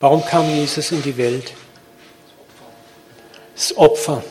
Warum 0.00 0.24
kam 0.24 0.48
Jesus 0.50 0.92
in 0.92 1.02
die 1.02 1.16
Welt? 1.16 1.52
Das 3.54 3.76
Opfer. 3.76 4.22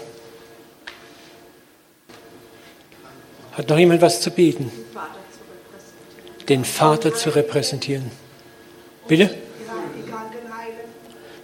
Hat 3.53 3.69
noch 3.69 3.77
jemand 3.77 4.01
was 4.01 4.21
zu 4.21 4.31
bieten? 4.31 4.71
Den 6.49 6.65
Vater 6.65 7.13
zu 7.13 7.29
repräsentieren. 7.29 8.11
Bitte? 9.07 9.35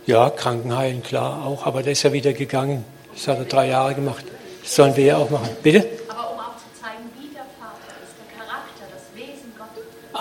Ja, 0.06 0.30
Krankenheilen, 0.30 1.04
klar, 1.04 1.46
auch. 1.46 1.66
Aber 1.66 1.84
der 1.84 1.94
ist 1.94 2.04
ja 2.04 2.12
wieder 2.12 2.34
gegangen. 2.34 2.84
Das 3.14 3.28
hat 3.28 3.38
er 3.38 3.46
drei 3.46 3.68
Jahre 3.68 3.96
gemacht. 3.96 4.26
Das 4.62 4.76
sollen 4.76 4.96
wir 4.96 5.06
ja 5.06 5.18
auch 5.18 5.30
machen. 5.30 5.50
Bitte? 5.64 5.88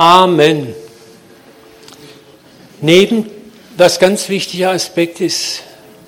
Amen. 0.00 0.72
Neben, 2.80 3.26
was 3.76 3.98
ganz 3.98 4.30
wichtiger 4.30 4.70
Aspekt 4.70 5.20
ist, 5.20 5.60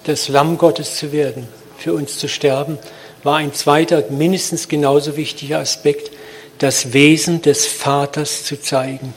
das 0.04 0.28
Lamm 0.28 0.56
Gottes 0.56 0.96
zu 0.96 1.12
werden, 1.12 1.46
für 1.76 1.92
uns 1.92 2.16
zu 2.16 2.26
sterben, 2.26 2.78
war 3.22 3.36
ein 3.36 3.52
zweiter, 3.52 4.02
mindestens 4.08 4.68
genauso 4.68 5.18
wichtiger 5.18 5.58
Aspekt, 5.58 6.10
das 6.56 6.94
Wesen 6.94 7.42
des 7.42 7.66
Vaters 7.66 8.44
zu 8.44 8.58
zeigen. 8.58 9.12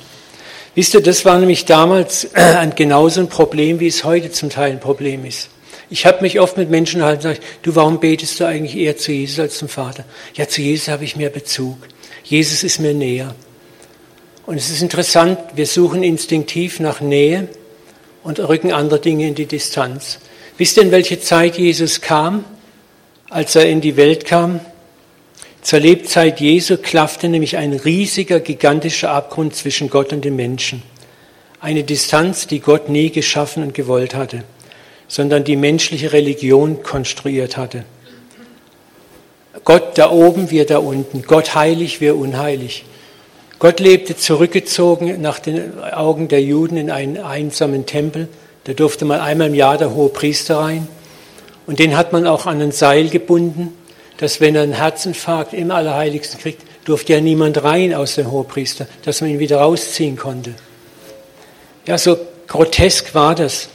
Wisst 0.74 0.94
ihr, 0.94 1.02
das 1.02 1.24
war 1.24 1.40
nämlich 1.40 1.64
damals 1.64 2.36
ein, 2.36 2.76
genauso 2.76 3.22
ein 3.22 3.30
Problem, 3.30 3.80
wie 3.80 3.88
es 3.88 4.04
heute 4.04 4.30
zum 4.30 4.50
Teil 4.50 4.74
ein 4.74 4.82
Problem 4.82 5.24
ist. 5.24 5.48
Ich 5.90 6.06
habe 6.06 6.22
mich 6.22 6.42
oft 6.42 6.58
mit 6.58 6.70
Menschen 6.70 7.02
halt 7.02 7.22
gesagt, 7.22 7.42
du, 7.62 7.76
warum 7.76 8.02
betest 8.02 8.42
du 8.42 8.46
eigentlich 8.46 8.76
eher 8.76 8.98
zu 8.98 9.14
Jesus 9.14 9.40
als 9.40 9.58
zum 9.58 9.70
Vater? 9.70 10.04
Ja, 10.34 10.50
zu 10.50 10.62
Jesus 10.62 10.90
habe 10.90 11.06
ich 11.06 11.16
mehr 11.16 11.30
Bezug. 11.30 11.78
Jesus 12.26 12.66
ist 12.66 12.82
mir 12.82 12.94
näher. 12.94 13.34
Und 14.46 14.58
es 14.58 14.70
ist 14.70 14.82
interessant, 14.82 15.40
wir 15.56 15.66
suchen 15.66 16.04
instinktiv 16.04 16.80
nach 16.80 17.02
Nähe 17.02 17.48
und 18.24 18.40
rücken 18.40 18.72
andere 18.72 19.00
Dinge 19.00 19.28
in 19.28 19.36
die 19.36 19.48
Distanz. 19.48 20.20
Wisst 20.58 20.78
ihr, 20.78 20.84
in 20.84 20.92
welche 20.92 21.20
Zeit 21.20 21.58
Jesus 21.58 22.00
kam, 22.02 22.46
als 23.30 23.56
er 23.56 23.68
in 23.68 23.82
die 23.82 23.98
Welt 23.98 24.26
kam? 24.26 24.60
Zur 25.62 25.80
Lebzeit 25.80 26.40
Jesu 26.40 26.78
klaffte 26.78 27.28
nämlich 27.28 27.58
ein 27.58 27.74
riesiger, 27.74 28.40
gigantischer 28.40 29.10
Abgrund 29.10 29.56
zwischen 29.56 29.90
Gott 29.90 30.14
und 30.14 30.24
den 30.24 30.36
Menschen. 30.36 30.84
Eine 31.60 31.84
Distanz, 31.84 32.46
die 32.46 32.60
Gott 32.60 32.88
nie 32.88 33.10
geschaffen 33.10 33.64
und 33.64 33.74
gewollt 33.74 34.14
hatte, 34.14 34.44
sondern 35.08 35.44
die 35.44 35.56
menschliche 35.56 36.14
Religion 36.14 36.84
konstruiert 36.84 37.58
hatte. 37.58 37.84
Gott 39.64 39.98
da 39.98 40.12
oben, 40.12 40.52
wir 40.52 40.68
da 40.68 40.78
unten. 40.78 41.24
Gott 41.24 41.56
heilig, 41.56 42.00
wir 42.00 42.16
unheilig. 42.16 42.86
Gott 43.60 43.80
lebte 43.80 44.18
zurückgezogen 44.18 45.22
nach 45.22 45.40
den 45.40 45.82
Augen 45.82 46.28
der 46.28 46.42
Juden 46.42 46.78
in 46.78 46.92
einen 46.92 47.18
einsamen 47.18 47.86
Tempel. 47.86 48.28
Da 48.66 48.74
durfte 48.74 49.06
man 49.06 49.20
einmal 49.22 49.48
im 49.48 49.54
Jahr 49.54 49.78
der 49.78 49.94
hohe 49.94 50.10
Priester 50.10 50.58
rein. 50.58 50.88
Und 51.66 51.80
den 51.80 51.98
hat 51.98 52.14
man 52.14 52.28
auch 52.28 52.46
an 52.46 52.62
ein 52.62 52.72
Seil 52.72 53.10
gebunden, 53.10 53.74
dass 54.18 54.42
wenn 54.42 54.56
er 54.56 54.64
einen 54.64 54.74
Herzinfarkt 54.74 55.54
im 55.54 55.72
Allerheiligsten 55.72 56.40
kriegt, 56.40 56.62
durfte 56.86 57.14
ja 57.14 57.22
niemand 57.22 57.64
rein 57.64 57.94
aus 57.94 58.16
dem 58.16 58.32
Hohepriester, 58.32 58.88
dass 59.04 59.22
man 59.22 59.32
ihn 59.32 59.40
wieder 59.40 59.58
rausziehen 59.58 60.16
konnte. 60.16 60.54
Ja, 61.86 61.98
so 61.98 62.18
grotesk 62.48 63.16
war 63.16 63.36
das. 63.36 63.70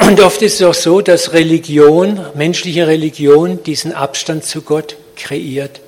Und 0.00 0.20
oft 0.20 0.42
ist 0.42 0.60
es 0.60 0.66
auch 0.66 0.74
so, 0.74 1.00
dass 1.00 1.32
Religion, 1.32 2.20
menschliche 2.34 2.86
Religion, 2.86 3.62
diesen 3.62 3.92
Abstand 3.92 4.44
zu 4.44 4.62
Gott 4.62 4.96
kreiert. 5.16 5.80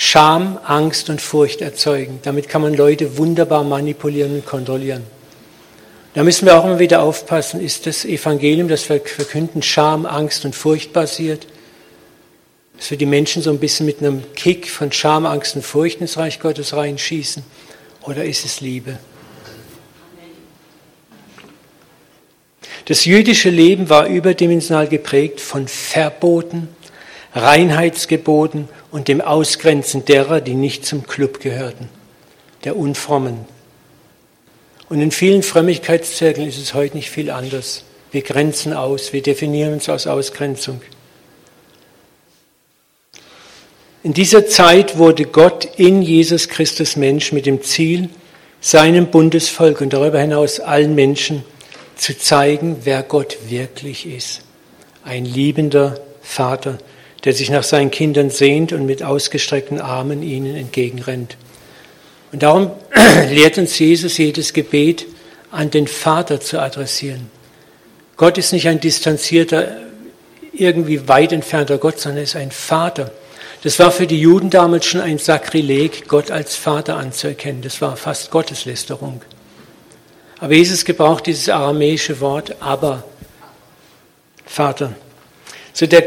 Scham, 0.00 0.60
Angst 0.64 1.10
und 1.10 1.20
Furcht 1.20 1.60
erzeugen. 1.60 2.20
Damit 2.22 2.48
kann 2.48 2.62
man 2.62 2.72
Leute 2.72 3.18
wunderbar 3.18 3.64
manipulieren 3.64 4.32
und 4.32 4.46
kontrollieren. 4.46 5.02
Da 6.14 6.22
müssen 6.22 6.46
wir 6.46 6.56
auch 6.56 6.64
immer 6.64 6.78
wieder 6.78 7.02
aufpassen, 7.02 7.60
ist 7.60 7.84
das 7.84 8.04
Evangelium, 8.04 8.68
das 8.68 8.88
wir 8.88 9.00
verkünden, 9.00 9.60
Scham, 9.60 10.06
Angst 10.06 10.44
und 10.44 10.54
Furcht 10.54 10.92
basiert? 10.92 11.48
Dass 12.76 12.92
wir 12.92 12.96
die 12.96 13.06
Menschen 13.06 13.42
so 13.42 13.50
ein 13.50 13.58
bisschen 13.58 13.86
mit 13.86 13.98
einem 13.98 14.22
Kick 14.36 14.70
von 14.70 14.92
Scham, 14.92 15.26
Angst 15.26 15.56
und 15.56 15.62
Furcht 15.62 16.00
ins 16.00 16.16
Reich 16.16 16.38
Gottes 16.38 16.74
reinschießen? 16.74 17.42
Oder 18.02 18.24
ist 18.24 18.44
es 18.44 18.60
Liebe? 18.60 19.00
Das 22.84 23.04
jüdische 23.04 23.50
Leben 23.50 23.90
war 23.90 24.06
überdimensional 24.06 24.86
geprägt 24.86 25.40
von 25.40 25.66
Verboten, 25.66 26.68
Reinheitsgeboten 27.34 28.68
und 28.90 29.08
dem 29.08 29.20
Ausgrenzen 29.20 30.04
derer, 30.04 30.40
die 30.40 30.54
nicht 30.54 30.86
zum 30.86 31.06
Club 31.06 31.40
gehörten, 31.40 31.88
der 32.64 32.76
Unfrommen. 32.76 33.44
Und 34.88 35.00
in 35.00 35.10
vielen 35.10 35.42
Frömmigkeitszirkeln 35.42 36.48
ist 36.48 36.58
es 36.58 36.74
heute 36.74 36.96
nicht 36.96 37.10
viel 37.10 37.30
anders. 37.30 37.84
Wir 38.10 38.22
grenzen 38.22 38.72
aus, 38.72 39.12
wir 39.12 39.22
definieren 39.22 39.74
uns 39.74 39.88
aus 39.88 40.06
Ausgrenzung. 40.06 40.80
In 44.02 44.14
dieser 44.14 44.46
Zeit 44.46 44.96
wurde 44.96 45.24
Gott 45.24 45.68
in 45.76 46.00
Jesus 46.00 46.48
Christus 46.48 46.96
Mensch 46.96 47.32
mit 47.32 47.44
dem 47.44 47.62
Ziel, 47.62 48.08
seinem 48.60 49.08
Bundesvolk 49.08 49.80
und 49.80 49.92
darüber 49.92 50.20
hinaus 50.20 50.60
allen 50.60 50.94
Menschen 50.94 51.44
zu 51.96 52.16
zeigen, 52.16 52.78
wer 52.84 53.02
Gott 53.02 53.36
wirklich 53.48 54.06
ist. 54.06 54.40
Ein 55.04 55.24
liebender 55.24 56.00
Vater, 56.22 56.78
der 57.24 57.32
sich 57.32 57.50
nach 57.50 57.64
seinen 57.64 57.90
Kindern 57.90 58.30
sehnt 58.30 58.72
und 58.72 58.86
mit 58.86 59.02
ausgestreckten 59.02 59.80
Armen 59.80 60.22
ihnen 60.22 60.56
entgegenrennt. 60.56 61.36
Und 62.32 62.42
darum 62.42 62.70
lehrt 63.30 63.58
uns 63.58 63.78
Jesus 63.78 64.18
jedes 64.18 64.52
Gebet 64.52 65.06
an 65.50 65.70
den 65.70 65.86
Vater 65.86 66.40
zu 66.40 66.60
adressieren. 66.60 67.30
Gott 68.16 68.38
ist 68.38 68.52
nicht 68.52 68.68
ein 68.68 68.80
distanzierter, 68.80 69.76
irgendwie 70.52 71.08
weit 71.08 71.32
entfernter 71.32 71.78
Gott, 71.78 72.00
sondern 72.00 72.18
er 72.18 72.24
ist 72.24 72.36
ein 72.36 72.50
Vater. 72.50 73.12
Das 73.62 73.78
war 73.78 73.90
für 73.90 74.06
die 74.06 74.20
Juden 74.20 74.50
damals 74.50 74.86
schon 74.86 75.00
ein 75.00 75.18
Sakrileg, 75.18 76.06
Gott 76.08 76.30
als 76.30 76.54
Vater 76.54 76.96
anzuerkennen. 76.96 77.62
Das 77.62 77.80
war 77.80 77.96
fast 77.96 78.30
Gotteslästerung. 78.30 79.22
Aber 80.38 80.54
Jesus 80.54 80.84
gebraucht 80.84 81.26
dieses 81.26 81.48
aramäische 81.48 82.20
Wort, 82.20 82.56
aber 82.60 83.02
Vater. 84.46 84.94
So 85.72 85.86
der 85.86 86.02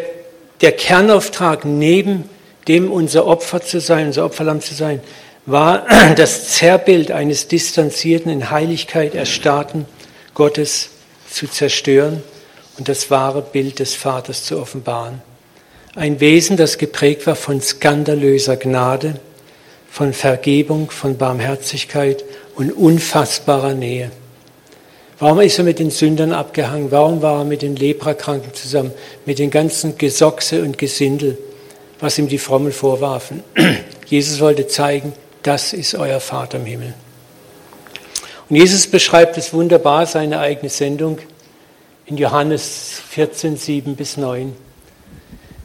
der 0.62 0.72
Kernauftrag 0.72 1.66
neben 1.66 2.30
dem 2.68 2.92
unser 2.92 3.26
Opfer 3.26 3.62
zu 3.62 3.80
sein, 3.80 4.08
unser 4.08 4.26
Opferlamm 4.26 4.62
zu 4.62 4.74
sein, 4.74 5.02
war 5.46 5.86
das 6.16 6.50
Zerrbild 6.50 7.12
eines 7.12 7.48
distanzierten, 7.48 8.32
in 8.32 8.52
Heiligkeit 8.52 9.16
erstarrten 9.16 9.86
Gottes 10.34 10.90
zu 11.30 11.48
zerstören 11.48 12.24
und 12.78 12.88
das 12.88 13.10
wahre 13.10 13.42
Bild 13.42 13.80
des 13.80 13.96
Vaters 13.96 14.44
zu 14.44 14.60
offenbaren. 14.60 15.22
Ein 15.96 16.20
Wesen, 16.20 16.56
das 16.56 16.78
geprägt 16.78 17.28
war 17.28 17.36
von 17.36 17.62
skandalöser 17.62 18.56
Gnade, 18.56 19.20
von 19.90 20.14
Vergebung, 20.14 20.90
von 20.90 21.18
Barmherzigkeit 21.18 22.24
und 22.56 22.72
unfassbarer 22.72 23.74
Nähe. 23.74 24.12
Warum 25.22 25.40
ist 25.42 25.60
er 25.60 25.64
mit 25.64 25.78
den 25.78 25.92
Sündern 25.92 26.34
abgehangen? 26.34 26.90
Warum 26.90 27.22
war 27.22 27.42
er 27.42 27.46
mit 27.46 27.62
den 27.62 27.76
Leprakranken 27.76 28.56
zusammen? 28.56 28.92
Mit 29.28 29.38
den 29.38 29.52
ganzen 29.52 29.96
Gesochse 29.96 30.64
und 30.64 30.80
Gesindel, 30.80 31.38
was 32.00 32.18
ihm 32.18 32.28
die 32.28 32.40
Frommen 32.40 32.72
vorwarfen. 32.72 33.44
Jesus 34.08 34.40
wollte 34.40 34.66
zeigen, 34.66 35.14
das 35.44 35.74
ist 35.74 35.94
euer 35.94 36.20
Vater 36.20 36.58
im 36.58 36.66
Himmel. 36.66 36.96
Und 38.50 38.56
Jesus 38.56 38.88
beschreibt 38.88 39.38
es 39.38 39.54
wunderbar, 39.54 40.08
seine 40.08 40.40
eigene 40.40 40.72
Sendung. 40.72 41.20
in 42.08 42.18
Johannes 42.18 43.00
14, 43.12 43.58
7 43.58 43.96
bis 43.96 44.18
9. 44.18 44.56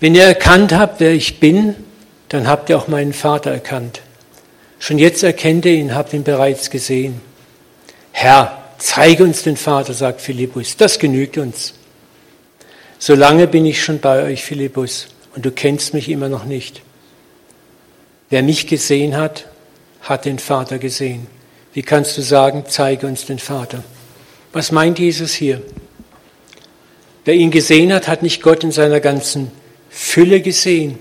Wenn 0.01 0.15
ihr 0.15 0.25
erkannt 0.25 0.75
habt, 0.75 1.01
wer 1.01 1.13
ich 1.13 1.41
bin, 1.41 1.75
dann 2.29 2.47
habt 2.47 2.69
ihr 2.69 2.77
auch 2.77 2.89
meinen 2.89 3.15
Vater 3.15 3.53
erkannt. 3.53 4.03
Schon 4.79 4.99
jetzt 4.99 5.23
erkennt 5.23 5.65
ihr 5.65 5.73
ihn, 5.73 5.95
habt 5.95 6.13
ihn 6.13 6.25
bereits 6.25 6.69
gesehen. 6.69 7.23
Herr, 8.13 8.66
zeige 8.79 9.25
uns 9.25 9.43
den 9.43 9.57
Vater, 9.57 9.95
sagt 9.95 10.21
Philippus, 10.21 10.77
das 10.77 10.99
genügt 10.99 11.39
uns. 11.39 11.75
Solange 12.99 13.47
bin 13.47 13.67
ich 13.67 13.83
schon 13.83 14.01
bei 14.01 14.23
euch, 14.23 14.43
Philippus, 14.43 15.09
und 15.35 15.45
du 15.45 15.51
kennst 15.51 15.95
mich 15.95 16.09
immer 16.09 16.29
noch 16.29 16.45
nicht. 16.45 16.83
Wer 18.31 18.43
mich 18.43 18.67
gesehen 18.67 19.17
hat, 19.17 19.47
hat 20.01 20.25
den 20.25 20.39
Vater 20.39 20.79
gesehen. 20.79 21.27
Wie 21.73 21.83
kannst 21.83 22.17
du 22.17 22.23
sagen, 22.23 22.65
zeige 22.67 23.07
uns 23.07 23.27
den 23.27 23.39
Vater? 23.39 23.85
Was 24.53 24.73
meint 24.73 24.99
Jesus 24.99 25.33
hier? 25.33 25.61
Wer 27.25 27.35
ihn 27.35 27.51
gesehen 27.51 27.93
hat, 27.93 28.09
hat 28.09 28.23
nicht 28.23 28.43
Gott 28.43 28.65
in 28.65 28.71
seiner 28.73 29.01
ganzen 29.01 29.51
Fülle 29.91 30.41
gesehen, 30.41 30.99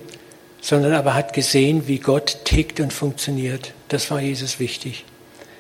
sondern 0.60 0.94
aber 0.94 1.14
hat 1.14 1.34
gesehen, 1.34 1.88
wie 1.88 2.00
Gott 2.00 2.40
tickt 2.44 2.80
und 2.80 2.92
funktioniert. 2.92 3.74
Das 3.88 4.10
war 4.12 4.20
Jesus 4.20 4.60
wichtig. 4.60 5.06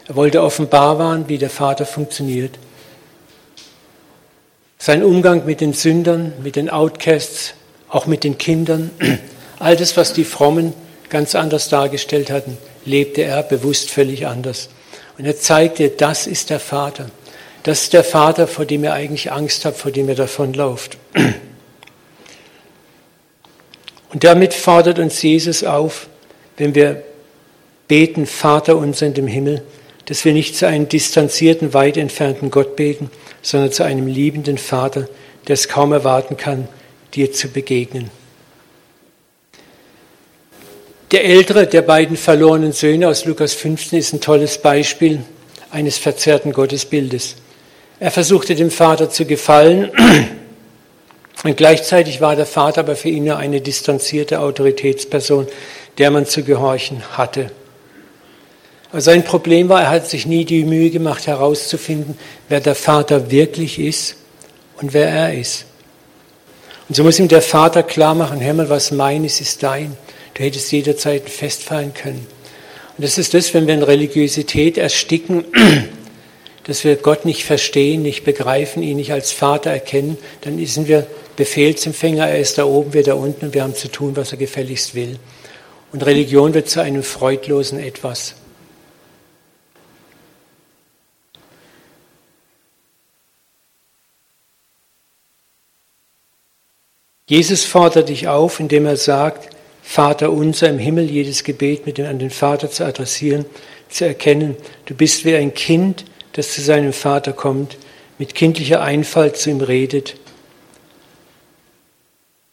Er 0.07 0.15
wollte 0.15 0.43
offenbar 0.43 0.99
waren, 0.99 1.27
wie 1.29 1.37
der 1.37 1.49
Vater 1.49 1.85
funktioniert. 1.85 2.59
Sein 4.77 5.03
Umgang 5.03 5.45
mit 5.45 5.61
den 5.61 5.73
Sündern, 5.73 6.33
mit 6.43 6.55
den 6.55 6.69
Outcasts, 6.69 7.55
auch 7.89 8.05
mit 8.05 8.23
den 8.23 8.37
Kindern, 8.37 8.91
all 9.59 9.75
das, 9.75 9.97
was 9.97 10.13
die 10.13 10.25
Frommen 10.25 10.73
ganz 11.09 11.33
anders 11.33 11.69
dargestellt 11.69 12.29
hatten, 12.29 12.57
lebte 12.83 13.23
er 13.23 13.41
bewusst 13.41 13.89
völlig 13.89 14.27
anders. 14.27 14.69
Und 15.17 15.25
er 15.25 15.37
zeigte, 15.37 15.89
das 15.89 16.27
ist 16.27 16.49
der 16.49 16.59
Vater. 16.59 17.09
Das 17.63 17.83
ist 17.83 17.93
der 17.93 18.03
Vater, 18.03 18.47
vor 18.47 18.65
dem 18.65 18.83
ihr 18.83 18.93
eigentlich 18.93 19.31
Angst 19.31 19.65
habt, 19.65 19.77
vor 19.77 19.89
dem 19.91 20.07
ihr 20.07 20.15
davonlauft. 20.15 20.97
Und 24.13 24.23
damit 24.23 24.53
fordert 24.53 24.99
uns 24.99 25.19
Jesus 25.21 25.63
auf, 25.63 26.07
wenn 26.57 26.75
wir 26.75 27.01
beten, 27.87 28.27
Vater 28.27 28.77
unser 28.77 29.07
in 29.07 29.13
dem 29.15 29.27
Himmel, 29.27 29.63
dass 30.05 30.23
wir 30.23 30.33
nicht 30.33 30.55
zu 30.55 30.67
einem 30.67 30.87
distanzierten, 30.87 31.73
weit 31.73 31.97
entfernten 31.97 32.51
Gott 32.51 32.75
beten, 32.75 33.09
sondern 33.41 33.71
zu 33.71 33.83
einem 33.83 34.07
liebenden 34.07 34.57
Vater, 34.57 35.07
der 35.47 35.53
es 35.53 35.67
kaum 35.67 35.91
erwarten 35.93 36.37
kann, 36.37 36.67
dir 37.13 37.31
zu 37.31 37.47
begegnen. 37.47 38.09
Der 41.11 41.23
ältere 41.23 41.67
der 41.67 41.81
beiden 41.81 42.17
verlorenen 42.17 42.71
Söhne 42.71 43.07
aus 43.07 43.25
Lukas 43.25 43.53
15 43.53 43.99
ist 43.99 44.13
ein 44.13 44.21
tolles 44.21 44.57
Beispiel 44.57 45.23
eines 45.71 45.97
verzerrten 45.97 46.51
Gottesbildes. 46.51 47.35
Er 47.99 48.11
versuchte 48.11 48.55
dem 48.55 48.71
Vater 48.71 49.09
zu 49.09 49.25
gefallen 49.25 49.91
und 51.43 51.57
gleichzeitig 51.57 52.21
war 52.21 52.35
der 52.35 52.45
Vater 52.45 52.81
aber 52.81 52.95
für 52.95 53.09
ihn 53.09 53.25
nur 53.25 53.37
eine 53.37 53.61
distanzierte 53.61 54.39
Autoritätsperson, 54.39 55.47
der 55.97 56.11
man 56.11 56.25
zu 56.25 56.43
gehorchen 56.43 57.03
hatte. 57.17 57.51
Sein 59.01 59.23
Problem 59.23 59.67
war, 59.69 59.81
er 59.81 59.89
hat 59.89 60.07
sich 60.07 60.25
nie 60.25 60.45
die 60.45 60.63
Mühe 60.63 60.89
gemacht 60.89 61.27
herauszufinden, 61.27 62.17
wer 62.49 62.61
der 62.61 62.75
Vater 62.75 63.29
wirklich 63.29 63.79
ist 63.79 64.15
und 64.77 64.93
wer 64.93 65.09
er 65.09 65.33
ist. 65.33 65.65
Und 66.87 66.95
so 66.95 67.03
muss 67.03 67.19
ihm 67.19 67.27
der 67.27 67.41
Vater 67.41 67.83
klar 67.83 68.15
machen, 68.15 68.39
hör 68.41 68.53
mal, 68.53 68.69
was 68.69 68.91
mein 68.91 69.23
ist, 69.23 69.41
ist 69.41 69.63
dein. 69.63 69.97
Du 70.33 70.43
hättest 70.43 70.71
jederzeit 70.71 71.29
festfallen 71.29 71.93
können. 71.93 72.27
Und 72.97 73.03
das 73.03 73.17
ist 73.17 73.33
das, 73.33 73.53
wenn 73.53 73.67
wir 73.67 73.73
in 73.73 73.83
Religiosität 73.83 74.77
ersticken, 74.77 75.45
dass 76.65 76.83
wir 76.83 76.95
Gott 76.95 77.25
nicht 77.25 77.43
verstehen, 77.43 78.01
nicht 78.01 78.23
begreifen, 78.23 78.83
ihn 78.83 78.97
nicht 78.97 79.11
als 79.11 79.31
Vater 79.31 79.71
erkennen, 79.71 80.17
dann 80.41 80.63
sind 80.65 80.87
wir 80.87 81.05
Befehlsempfänger, 81.35 82.27
er 82.27 82.39
ist 82.39 82.57
da 82.57 82.65
oben, 82.65 82.93
wir 82.93 83.03
da 83.03 83.15
unten 83.15 83.47
und 83.47 83.53
wir 83.53 83.63
haben 83.63 83.75
zu 83.75 83.89
tun, 83.89 84.15
was 84.15 84.31
er 84.31 84.37
gefälligst 84.37 84.95
will. 84.95 85.19
Und 85.91 86.05
Religion 86.05 86.53
wird 86.53 86.69
zu 86.69 86.81
einem 86.81 87.03
freudlosen 87.03 87.79
Etwas. 87.79 88.35
Jesus 97.27 97.65
fordert 97.65 98.09
dich 98.09 98.27
auf, 98.27 98.59
indem 98.59 98.85
er 98.85 98.97
sagt, 98.97 99.49
Vater 99.81 100.31
unser 100.31 100.69
im 100.69 100.77
Himmel, 100.77 101.09
jedes 101.09 101.43
Gebet 101.43 101.85
mit 101.85 101.97
dem 101.97 102.05
an 102.05 102.19
den 102.19 102.29
Vater 102.29 102.69
zu 102.69 102.85
adressieren, 102.85 103.45
zu 103.89 104.05
erkennen, 104.05 104.55
du 104.85 104.93
bist 104.93 105.25
wie 105.25 105.35
ein 105.35 105.53
Kind, 105.53 106.05
das 106.33 106.53
zu 106.53 106.61
seinem 106.61 106.93
Vater 106.93 107.33
kommt, 107.33 107.77
mit 108.17 108.35
kindlicher 108.35 108.81
Einfalt 108.81 109.37
zu 109.37 109.49
ihm 109.49 109.61
redet. 109.61 110.15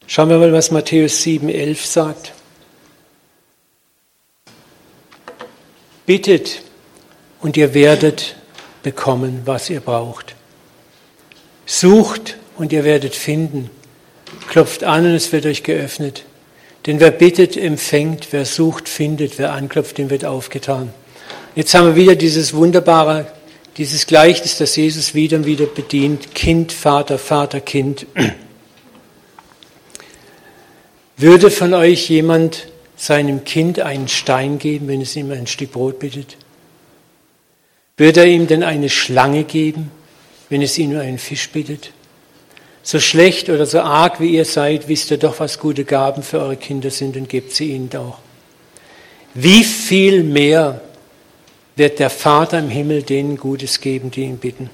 Schauen 0.06 0.30
wir 0.30 0.38
mal, 0.38 0.52
was 0.52 0.70
Matthäus 0.70 1.22
7, 1.22 1.48
11 1.48 1.86
sagt. 1.86 2.32
Bittet 6.06 6.62
und 7.40 7.56
ihr 7.56 7.74
werdet 7.74 8.36
bekommen, 8.82 9.42
was 9.44 9.70
ihr 9.70 9.80
braucht. 9.80 10.34
Sucht 11.66 12.36
und 12.56 12.72
ihr 12.72 12.84
werdet 12.84 13.14
finden. 13.14 13.70
Klopft 14.48 14.84
an 14.84 15.06
und 15.06 15.14
es 15.14 15.32
wird 15.32 15.46
euch 15.46 15.62
geöffnet. 15.62 16.24
Denn 16.86 17.00
wer 17.00 17.10
bittet, 17.10 17.56
empfängt, 17.56 18.28
wer 18.32 18.44
sucht, 18.44 18.88
findet, 18.88 19.38
wer 19.38 19.52
anklopft, 19.52 19.98
dem 19.98 20.10
wird 20.10 20.24
aufgetan. 20.24 20.92
Jetzt 21.54 21.74
haben 21.74 21.88
wir 21.88 21.96
wieder 21.96 22.16
dieses 22.16 22.54
wunderbare, 22.54 23.26
dieses 23.76 24.06
Gleichnis, 24.06 24.58
das 24.58 24.74
Jesus 24.76 25.14
wieder 25.14 25.36
und 25.38 25.46
wieder 25.46 25.66
bedient. 25.66 26.34
Kind, 26.34 26.72
Vater, 26.72 27.18
Vater, 27.18 27.60
Kind. 27.60 28.06
Würde 31.16 31.50
von 31.50 31.72
euch 31.74 32.08
jemand 32.08 32.68
seinem 32.96 33.44
Kind 33.44 33.80
einen 33.80 34.08
Stein 34.08 34.58
geben, 34.58 34.88
wenn 34.88 35.00
es 35.00 35.14
ihm 35.14 35.30
ein 35.30 35.46
Stück 35.46 35.72
Brot 35.72 35.98
bittet? 35.98 36.36
Würde 37.96 38.20
er 38.20 38.26
ihm 38.26 38.46
denn 38.46 38.62
eine 38.62 38.88
Schlange 38.88 39.44
geben, 39.44 39.90
wenn 40.48 40.62
es 40.62 40.78
nur 40.78 41.00
einen 41.00 41.18
Fisch 41.18 41.48
bittet? 41.50 41.92
So 42.82 42.98
schlecht 42.98 43.48
oder 43.48 43.64
so 43.64 43.80
arg 43.80 44.20
wie 44.20 44.34
ihr 44.34 44.44
seid, 44.44 44.88
wisst 44.88 45.10
ihr 45.10 45.18
doch, 45.18 45.38
was 45.38 45.58
gute 45.58 45.84
Gaben 45.84 46.22
für 46.22 46.40
eure 46.40 46.56
Kinder 46.56 46.90
sind 46.90 47.16
und 47.16 47.28
gebt 47.28 47.52
sie 47.52 47.70
ihnen 47.70 47.90
auch. 47.94 48.18
Wie 49.34 49.62
viel 49.62 50.24
mehr 50.24 50.80
wird 51.76 52.00
der 52.00 52.10
Vater 52.10 52.58
im 52.58 52.68
Himmel 52.68 53.02
denen 53.02 53.36
Gutes 53.36 53.80
geben, 53.80 54.10
die 54.10 54.22
ihn 54.22 54.38
bitten? 54.38 54.68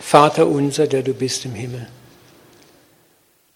Vater 0.00 0.46
unser, 0.46 0.86
der 0.86 1.02
du 1.02 1.14
bist 1.14 1.44
im 1.44 1.54
Himmel. 1.54 1.88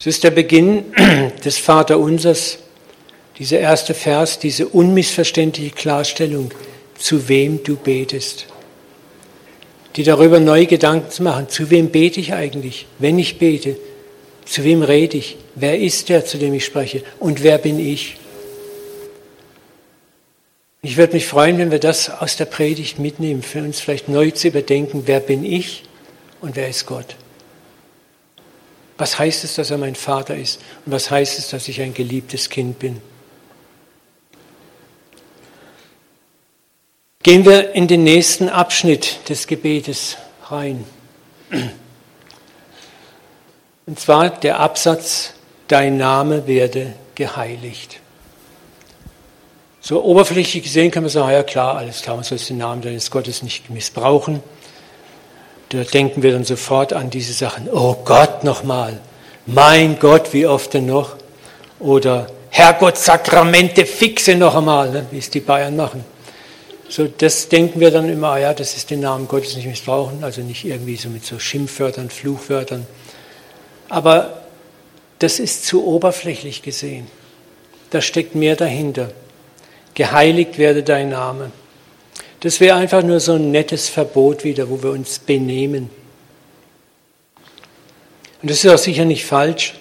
Es 0.01 0.07
ist 0.07 0.23
der 0.23 0.31
Beginn 0.31 0.85
des 1.45 1.59
Vaterunsers, 1.59 2.59
dieser 3.39 3.59
erste 3.59 3.95
Vers, 3.95 4.39
diese 4.39 4.69
unmissverständliche 4.69 5.71
Klarstellung, 5.71 6.53
zu 6.97 7.29
wem 7.29 7.63
du 7.63 7.77
betest 7.77 8.47
die 9.97 10.03
darüber 10.03 10.41
neue 10.41 10.67
Gedanken 10.67 11.11
zu 11.11 11.23
machen. 11.23 11.49
Zu 11.49 11.71
wem 11.71 11.91
bete 11.91 12.21
ich 12.21 12.33
eigentlich? 12.33 12.87
Wenn 12.99 13.19
ich 13.19 13.39
bete, 13.39 13.77
zu 14.45 14.65
wem 14.65 14.83
rede 14.83 15.17
ich? 15.17 15.37
Wer 15.55 15.79
ist 15.79 16.09
der, 16.09 16.25
zu 16.25 16.39
dem 16.39 16.55
ich 16.55 16.65
spreche? 16.65 17.03
Und 17.19 17.43
wer 17.43 17.59
bin 17.59 17.79
ich? 17.79 18.17
Ich 20.81 20.97
würde 20.97 21.15
mich 21.15 21.27
freuen, 21.27 21.59
wenn 21.59 21.71
wir 21.71 21.81
das 21.81 22.09
aus 22.09 22.37
der 22.37 22.45
Predigt 22.45 22.99
mitnehmen, 22.99 23.43
für 23.43 23.63
uns 23.63 23.81
vielleicht 23.81 24.09
neu 24.09 24.31
zu 24.31 24.49
überdenken, 24.49 25.03
wer 25.07 25.21
bin 25.21 25.45
ich 25.45 25.85
und 26.41 26.55
wer 26.57 26.69
ist 26.69 26.87
Gott? 26.87 27.17
Was 28.97 29.19
heißt 29.19 29.45
es, 29.45 29.55
dass 29.55 29.71
er 29.71 29.79
mein 29.79 29.97
Vater 29.97 30.37
ist? 30.37 30.61
Und 30.87 30.93
was 30.93 31.11
heißt 31.11 31.39
es, 31.39 31.51
dass 31.51 31.69
ich 31.69 31.81
ein 31.81 31.95
geliebtes 31.95 32.49
Kind 32.49 32.79
bin? 32.79 33.01
Gehen 37.23 37.45
wir 37.45 37.75
in 37.75 37.89
den 37.89 38.05
nächsten 38.05 38.49
Abschnitt 38.49 39.29
des 39.29 39.49
Gebetes 39.49 40.17
rein. 40.51 40.85
Und 43.87 43.99
zwar 43.99 44.31
der 44.31 44.61
Absatz, 44.61 45.33
dein 45.67 45.97
Name 45.97 46.47
werde 46.47 46.95
geheiligt. 47.17 48.01
So 49.81 50.05
oberflächlich 50.05 50.63
gesehen 50.63 50.91
kann 50.91 51.03
man 51.03 51.11
sagen, 51.11 51.33
ja 51.33 51.43
klar, 51.43 51.77
alles 51.77 52.03
klar, 52.03 52.15
man 52.15 52.25
soll 52.25 52.39
den 52.39 52.59
Namen 52.59 52.83
deines 52.83 53.11
Gottes 53.11 53.43
nicht 53.43 53.69
missbrauchen. 53.69 54.41
Da 55.71 55.83
denken 55.83 56.23
wir 56.23 56.33
dann 56.33 56.45
sofort 56.45 56.93
an 56.93 57.11
diese 57.11 57.33
Sachen, 57.33 57.69
oh 57.69 57.97
Gott 58.05 58.45
nochmal, 58.45 59.01
mein 59.47 59.99
Gott, 59.99 60.33
wie 60.33 60.47
oft 60.47 60.73
denn 60.75 60.87
noch? 60.87 61.17
Oder 61.81 62.29
Herrgott, 62.51 62.97
Sakramente 62.97 63.87
fixe 63.87 64.37
noch 64.37 64.55
einmal, 64.55 64.91
ne, 64.91 65.07
wie 65.11 65.19
es 65.19 65.31
die 65.31 65.41
Bayern 65.41 65.75
machen. 65.75 66.05
So, 66.89 67.07
das 67.07 67.49
denken 67.49 67.81
wir 67.81 67.91
dann 67.91 68.09
immer, 68.09 68.39
ja, 68.39 68.55
das 68.55 68.75
ist 68.77 68.91
den 68.91 69.01
Namen 69.01 69.29
Gottes 69.29 69.57
nicht 69.57 69.67
missbrauchen, 69.67 70.25
also 70.25 70.41
nicht 70.41 70.65
irgendwie 70.65 70.97
so 70.97 71.11
mit 71.11 71.25
so 71.25 71.39
Schimpfwörtern, 71.39 72.09
Fluchwörtern. 72.09 72.87
Aber 73.91 74.43
das 75.19 75.39
ist 75.39 75.67
zu 75.67 75.87
oberflächlich 75.87 76.63
gesehen. 76.63 77.07
Da 77.91 78.01
steckt 78.01 78.35
mehr 78.35 78.57
dahinter. 78.57 79.13
Geheiligt 79.95 80.59
werde 80.59 80.83
dein 80.83 81.11
Name. 81.11 81.51
Das 82.41 82.61
wäre 82.61 82.77
einfach 82.77 83.03
nur 83.03 83.21
so 83.21 83.33
ein 83.35 83.51
nettes 83.51 83.89
Verbot 83.89 84.45
wieder, 84.45 84.71
wo 84.71 84.83
wir 84.83 84.91
uns 84.91 85.19
benehmen. 85.19 85.91
Und 88.41 88.51
das 88.51 88.65
ist 88.65 88.71
auch 88.71 88.79
sicher 88.79 89.05
nicht 89.05 89.27
falsch. 89.27 89.75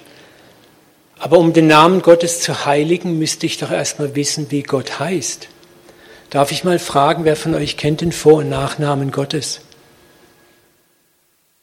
Aber 1.20 1.38
um 1.38 1.54
den 1.54 1.68
Namen 1.68 2.02
Gottes 2.02 2.42
zu 2.42 2.66
heiligen, 2.66 3.18
müsste 3.18 3.46
ich 3.46 3.58
doch 3.58 3.72
erstmal 3.72 4.16
wissen, 4.16 4.50
wie 4.50 4.64
Gott 4.64 5.00
heißt. 5.00 5.48
Darf 6.30 6.52
ich 6.52 6.66
mal 6.66 6.78
fragen, 6.78 7.24
wer 7.24 7.38
von 7.38 7.56
euch 7.56 7.78
kennt 7.78 8.02
den 8.02 8.12
Vor- 8.12 8.40
und 8.40 8.50
Nachnamen 8.50 9.12
Gottes? 9.12 9.62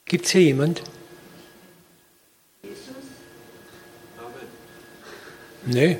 Gibt 0.05 0.25
es 0.25 0.31
hier 0.31 0.41
jemand? 0.41 0.81
Jesus. 2.63 2.77
Nee. 5.65 5.97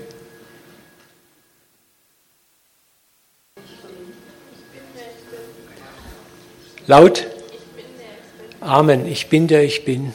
Laut? 6.88 7.28
Amen. 8.61 9.05
Ich 9.07 9.30
bin 9.30 9.47
der 9.47 9.63
ich 9.63 9.86
bin. 9.86 10.13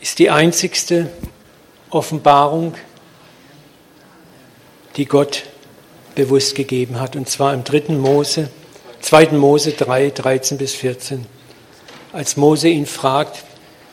Ist 0.00 0.20
die 0.20 0.30
einzigste 0.30 1.10
Offenbarung, 1.90 2.74
die 4.96 5.06
Gott 5.06 5.44
bewusst 6.14 6.54
gegeben 6.54 7.00
hat, 7.00 7.16
und 7.16 7.28
zwar 7.28 7.54
im 7.54 7.64
dritten 7.64 7.98
Mose, 7.98 8.50
2. 9.00 9.28
Mose 9.32 9.72
3, 9.72 10.10
13 10.10 10.58
bis 10.58 10.74
14. 10.74 11.26
Als 12.12 12.36
Mose 12.36 12.68
ihn 12.68 12.86
fragt, 12.86 13.44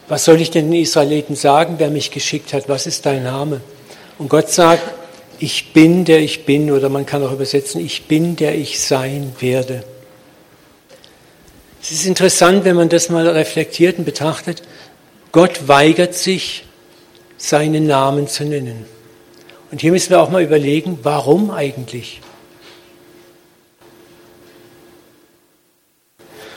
was 0.08 0.26
soll 0.26 0.42
ich 0.42 0.52
denn 0.52 0.72
den 0.72 0.82
Israeliten 0.82 1.36
sagen, 1.36 1.76
wer 1.78 1.90
mich 1.90 2.12
geschickt 2.12 2.54
hat, 2.54 2.68
was 2.68 2.88
ist 2.88 3.06
dein 3.06 3.24
Name? 3.24 3.62
Und 4.18 4.30
Gott 4.30 4.50
sagt, 4.50 4.84
ich 5.40 5.72
bin, 5.72 6.04
der 6.04 6.20
ich 6.20 6.46
bin, 6.46 6.72
oder 6.72 6.90
man 6.90 7.06
kann 7.06 7.24
auch 7.24 7.32
übersetzen, 7.32 7.84
ich 7.84 8.08
bin, 8.08 8.36
der 8.36 8.56
ich 8.56 8.80
sein 8.80 9.34
werde. 9.40 9.84
Es 11.82 11.92
ist 11.92 12.06
interessant, 12.06 12.66
wenn 12.66 12.76
man 12.76 12.90
das 12.90 13.10
mal 13.10 13.28
reflektiert 13.28 13.98
und 13.98 14.06
betrachtet. 14.06 14.62
Gott 15.32 15.68
weigert 15.68 16.14
sich, 16.14 16.66
seinen 17.38 17.88
Namen 17.88 18.28
zu 18.28 18.44
nennen. 18.44 18.86
Und 19.72 19.82
hier 19.82 19.92
müssen 19.92 20.10
wir 20.10 20.22
auch 20.22 20.30
mal 20.30 20.44
überlegen, 20.44 21.00
warum 21.04 21.52
eigentlich? 21.52 22.22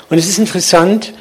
Und 0.09 0.19
es 0.19 0.29
ist 0.29 0.39
interessant, 0.39 1.15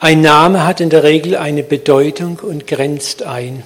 ein 0.00 0.20
Name 0.20 0.66
hat 0.66 0.80
in 0.80 0.90
der 0.90 1.04
Regel 1.04 1.36
eine 1.36 1.62
Bedeutung 1.62 2.40
und 2.40 2.66
grenzt 2.66 3.22
ein. 3.22 3.62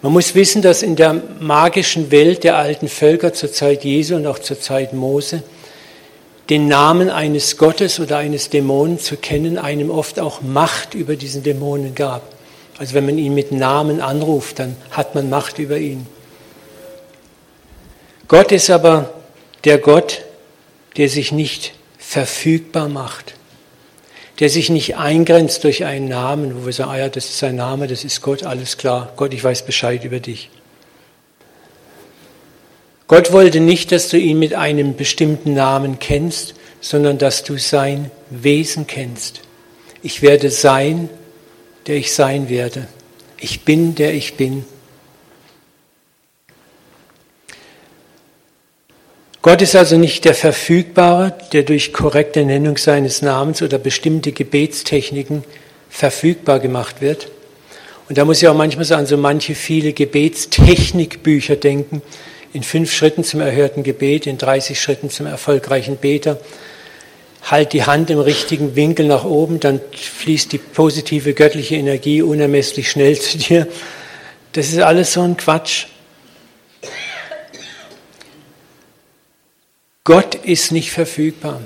Man 0.00 0.12
muss 0.12 0.34
wissen, 0.34 0.62
dass 0.62 0.82
in 0.82 0.96
der 0.96 1.20
magischen 1.40 2.10
Welt 2.10 2.44
der 2.44 2.56
alten 2.56 2.88
Völker 2.88 3.32
zur 3.32 3.52
Zeit 3.52 3.84
Jesu 3.84 4.16
und 4.16 4.26
auch 4.26 4.38
zur 4.38 4.60
Zeit 4.60 4.92
Mose 4.92 5.42
den 6.50 6.68
Namen 6.68 7.08
eines 7.08 7.56
Gottes 7.56 8.00
oder 8.00 8.18
eines 8.18 8.50
Dämonen 8.50 8.98
zu 8.98 9.16
kennen, 9.16 9.56
einem 9.56 9.90
oft 9.90 10.20
auch 10.20 10.42
Macht 10.42 10.94
über 10.94 11.16
diesen 11.16 11.42
Dämonen 11.42 11.94
gab. 11.94 12.33
Also 12.78 12.94
wenn 12.94 13.06
man 13.06 13.18
ihn 13.18 13.34
mit 13.34 13.52
Namen 13.52 14.00
anruft, 14.00 14.58
dann 14.58 14.76
hat 14.90 15.14
man 15.14 15.30
Macht 15.30 15.58
über 15.58 15.78
ihn. 15.78 16.06
Gott 18.28 18.52
ist 18.52 18.70
aber 18.70 19.12
der 19.64 19.78
Gott, 19.78 20.22
der 20.96 21.08
sich 21.08 21.32
nicht 21.32 21.72
verfügbar 21.98 22.88
macht, 22.88 23.34
der 24.40 24.48
sich 24.48 24.70
nicht 24.70 24.96
eingrenzt 24.96 25.64
durch 25.64 25.84
einen 25.84 26.08
Namen, 26.08 26.56
wo 26.56 26.66
wir 26.66 26.72
sagen, 26.72 26.90
ah 26.90 26.98
ja, 26.98 27.08
das 27.08 27.26
ist 27.26 27.38
sein 27.38 27.56
Name, 27.56 27.86
das 27.86 28.04
ist 28.04 28.20
Gott, 28.22 28.42
alles 28.42 28.76
klar, 28.76 29.12
Gott, 29.16 29.34
ich 29.34 29.44
weiß 29.44 29.64
Bescheid 29.66 30.04
über 30.04 30.20
dich. 30.20 30.50
Gott 33.06 33.32
wollte 33.32 33.60
nicht, 33.60 33.92
dass 33.92 34.08
du 34.08 34.18
ihn 34.18 34.38
mit 34.38 34.54
einem 34.54 34.96
bestimmten 34.96 35.54
Namen 35.54 35.98
kennst, 35.98 36.54
sondern 36.80 37.18
dass 37.18 37.44
du 37.44 37.58
sein 37.58 38.10
Wesen 38.30 38.86
kennst. 38.86 39.40
Ich 40.02 40.22
werde 40.22 40.50
sein, 40.50 41.10
der 41.86 41.96
ich 41.96 42.12
sein 42.12 42.48
werde. 42.48 42.88
Ich 43.38 43.64
bin, 43.64 43.94
der 43.94 44.14
ich 44.14 44.34
bin. 44.34 44.64
Gott 49.42 49.60
ist 49.60 49.76
also 49.76 49.98
nicht 49.98 50.24
der 50.24 50.34
Verfügbare, 50.34 51.36
der 51.52 51.64
durch 51.64 51.92
korrekte 51.92 52.44
Nennung 52.46 52.78
seines 52.78 53.20
Namens 53.20 53.60
oder 53.60 53.76
bestimmte 53.76 54.32
Gebetstechniken 54.32 55.44
verfügbar 55.90 56.60
gemacht 56.60 57.02
wird. 57.02 57.28
Und 58.08 58.16
da 58.16 58.24
muss 58.24 58.40
ich 58.40 58.48
auch 58.48 58.56
manchmal 58.56 58.86
so 58.86 58.94
an 58.94 59.04
so 59.06 59.18
manche 59.18 59.54
viele 59.54 59.92
Gebetstechnikbücher 59.92 61.56
denken, 61.56 62.00
in 62.54 62.62
fünf 62.62 62.92
Schritten 62.92 63.24
zum 63.24 63.40
erhörten 63.40 63.82
Gebet, 63.82 64.26
in 64.26 64.38
30 64.38 64.80
Schritten 64.80 65.10
zum 65.10 65.26
erfolgreichen 65.26 65.96
Beter. 65.96 66.38
Halt 67.44 67.72
die 67.72 67.84
Hand 67.84 68.10
im 68.10 68.18
richtigen 68.18 68.74
Winkel 68.74 69.06
nach 69.06 69.24
oben, 69.24 69.60
dann 69.60 69.80
fließt 69.92 70.52
die 70.52 70.58
positive 70.58 71.34
göttliche 71.34 71.76
Energie 71.76 72.22
unermesslich 72.22 72.90
schnell 72.90 73.18
zu 73.18 73.38
dir. 73.38 73.68
Das 74.52 74.68
ist 74.68 74.80
alles 74.80 75.12
so 75.12 75.22
ein 75.22 75.36
Quatsch. 75.36 75.86
Gott 80.04 80.34
ist 80.34 80.70
nicht 80.70 80.90
verfügbar. 80.90 81.60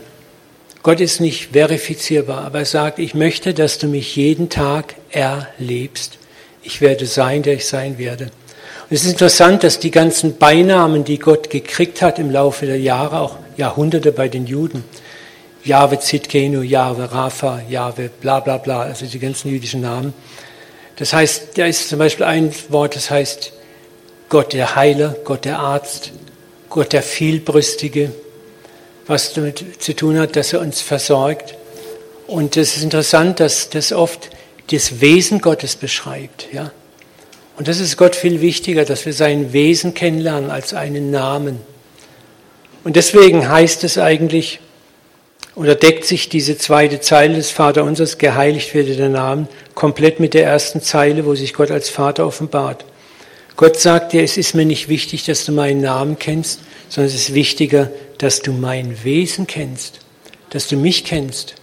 Gott 0.83 1.01
ist 1.01 1.21
nicht 1.21 1.49
verifizierbar, 1.53 2.45
aber 2.45 2.61
er 2.61 2.65
sagt, 2.65 2.99
ich 2.99 3.15
möchte, 3.15 3.53
dass 3.53 3.79
du 3.79 3.89
mich 3.89 4.15
jeden 4.17 4.49
Tag 4.49 4.95
erlebst. 5.11 6.19
Ich 6.63 6.81
werde 6.81 7.07
sein, 7.07 7.43
der 7.43 7.55
ich 7.55 7.67
sein 7.67 7.99
werde. 7.99 8.31
Es 8.91 9.03
ist 9.03 9.11
interessant, 9.11 9.65
dass 9.65 9.81
die 9.81 9.91
ganzen 9.91 10.39
Beinamen, 10.39 11.05
die 11.05 11.19
Gott 11.19 11.51
gekriegt 11.51 12.01
hat 12.01 12.19
im 12.19 12.31
Laufe 12.31 12.65
der 12.65 12.81
Jahre, 12.81 13.21
auch 13.21 13.37
Jahrhunderte 13.57 14.13
bei 14.13 14.29
den 14.29 14.47
Juden, 14.47 14.85
Jahwe 15.65 15.99
Zitkenu, 15.99 16.63
Jahwe 16.63 17.11
Rapha, 17.11 17.61
Jahwe 17.69 18.11
bla 18.21 18.41
bla 18.41 18.59
bla, 18.59 18.83
also 18.83 19.07
die 19.07 19.19
ganzen 19.19 19.51
jüdischen 19.51 19.81
Namen. 19.81 20.15
Das 20.97 21.13
heißt, 21.13 21.57
da 21.57 21.67
ist 21.67 21.89
zum 21.89 21.99
Beispiel 21.99 22.27
ein 22.27 22.53
Wort, 22.69 22.97
das 22.97 23.11
heißt 23.11 23.53
Gott 24.29 24.53
der 24.53 24.77
Heiler, 24.77 25.17
Gott 25.25 25.45
der 25.45 25.59
Arzt, 25.59 26.13
Gott 26.69 26.93
der 26.93 27.03
Vielbrüstige, 27.03 28.13
was 29.07 29.33
damit 29.33 29.83
zu 29.83 29.95
tun 29.95 30.19
hat, 30.19 30.37
dass 30.37 30.53
er 30.53 30.61
uns 30.61 30.81
versorgt. 30.81 31.55
Und 32.27 32.57
es 32.57 32.77
ist 32.77 32.83
interessant, 32.83 33.41
dass 33.41 33.71
das 33.71 33.93
oft 33.93 34.31
das 34.71 35.01
Wesen 35.01 35.41
Gottes 35.41 35.77
beschreibt. 35.77 36.49
Ja? 36.53 36.73
Und 37.57 37.69
das 37.69 37.81
ist 37.81 37.97
Gott 37.97 38.15
viel 38.15 38.41
wichtiger, 38.41 38.85
dass 38.85 39.07
wir 39.07 39.13
sein 39.13 39.53
Wesen 39.53 39.95
kennenlernen 39.95 40.51
als 40.51 40.75
einen 40.75 41.11
Namen. 41.11 41.61
Und 42.85 42.97
deswegen 42.97 43.49
heißt 43.49 43.83
es 43.85 43.99
eigentlich, 43.99 44.61
oder 45.59 45.75
deckt 45.75 46.05
sich 46.05 46.29
diese 46.29 46.57
zweite 46.57 47.01
Zeile 47.01 47.35
des 47.35 47.51
Vaterunsers, 47.51 48.19
geheiligt 48.19 48.75
werde 48.75 48.95
der 48.95 49.09
Name, 49.09 49.49
komplett 49.75 50.21
mit 50.21 50.33
der 50.33 50.45
ersten 50.45 50.81
Zeile, 50.81 51.27
wo 51.27 51.35
sich 51.35 51.53
Gott 51.53 51.73
als 51.73 51.89
Vater 51.89 52.25
offenbart. 52.25 52.85
Gott 53.57 53.77
sagt 53.77 54.13
dir, 54.13 54.23
es 54.23 54.37
ist 54.37 54.55
mir 54.55 54.65
nicht 54.65 54.89
wichtig, 54.89 55.25
dass 55.25 55.45
du 55.45 55.51
meinen 55.51 55.81
Namen 55.81 56.17
kennst, 56.17 56.61
sondern 56.89 57.13
es 57.13 57.17
ist 57.17 57.35
wichtiger, 57.35 57.91
dass 58.19 58.41
du 58.41 58.53
mein 58.53 59.03
Wesen 59.03 59.49
kennst, 59.49 59.99
dass 60.51 60.69
du 60.69 60.77
mich 60.77 61.05
kennst. 61.05 61.57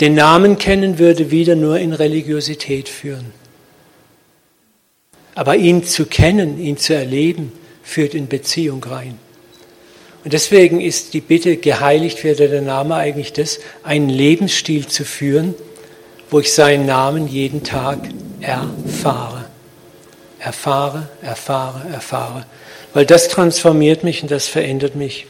Den 0.00 0.14
Namen 0.14 0.58
kennen 0.58 0.98
würde 0.98 1.30
wieder 1.30 1.54
nur 1.54 1.78
in 1.78 1.92
Religiosität 1.92 2.88
führen. 2.88 3.32
Aber 5.36 5.54
ihn 5.54 5.84
zu 5.84 6.06
kennen, 6.06 6.58
ihn 6.60 6.78
zu 6.78 6.96
erleben, 6.96 7.52
führt 7.90 8.14
in 8.14 8.28
Beziehung 8.28 8.82
rein. 8.84 9.18
Und 10.22 10.32
deswegen 10.32 10.80
ist 10.80 11.12
die 11.12 11.20
Bitte, 11.20 11.56
geheiligt 11.56 12.22
werde 12.22 12.48
der 12.48 12.62
Name 12.62 12.94
eigentlich 12.94 13.32
das, 13.32 13.58
einen 13.82 14.08
Lebensstil 14.08 14.86
zu 14.86 15.04
führen, 15.04 15.54
wo 16.30 16.38
ich 16.38 16.52
seinen 16.52 16.86
Namen 16.86 17.26
jeden 17.26 17.64
Tag 17.64 17.98
erfahre. 18.40 19.46
Erfahre, 20.38 21.08
erfahre, 21.20 21.88
erfahre. 21.92 22.46
Weil 22.94 23.06
das 23.06 23.28
transformiert 23.28 24.04
mich 24.04 24.22
und 24.22 24.30
das 24.30 24.46
verändert 24.46 24.94
mich. 24.94 25.26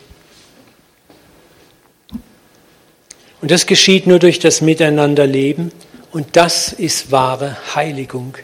Und 3.41 3.51
das 3.51 3.67
geschieht 3.67 4.07
nur 4.07 4.19
durch 4.19 4.39
das 4.39 4.61
Miteinanderleben 4.61 5.73
und 6.13 6.37
das 6.37 6.75
ist 6.75 7.11
wahre 7.11 7.57
Heiligung. 7.75 8.35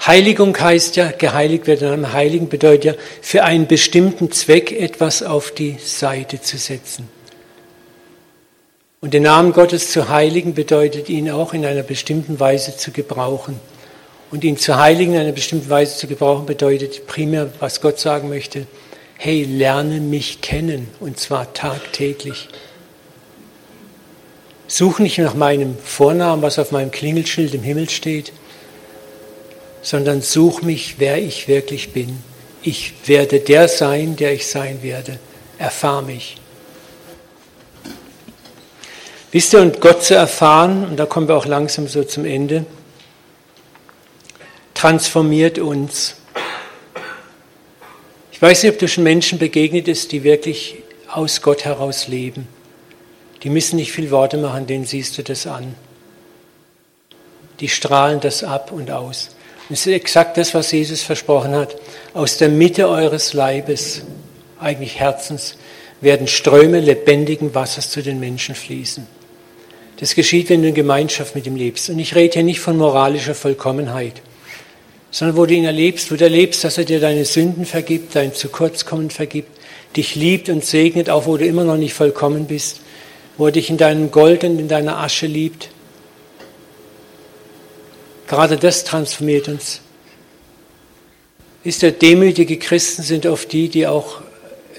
Heiligung 0.00 0.58
heißt 0.58 0.96
ja, 0.96 1.10
geheiligt 1.12 1.66
werden 1.66 1.88
am 1.88 2.12
Heiligen 2.12 2.48
bedeutet 2.48 2.84
ja, 2.84 2.94
für 3.22 3.44
einen 3.44 3.66
bestimmten 3.66 4.30
Zweck 4.32 4.72
etwas 4.72 5.22
auf 5.22 5.52
die 5.52 5.76
Seite 5.82 6.40
zu 6.40 6.58
setzen. 6.58 7.08
Und 9.00 9.12
den 9.12 9.24
Namen 9.24 9.52
Gottes 9.52 9.90
zu 9.90 10.08
heiligen 10.08 10.54
bedeutet 10.54 11.10
ihn 11.10 11.30
auch 11.30 11.52
in 11.52 11.66
einer 11.66 11.82
bestimmten 11.82 12.40
Weise 12.40 12.76
zu 12.76 12.90
gebrauchen. 12.90 13.60
Und 14.30 14.44
ihn 14.44 14.56
zu 14.56 14.78
heiligen 14.78 15.12
in 15.12 15.20
einer 15.20 15.32
bestimmten 15.32 15.68
Weise 15.68 15.96
zu 15.96 16.06
gebrauchen 16.06 16.46
bedeutet 16.46 17.06
primär, 17.06 17.50
was 17.60 17.80
Gott 17.80 17.98
sagen 17.98 18.30
möchte, 18.30 18.66
hey, 19.16 19.44
lerne 19.44 20.00
mich 20.00 20.40
kennen 20.40 20.88
und 21.00 21.20
zwar 21.20 21.52
tagtäglich. 21.52 22.48
Such 24.66 24.98
nicht 24.98 25.18
nach 25.18 25.34
meinem 25.34 25.76
Vornamen, 25.78 26.42
was 26.42 26.58
auf 26.58 26.72
meinem 26.72 26.90
Klingelschild 26.90 27.54
im 27.54 27.62
Himmel 27.62 27.90
steht, 27.90 28.32
sondern 29.84 30.22
such 30.22 30.62
mich, 30.62 30.96
wer 30.98 31.18
ich 31.18 31.46
wirklich 31.46 31.92
bin. 31.92 32.18
Ich 32.62 32.94
werde 33.04 33.38
der 33.40 33.68
sein, 33.68 34.16
der 34.16 34.32
ich 34.32 34.46
sein 34.46 34.82
werde. 34.82 35.20
Erfahr 35.58 36.00
mich. 36.00 36.36
Wisst 39.30 39.52
ihr, 39.52 39.60
und 39.60 39.80
Gott 39.82 40.02
zu 40.02 40.14
erfahren, 40.14 40.86
und 40.86 40.96
da 40.96 41.04
kommen 41.04 41.28
wir 41.28 41.36
auch 41.36 41.44
langsam 41.44 41.86
so 41.86 42.02
zum 42.02 42.24
Ende, 42.24 42.64
transformiert 44.72 45.58
uns. 45.58 46.16
Ich 48.32 48.40
weiß 48.40 48.62
nicht, 48.62 48.72
ob 48.72 48.78
du 48.78 48.88
schon 48.88 49.04
Menschen 49.04 49.38
begegnet 49.38 49.84
bist, 49.84 50.12
die 50.12 50.24
wirklich 50.24 50.76
aus 51.08 51.42
Gott 51.42 51.66
heraus 51.66 52.08
leben. 52.08 52.48
Die 53.42 53.50
müssen 53.50 53.76
nicht 53.76 53.92
viel 53.92 54.10
Worte 54.10 54.38
machen, 54.38 54.66
denen 54.66 54.86
siehst 54.86 55.18
du 55.18 55.22
das 55.22 55.46
an. 55.46 55.74
Die 57.60 57.68
strahlen 57.68 58.20
das 58.20 58.42
ab 58.42 58.72
und 58.72 58.90
aus. 58.90 59.33
Es 59.70 59.86
ist 59.86 59.92
exakt 59.92 60.36
das, 60.36 60.52
was 60.54 60.70
Jesus 60.72 61.02
versprochen 61.02 61.54
hat. 61.54 61.76
Aus 62.12 62.36
der 62.36 62.50
Mitte 62.50 62.88
eures 62.88 63.32
Leibes, 63.32 64.02
eigentlich 64.60 65.00
Herzens, 65.00 65.56
werden 66.00 66.28
Ströme 66.28 66.80
lebendigen 66.80 67.54
Wassers 67.54 67.90
zu 67.90 68.02
den 68.02 68.20
Menschen 68.20 68.54
fließen. 68.54 69.06
Das 69.98 70.14
geschieht, 70.14 70.50
wenn 70.50 70.62
du 70.62 70.68
in 70.68 70.74
Gemeinschaft 70.74 71.34
mit 71.34 71.46
ihm 71.46 71.56
lebst. 71.56 71.88
Und 71.88 71.98
ich 71.98 72.14
rede 72.14 72.34
hier 72.34 72.42
nicht 72.42 72.60
von 72.60 72.76
moralischer 72.76 73.34
Vollkommenheit, 73.34 74.20
sondern 75.10 75.36
wo 75.36 75.46
du 75.46 75.54
ihn 75.54 75.64
erlebst, 75.64 76.10
wo 76.10 76.16
du 76.16 76.24
erlebst, 76.24 76.64
dass 76.64 76.76
er 76.76 76.84
dir 76.84 77.00
deine 77.00 77.24
Sünden 77.24 77.64
vergibt, 77.64 78.16
dein 78.16 78.34
Zukurzkommen 78.34 79.10
vergibt, 79.10 79.48
dich 79.96 80.14
liebt 80.14 80.48
und 80.48 80.64
segnet, 80.64 81.08
auch 81.08 81.26
wo 81.26 81.36
du 81.36 81.46
immer 81.46 81.64
noch 81.64 81.76
nicht 81.76 81.94
vollkommen 81.94 82.46
bist, 82.46 82.80
wo 83.38 83.46
er 83.46 83.52
dich 83.52 83.70
in 83.70 83.78
deinem 83.78 84.10
Gold 84.10 84.44
und 84.44 84.58
in 84.58 84.68
deiner 84.68 84.98
Asche 84.98 85.26
liebt. 85.26 85.70
Gerade 88.26 88.56
das 88.56 88.84
transformiert 88.84 89.48
uns. 89.48 89.80
Ist 91.62 91.82
der 91.82 91.92
demütige 91.92 92.58
Christen 92.58 93.02
sind 93.02 93.26
oft 93.26 93.52
die, 93.52 93.68
die 93.68 93.86
auch 93.86 94.20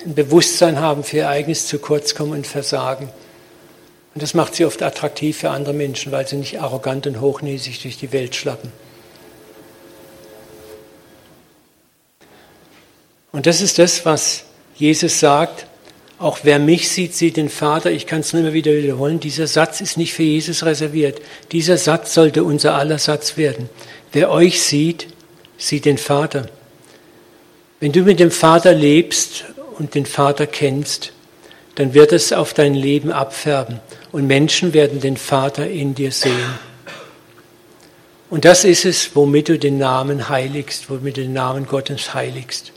ein 0.05 0.13
Bewusstsein 0.13 0.79
haben 0.79 1.03
für 1.03 1.17
ihr 1.17 1.29
eigenes 1.29 1.67
Zukurzkommen 1.67 2.33
und 2.33 2.47
Versagen. 2.47 3.09
Und 4.13 4.21
das 4.21 4.33
macht 4.33 4.55
sie 4.55 4.65
oft 4.65 4.81
attraktiv 4.81 5.39
für 5.39 5.49
andere 5.49 5.73
Menschen, 5.73 6.11
weil 6.11 6.27
sie 6.27 6.37
nicht 6.37 6.61
arrogant 6.61 7.07
und 7.07 7.19
hochnäsig 7.21 7.81
durch 7.81 7.97
die 7.97 8.11
Welt 8.13 8.35
schlappen. 8.35 8.71
Und 13.31 13.47
das 13.47 13.59
ist 13.61 13.79
das, 13.79 14.05
was 14.05 14.45
Jesus 14.75 15.19
sagt. 15.19 15.67
Auch 16.17 16.39
wer 16.43 16.59
mich 16.59 16.89
sieht, 16.89 17.13
sieht 17.13 17.35
den 17.35 17.49
Vater. 17.49 17.91
Ich 17.91 18.07
kann 18.07 18.21
es 18.21 18.31
nur 18.31 18.41
immer 18.41 18.53
wieder 18.53 18.73
wiederholen. 18.73 19.19
Dieser 19.19 19.47
Satz 19.47 19.81
ist 19.81 19.97
nicht 19.97 20.13
für 20.13 20.23
Jesus 20.23 20.63
reserviert. 20.63 21.21
Dieser 21.51 21.77
Satz 21.77 22.13
sollte 22.13 22.43
unser 22.43 22.75
aller 22.75 22.99
Satz 22.99 23.35
werden. 23.35 23.69
Wer 24.13 24.31
euch 24.31 24.61
sieht, 24.61 25.07
sieht 25.57 25.85
den 25.85 25.97
Vater. 25.97 26.47
Wenn 27.81 27.91
du 27.91 28.03
mit 28.03 28.19
dem 28.19 28.31
Vater 28.31 28.73
lebst 28.73 29.43
und 29.77 29.93
den 29.93 30.05
Vater 30.05 30.47
kennst, 30.47 31.11
dann 31.75 31.93
wird 31.93 32.13
es 32.13 32.31
auf 32.31 32.53
dein 32.53 32.73
Leben 32.73 33.11
abfärben 33.11 33.81
und 34.13 34.25
Menschen 34.27 34.73
werden 34.73 35.01
den 35.01 35.17
Vater 35.17 35.69
in 35.69 35.93
dir 35.93 36.13
sehen. 36.13 36.57
Und 38.29 38.45
das 38.45 38.63
ist 38.63 38.85
es, 38.85 39.15
womit 39.15 39.49
du 39.49 39.59
den 39.59 39.77
Namen 39.77 40.29
heiligst, 40.29 40.89
womit 40.89 41.17
du 41.17 41.21
den 41.21 41.33
Namen 41.33 41.67
Gottes 41.67 42.13
heiligst. 42.13 42.71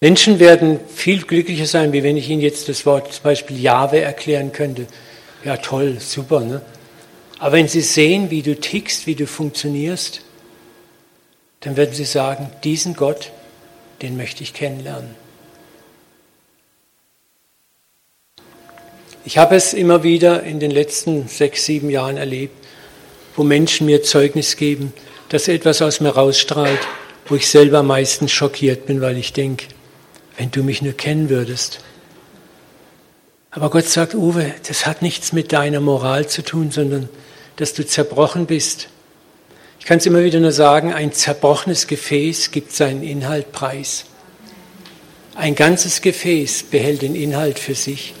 Menschen 0.00 0.38
werden 0.38 0.78
viel 0.88 1.22
glücklicher 1.22 1.66
sein, 1.66 1.92
wie 1.92 2.04
wenn 2.04 2.16
ich 2.16 2.28
ihnen 2.28 2.40
jetzt 2.40 2.68
das 2.68 2.86
Wort 2.86 3.12
zum 3.12 3.24
Beispiel 3.24 3.60
Jahwe 3.60 4.00
erklären 4.00 4.52
könnte. 4.52 4.86
Ja, 5.44 5.56
toll, 5.56 5.96
super. 5.98 6.40
Ne? 6.40 6.62
Aber 7.40 7.56
wenn 7.56 7.66
sie 7.66 7.80
sehen, 7.80 8.30
wie 8.30 8.42
du 8.42 8.54
tickst, 8.54 9.08
wie 9.08 9.16
du 9.16 9.26
funktionierst, 9.26 10.20
dann 11.60 11.76
werden 11.76 11.94
sie 11.94 12.04
sagen, 12.04 12.50
diesen 12.62 12.94
Gott, 12.94 13.32
den 14.00 14.16
möchte 14.16 14.44
ich 14.44 14.54
kennenlernen. 14.54 15.16
Ich 19.24 19.36
habe 19.36 19.56
es 19.56 19.74
immer 19.74 20.04
wieder 20.04 20.44
in 20.44 20.60
den 20.60 20.70
letzten 20.70 21.26
sechs, 21.26 21.64
sieben 21.66 21.90
Jahren 21.90 22.16
erlebt, 22.16 22.54
wo 23.34 23.42
Menschen 23.42 23.86
mir 23.86 24.04
Zeugnis 24.04 24.56
geben, 24.56 24.92
dass 25.28 25.48
etwas 25.48 25.82
aus 25.82 26.00
mir 26.00 26.10
rausstrahlt, 26.10 26.78
wo 27.26 27.34
ich 27.34 27.48
selber 27.48 27.82
meistens 27.82 28.30
schockiert 28.30 28.86
bin, 28.86 29.00
weil 29.00 29.18
ich 29.18 29.32
denke, 29.32 29.66
wenn 30.38 30.50
du 30.50 30.62
mich 30.62 30.80
nur 30.80 30.94
kennen 30.94 31.28
würdest. 31.28 31.80
Aber 33.50 33.70
Gott 33.70 33.86
sagt, 33.86 34.14
Uwe, 34.14 34.54
das 34.66 34.86
hat 34.86 35.02
nichts 35.02 35.32
mit 35.32 35.52
deiner 35.52 35.80
Moral 35.80 36.28
zu 36.28 36.42
tun, 36.42 36.70
sondern 36.70 37.08
dass 37.56 37.74
du 37.74 37.84
zerbrochen 37.84 38.46
bist. 38.46 38.88
Ich 39.80 39.84
kann 39.84 39.98
es 39.98 40.06
immer 40.06 40.22
wieder 40.22 40.38
nur 40.38 40.52
sagen, 40.52 40.92
ein 40.92 41.12
zerbrochenes 41.12 41.88
Gefäß 41.88 42.52
gibt 42.52 42.72
seinen 42.72 43.02
Inhalt 43.02 43.52
preis. 43.52 44.04
Ein 45.34 45.54
ganzes 45.54 46.02
Gefäß 46.02 46.64
behält 46.64 47.02
den 47.02 47.14
Inhalt 47.14 47.58
für 47.58 47.74
sich. 47.74 48.14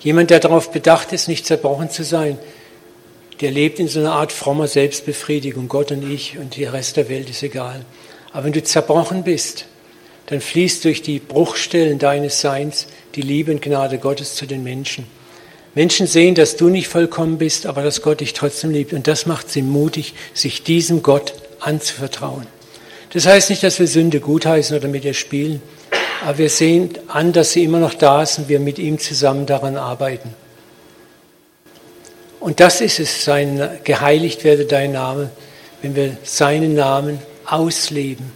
Jemand, 0.00 0.30
der 0.30 0.40
darauf 0.40 0.72
bedacht 0.72 1.12
ist, 1.12 1.28
nicht 1.28 1.46
zerbrochen 1.46 1.90
zu 1.90 2.02
sein, 2.02 2.38
der 3.40 3.52
lebt 3.52 3.78
in 3.78 3.88
so 3.88 4.00
einer 4.00 4.12
Art 4.12 4.32
frommer 4.32 4.66
Selbstbefriedigung. 4.66 5.68
Gott 5.68 5.92
und 5.92 6.08
ich 6.08 6.38
und 6.38 6.56
der 6.56 6.72
Rest 6.72 6.96
der 6.96 7.08
Welt 7.08 7.30
ist 7.30 7.42
egal. 7.42 7.84
Aber 8.32 8.44
wenn 8.44 8.52
du 8.52 8.62
zerbrochen 8.62 9.22
bist, 9.22 9.66
dann 10.26 10.40
fließt 10.40 10.84
durch 10.84 11.02
die 11.02 11.18
Bruchstellen 11.18 11.98
deines 11.98 12.40
Seins 12.40 12.86
die 13.14 13.22
Liebe 13.22 13.52
und 13.52 13.62
Gnade 13.62 13.98
Gottes 13.98 14.34
zu 14.34 14.46
den 14.46 14.62
Menschen. 14.62 15.06
Menschen 15.74 16.06
sehen, 16.06 16.34
dass 16.34 16.56
du 16.56 16.68
nicht 16.68 16.88
vollkommen 16.88 17.38
bist, 17.38 17.66
aber 17.66 17.82
dass 17.82 18.00
Gott 18.00 18.20
dich 18.20 18.32
trotzdem 18.32 18.70
liebt. 18.70 18.92
Und 18.92 19.08
das 19.08 19.26
macht 19.26 19.50
sie 19.50 19.62
mutig, 19.62 20.14
sich 20.32 20.62
diesem 20.62 21.02
Gott 21.02 21.34
anzuvertrauen. 21.60 22.46
Das 23.12 23.26
heißt 23.26 23.50
nicht, 23.50 23.62
dass 23.62 23.78
wir 23.78 23.86
Sünde 23.86 24.20
gutheißen 24.20 24.76
oder 24.76 24.88
mit 24.88 25.04
ihr 25.04 25.14
spielen. 25.14 25.60
Aber 26.24 26.38
wir 26.38 26.48
sehen 26.48 26.90
an, 27.08 27.32
dass 27.32 27.52
sie 27.52 27.64
immer 27.64 27.80
noch 27.80 27.94
da 27.94 28.22
ist 28.22 28.38
und 28.38 28.48
wir 28.48 28.60
mit 28.60 28.78
ihm 28.78 28.98
zusammen 28.98 29.46
daran 29.46 29.76
arbeiten. 29.76 30.34
Und 32.40 32.60
das 32.60 32.80
ist 32.80 33.00
es, 33.00 33.24
sein, 33.24 33.68
geheiligt 33.84 34.44
werde 34.44 34.66
dein 34.66 34.92
Name, 34.92 35.30
wenn 35.82 35.96
wir 35.96 36.16
seinen 36.22 36.74
Namen 36.74 37.18
ausleben. 37.46 38.32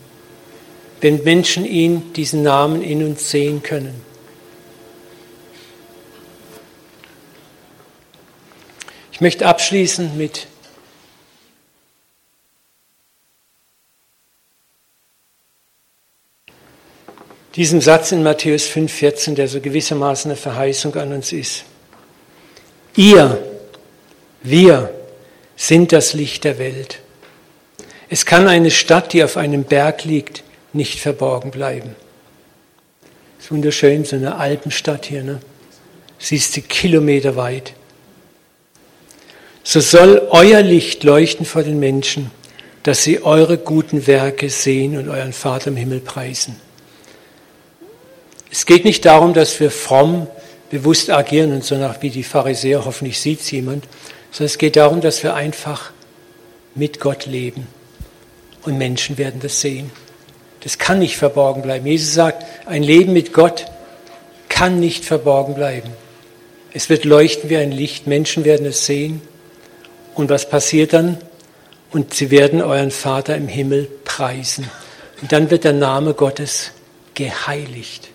Wenn 1.01 1.22
Menschen 1.22 1.64
ihn, 1.64 2.12
diesen 2.14 2.42
Namen 2.42 2.82
in 2.82 3.05
uns 3.05 3.30
sehen 3.30 3.62
können. 3.62 4.03
Ich 9.12 9.20
möchte 9.20 9.46
abschließen 9.46 10.16
mit 10.16 10.46
diesem 17.57 17.80
Satz 17.80 18.12
in 18.12 18.22
Matthäus 18.22 18.68
5,14, 18.68 19.34
der 19.34 19.49
so 19.49 19.61
gewissermaßen 19.61 20.30
eine 20.30 20.36
Verheißung 20.36 20.94
an 20.94 21.12
uns 21.12 21.32
ist. 21.32 21.64
Ihr, 22.94 23.42
wir 24.44 24.94
sind 25.57 25.90
das 25.90 26.12
Licht 26.12 26.44
der 26.44 26.59
Welt. 26.61 27.01
Es 28.09 28.24
kann 28.24 28.46
eine 28.46 28.70
Stadt, 28.70 29.12
die 29.12 29.24
auf 29.24 29.36
einem 29.36 29.64
Berg 29.64 30.05
liegt, 30.05 30.44
nicht 30.73 31.01
verborgen 31.01 31.51
bleiben. 31.51 31.97
Ist 33.39 33.51
wunderschön, 33.51 34.05
so 34.05 34.16
eine 34.16 34.37
Alpenstadt 34.37 35.07
hier. 35.07 35.23
Ne? 35.23 35.41
Sie 36.19 36.37
ist 36.37 36.57
die 36.57 36.62
Kilometer 36.62 37.37
weit. 37.37 37.73
So 39.62 39.81
soll 39.81 40.27
euer 40.31 40.62
Licht 40.62 41.05
leuchten 41.05 41.47
vor 41.47 41.62
den 41.62 41.79
Menschen, 41.79 42.31
dass 42.83 43.05
sie 43.05 43.23
eure 43.23 43.59
guten 43.59 44.07
Werke 44.07 44.51
sehen 44.51 44.97
und 44.97 45.09
euren 45.09 45.33
Vater 45.33 45.69
im 45.69 45.77
Himmel 45.77 46.01
preisen. 46.01 46.57
Es 48.51 48.64
geht 48.64 48.85
nicht 48.85 49.05
darum, 49.05 49.35
dass 49.35 49.61
wir 49.61 49.71
fromm 49.71 50.27
bewusst 50.71 51.11
agieren 51.11 51.53
und 51.53 51.64
so 51.64 51.77
nach 51.77 52.01
wie 52.03 52.11
die 52.11 52.23
Pharisäer, 52.23 52.85
hoffentlich 52.85 53.21
sieht 53.21 53.41
es 53.41 53.51
jemand, 53.51 53.85
sondern 54.31 54.47
es 54.47 54.59
geht 54.59 54.77
darum, 54.77 55.01
dass 55.01 55.23
wir 55.23 55.35
einfach 55.35 55.93
mit 56.75 57.01
Gott 57.01 57.27
leben. 57.27 57.66
Und 58.62 58.79
Menschen 58.79 59.19
werden 59.19 59.41
das 59.41 59.61
sehen. 59.61 59.91
Das 60.61 60.79
kann 60.79 60.99
nicht 60.99 61.17
verborgen 61.17 61.63
bleiben. 61.63 61.87
Jesus 61.87 62.15
sagt, 62.15 62.45
ein 62.67 62.83
Leben 62.83 63.13
mit 63.13 63.33
Gott 63.33 63.67
kann 64.49 64.81
nicht 64.81 65.05
verborgen 65.05 65.55
bleiben. 65.55 65.91
Es 66.73 66.91
wird 66.91 67.05
leuchten 67.05 67.49
wie 67.49 67.57
ein 67.57 67.73
Licht, 67.73 68.07
Menschen 68.07 68.45
werden 68.45 68.67
es 68.67 68.87
sehen. 68.87 69.23
Und 70.15 70.31
was 70.31 70.49
passiert 70.49 70.93
dann? 70.93 71.19
Und 71.91 72.13
sie 72.13 72.31
werden 72.31 72.61
euren 72.61 72.91
Vater 72.91 73.37
im 73.37 73.49
Himmel 73.49 73.89
preisen. 74.05 74.69
Und 75.23 75.33
dann 75.33 75.51
wird 75.51 75.65
der 75.65 75.73
Name 75.73 76.15
Gottes 76.15 76.73
geheiligt. 77.15 78.09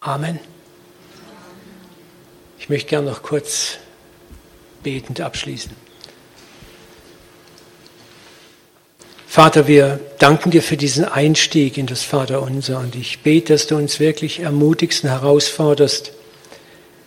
Amen. 0.00 0.38
Ich 2.58 2.68
möchte 2.68 2.90
gerne 2.90 3.10
noch 3.10 3.22
kurz 3.22 3.78
betend 4.82 5.20
abschließen. 5.20 5.72
Vater, 9.30 9.68
wir 9.68 10.00
danken 10.18 10.50
dir 10.50 10.60
für 10.60 10.76
diesen 10.76 11.04
Einstieg 11.04 11.78
in 11.78 11.86
das 11.86 12.02
Vaterunser 12.02 12.80
und 12.80 12.96
ich 12.96 13.20
bete, 13.20 13.52
dass 13.52 13.68
du 13.68 13.76
uns 13.76 14.00
wirklich 14.00 14.40
ermutigst 14.40 15.04
und 15.04 15.10
herausforderst, 15.10 16.10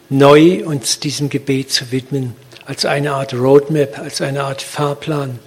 neu 0.08 0.64
uns 0.64 1.02
diesem 1.02 1.30
Gebet 1.30 1.74
zu 1.74 1.92
widmen, 1.92 2.34
als 2.64 2.86
eine 2.86 3.12
Art 3.12 3.34
Roadmap, 3.34 4.00
als 4.00 4.22
eine 4.22 4.46
Art 4.46 4.62
Fahrplan, 4.62 5.40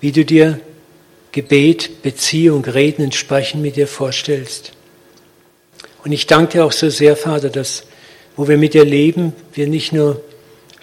wie 0.00 0.12
du 0.12 0.24
dir 0.24 0.60
Gebet, 1.32 2.02
Beziehung, 2.02 2.64
Reden 2.66 3.06
und 3.06 3.16
Sprechen 3.16 3.60
mit 3.60 3.74
dir 3.74 3.88
vorstellst. 3.88 4.70
Und 6.04 6.12
ich 6.12 6.28
danke 6.28 6.52
dir 6.52 6.66
auch 6.66 6.72
so 6.72 6.88
sehr, 6.88 7.16
Vater, 7.16 7.50
dass 7.50 7.82
wo 8.36 8.46
wir 8.46 8.58
mit 8.58 8.74
dir 8.74 8.84
leben, 8.84 9.32
wir 9.54 9.66
nicht 9.66 9.92
nur 9.92 10.22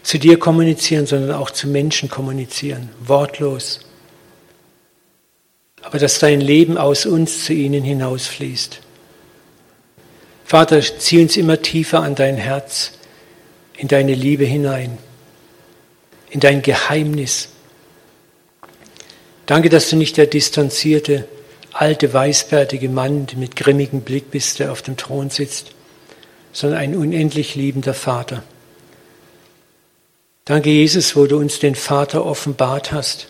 zu 0.04 0.20
dir 0.20 0.38
kommunizieren, 0.38 1.06
sondern 1.06 1.32
auch 1.32 1.52
zu 1.52 1.70
Menschen 1.70 2.10
kommunizieren, 2.10 2.90
wortlos. 3.00 3.87
Aber 5.88 6.00
dass 6.00 6.20
dein 6.20 6.42
Leben 6.42 6.78
aus 6.78 7.06
uns 7.06 7.46
zu 7.46 7.54
ihnen 7.54 7.82
hinausfließt. 7.82 8.82
Vater, 10.44 10.82
zieh 10.82 11.22
uns 11.22 11.38
immer 11.38 11.62
tiefer 11.62 12.02
an 12.02 12.14
dein 12.14 12.36
Herz, 12.36 12.92
in 13.78 13.88
deine 13.88 14.14
Liebe 14.14 14.44
hinein, 14.44 14.98
in 16.30 16.42
dein 16.42 16.62
Geheimnis. 16.62 17.48
Danke, 19.46 19.70
dass 19.70 19.90
du 19.90 19.96
nicht 19.96 20.18
der 20.18 20.26
distanzierte, 20.26 21.26
alte, 21.72 22.14
weißbärtige 22.14 22.90
Mann 22.90 23.26
mit 23.38 23.56
grimmigem 23.56 24.02
Blick 24.02 24.30
bist, 24.30 24.60
der 24.60 24.74
auf 24.74 24.82
dem 24.82 24.98
Thron 24.98 25.30
sitzt, 25.30 25.72
sondern 26.52 26.82
ein 26.82 26.98
unendlich 26.98 27.56
liebender 27.56 27.94
Vater. 27.94 28.44
Danke, 30.44 30.70
Jesus, 30.70 31.16
wo 31.16 31.28
du 31.28 31.38
uns 31.38 31.60
den 31.60 31.76
Vater 31.76 32.26
offenbart 32.26 32.92
hast, 32.92 33.30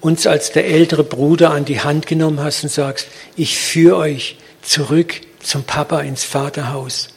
uns 0.00 0.26
als 0.26 0.52
der 0.52 0.66
ältere 0.66 1.04
Bruder 1.04 1.50
an 1.50 1.64
die 1.64 1.80
Hand 1.80 2.06
genommen 2.06 2.40
hast 2.40 2.62
und 2.62 2.70
sagst, 2.70 3.08
ich 3.36 3.58
führe 3.58 3.96
euch 3.96 4.36
zurück 4.62 5.20
zum 5.42 5.64
Papa 5.64 6.00
ins 6.00 6.24
Vaterhaus. 6.24 7.08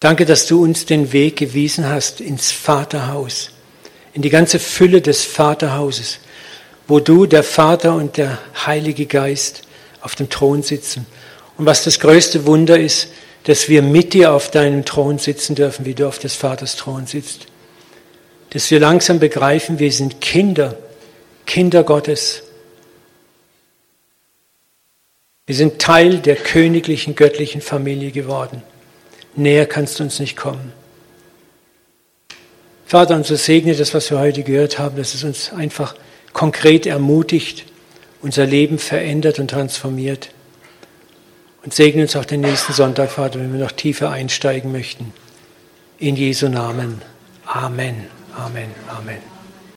Danke, 0.00 0.26
dass 0.26 0.46
du 0.46 0.62
uns 0.62 0.84
den 0.84 1.12
Weg 1.12 1.36
gewiesen 1.36 1.88
hast 1.88 2.20
ins 2.20 2.50
Vaterhaus, 2.50 3.50
in 4.14 4.22
die 4.22 4.30
ganze 4.30 4.58
Fülle 4.58 5.00
des 5.00 5.22
Vaterhauses, 5.22 6.18
wo 6.88 6.98
du, 6.98 7.26
der 7.26 7.44
Vater 7.44 7.94
und 7.94 8.16
der 8.16 8.38
Heilige 8.66 9.06
Geist 9.06 9.62
auf 10.00 10.16
dem 10.16 10.28
Thron 10.28 10.62
sitzen. 10.62 11.06
Und 11.56 11.66
was 11.66 11.84
das 11.84 12.00
größte 12.00 12.46
Wunder 12.46 12.78
ist, 12.78 13.08
dass 13.44 13.68
wir 13.68 13.82
mit 13.82 14.12
dir 14.12 14.32
auf 14.32 14.50
deinem 14.50 14.84
Thron 14.84 15.18
sitzen 15.18 15.54
dürfen, 15.54 15.84
wie 15.84 15.94
du 15.94 16.08
auf 16.08 16.18
des 16.18 16.34
Vaters 16.34 16.76
Thron 16.76 17.06
sitzt. 17.06 17.46
Dass 18.52 18.70
wir 18.70 18.80
langsam 18.80 19.18
begreifen, 19.18 19.78
wir 19.78 19.90
sind 19.90 20.20
Kinder, 20.20 20.76
Kinder 21.46 21.84
Gottes. 21.84 22.42
Wir 25.46 25.54
sind 25.54 25.78
Teil 25.78 26.18
der 26.18 26.36
königlichen, 26.36 27.14
göttlichen 27.14 27.62
Familie 27.62 28.10
geworden. 28.10 28.62
Näher 29.34 29.64
kannst 29.64 29.98
du 29.98 30.04
uns 30.04 30.20
nicht 30.20 30.36
kommen. 30.36 30.72
Vater, 32.84 33.14
und 33.14 33.24
so 33.24 33.36
segne 33.36 33.74
das, 33.74 33.94
was 33.94 34.10
wir 34.10 34.18
heute 34.18 34.42
gehört 34.42 34.78
haben, 34.78 34.96
dass 34.98 35.14
es 35.14 35.24
uns 35.24 35.50
einfach 35.54 35.94
konkret 36.34 36.84
ermutigt, 36.84 37.64
unser 38.20 38.44
Leben 38.44 38.78
verändert 38.78 39.38
und 39.38 39.48
transformiert. 39.48 40.28
Und 41.64 41.72
segne 41.72 42.02
uns 42.02 42.16
auch 42.16 42.26
den 42.26 42.42
nächsten 42.42 42.74
Sonntag, 42.74 43.12
Vater, 43.12 43.40
wenn 43.40 43.54
wir 43.54 43.60
noch 43.60 43.72
tiefer 43.72 44.10
einsteigen 44.10 44.72
möchten. 44.72 45.14
In 45.98 46.16
Jesu 46.16 46.48
Namen. 46.48 47.00
Amen. 47.46 48.21
Amen. 48.34 48.74
Amen. 48.88 49.31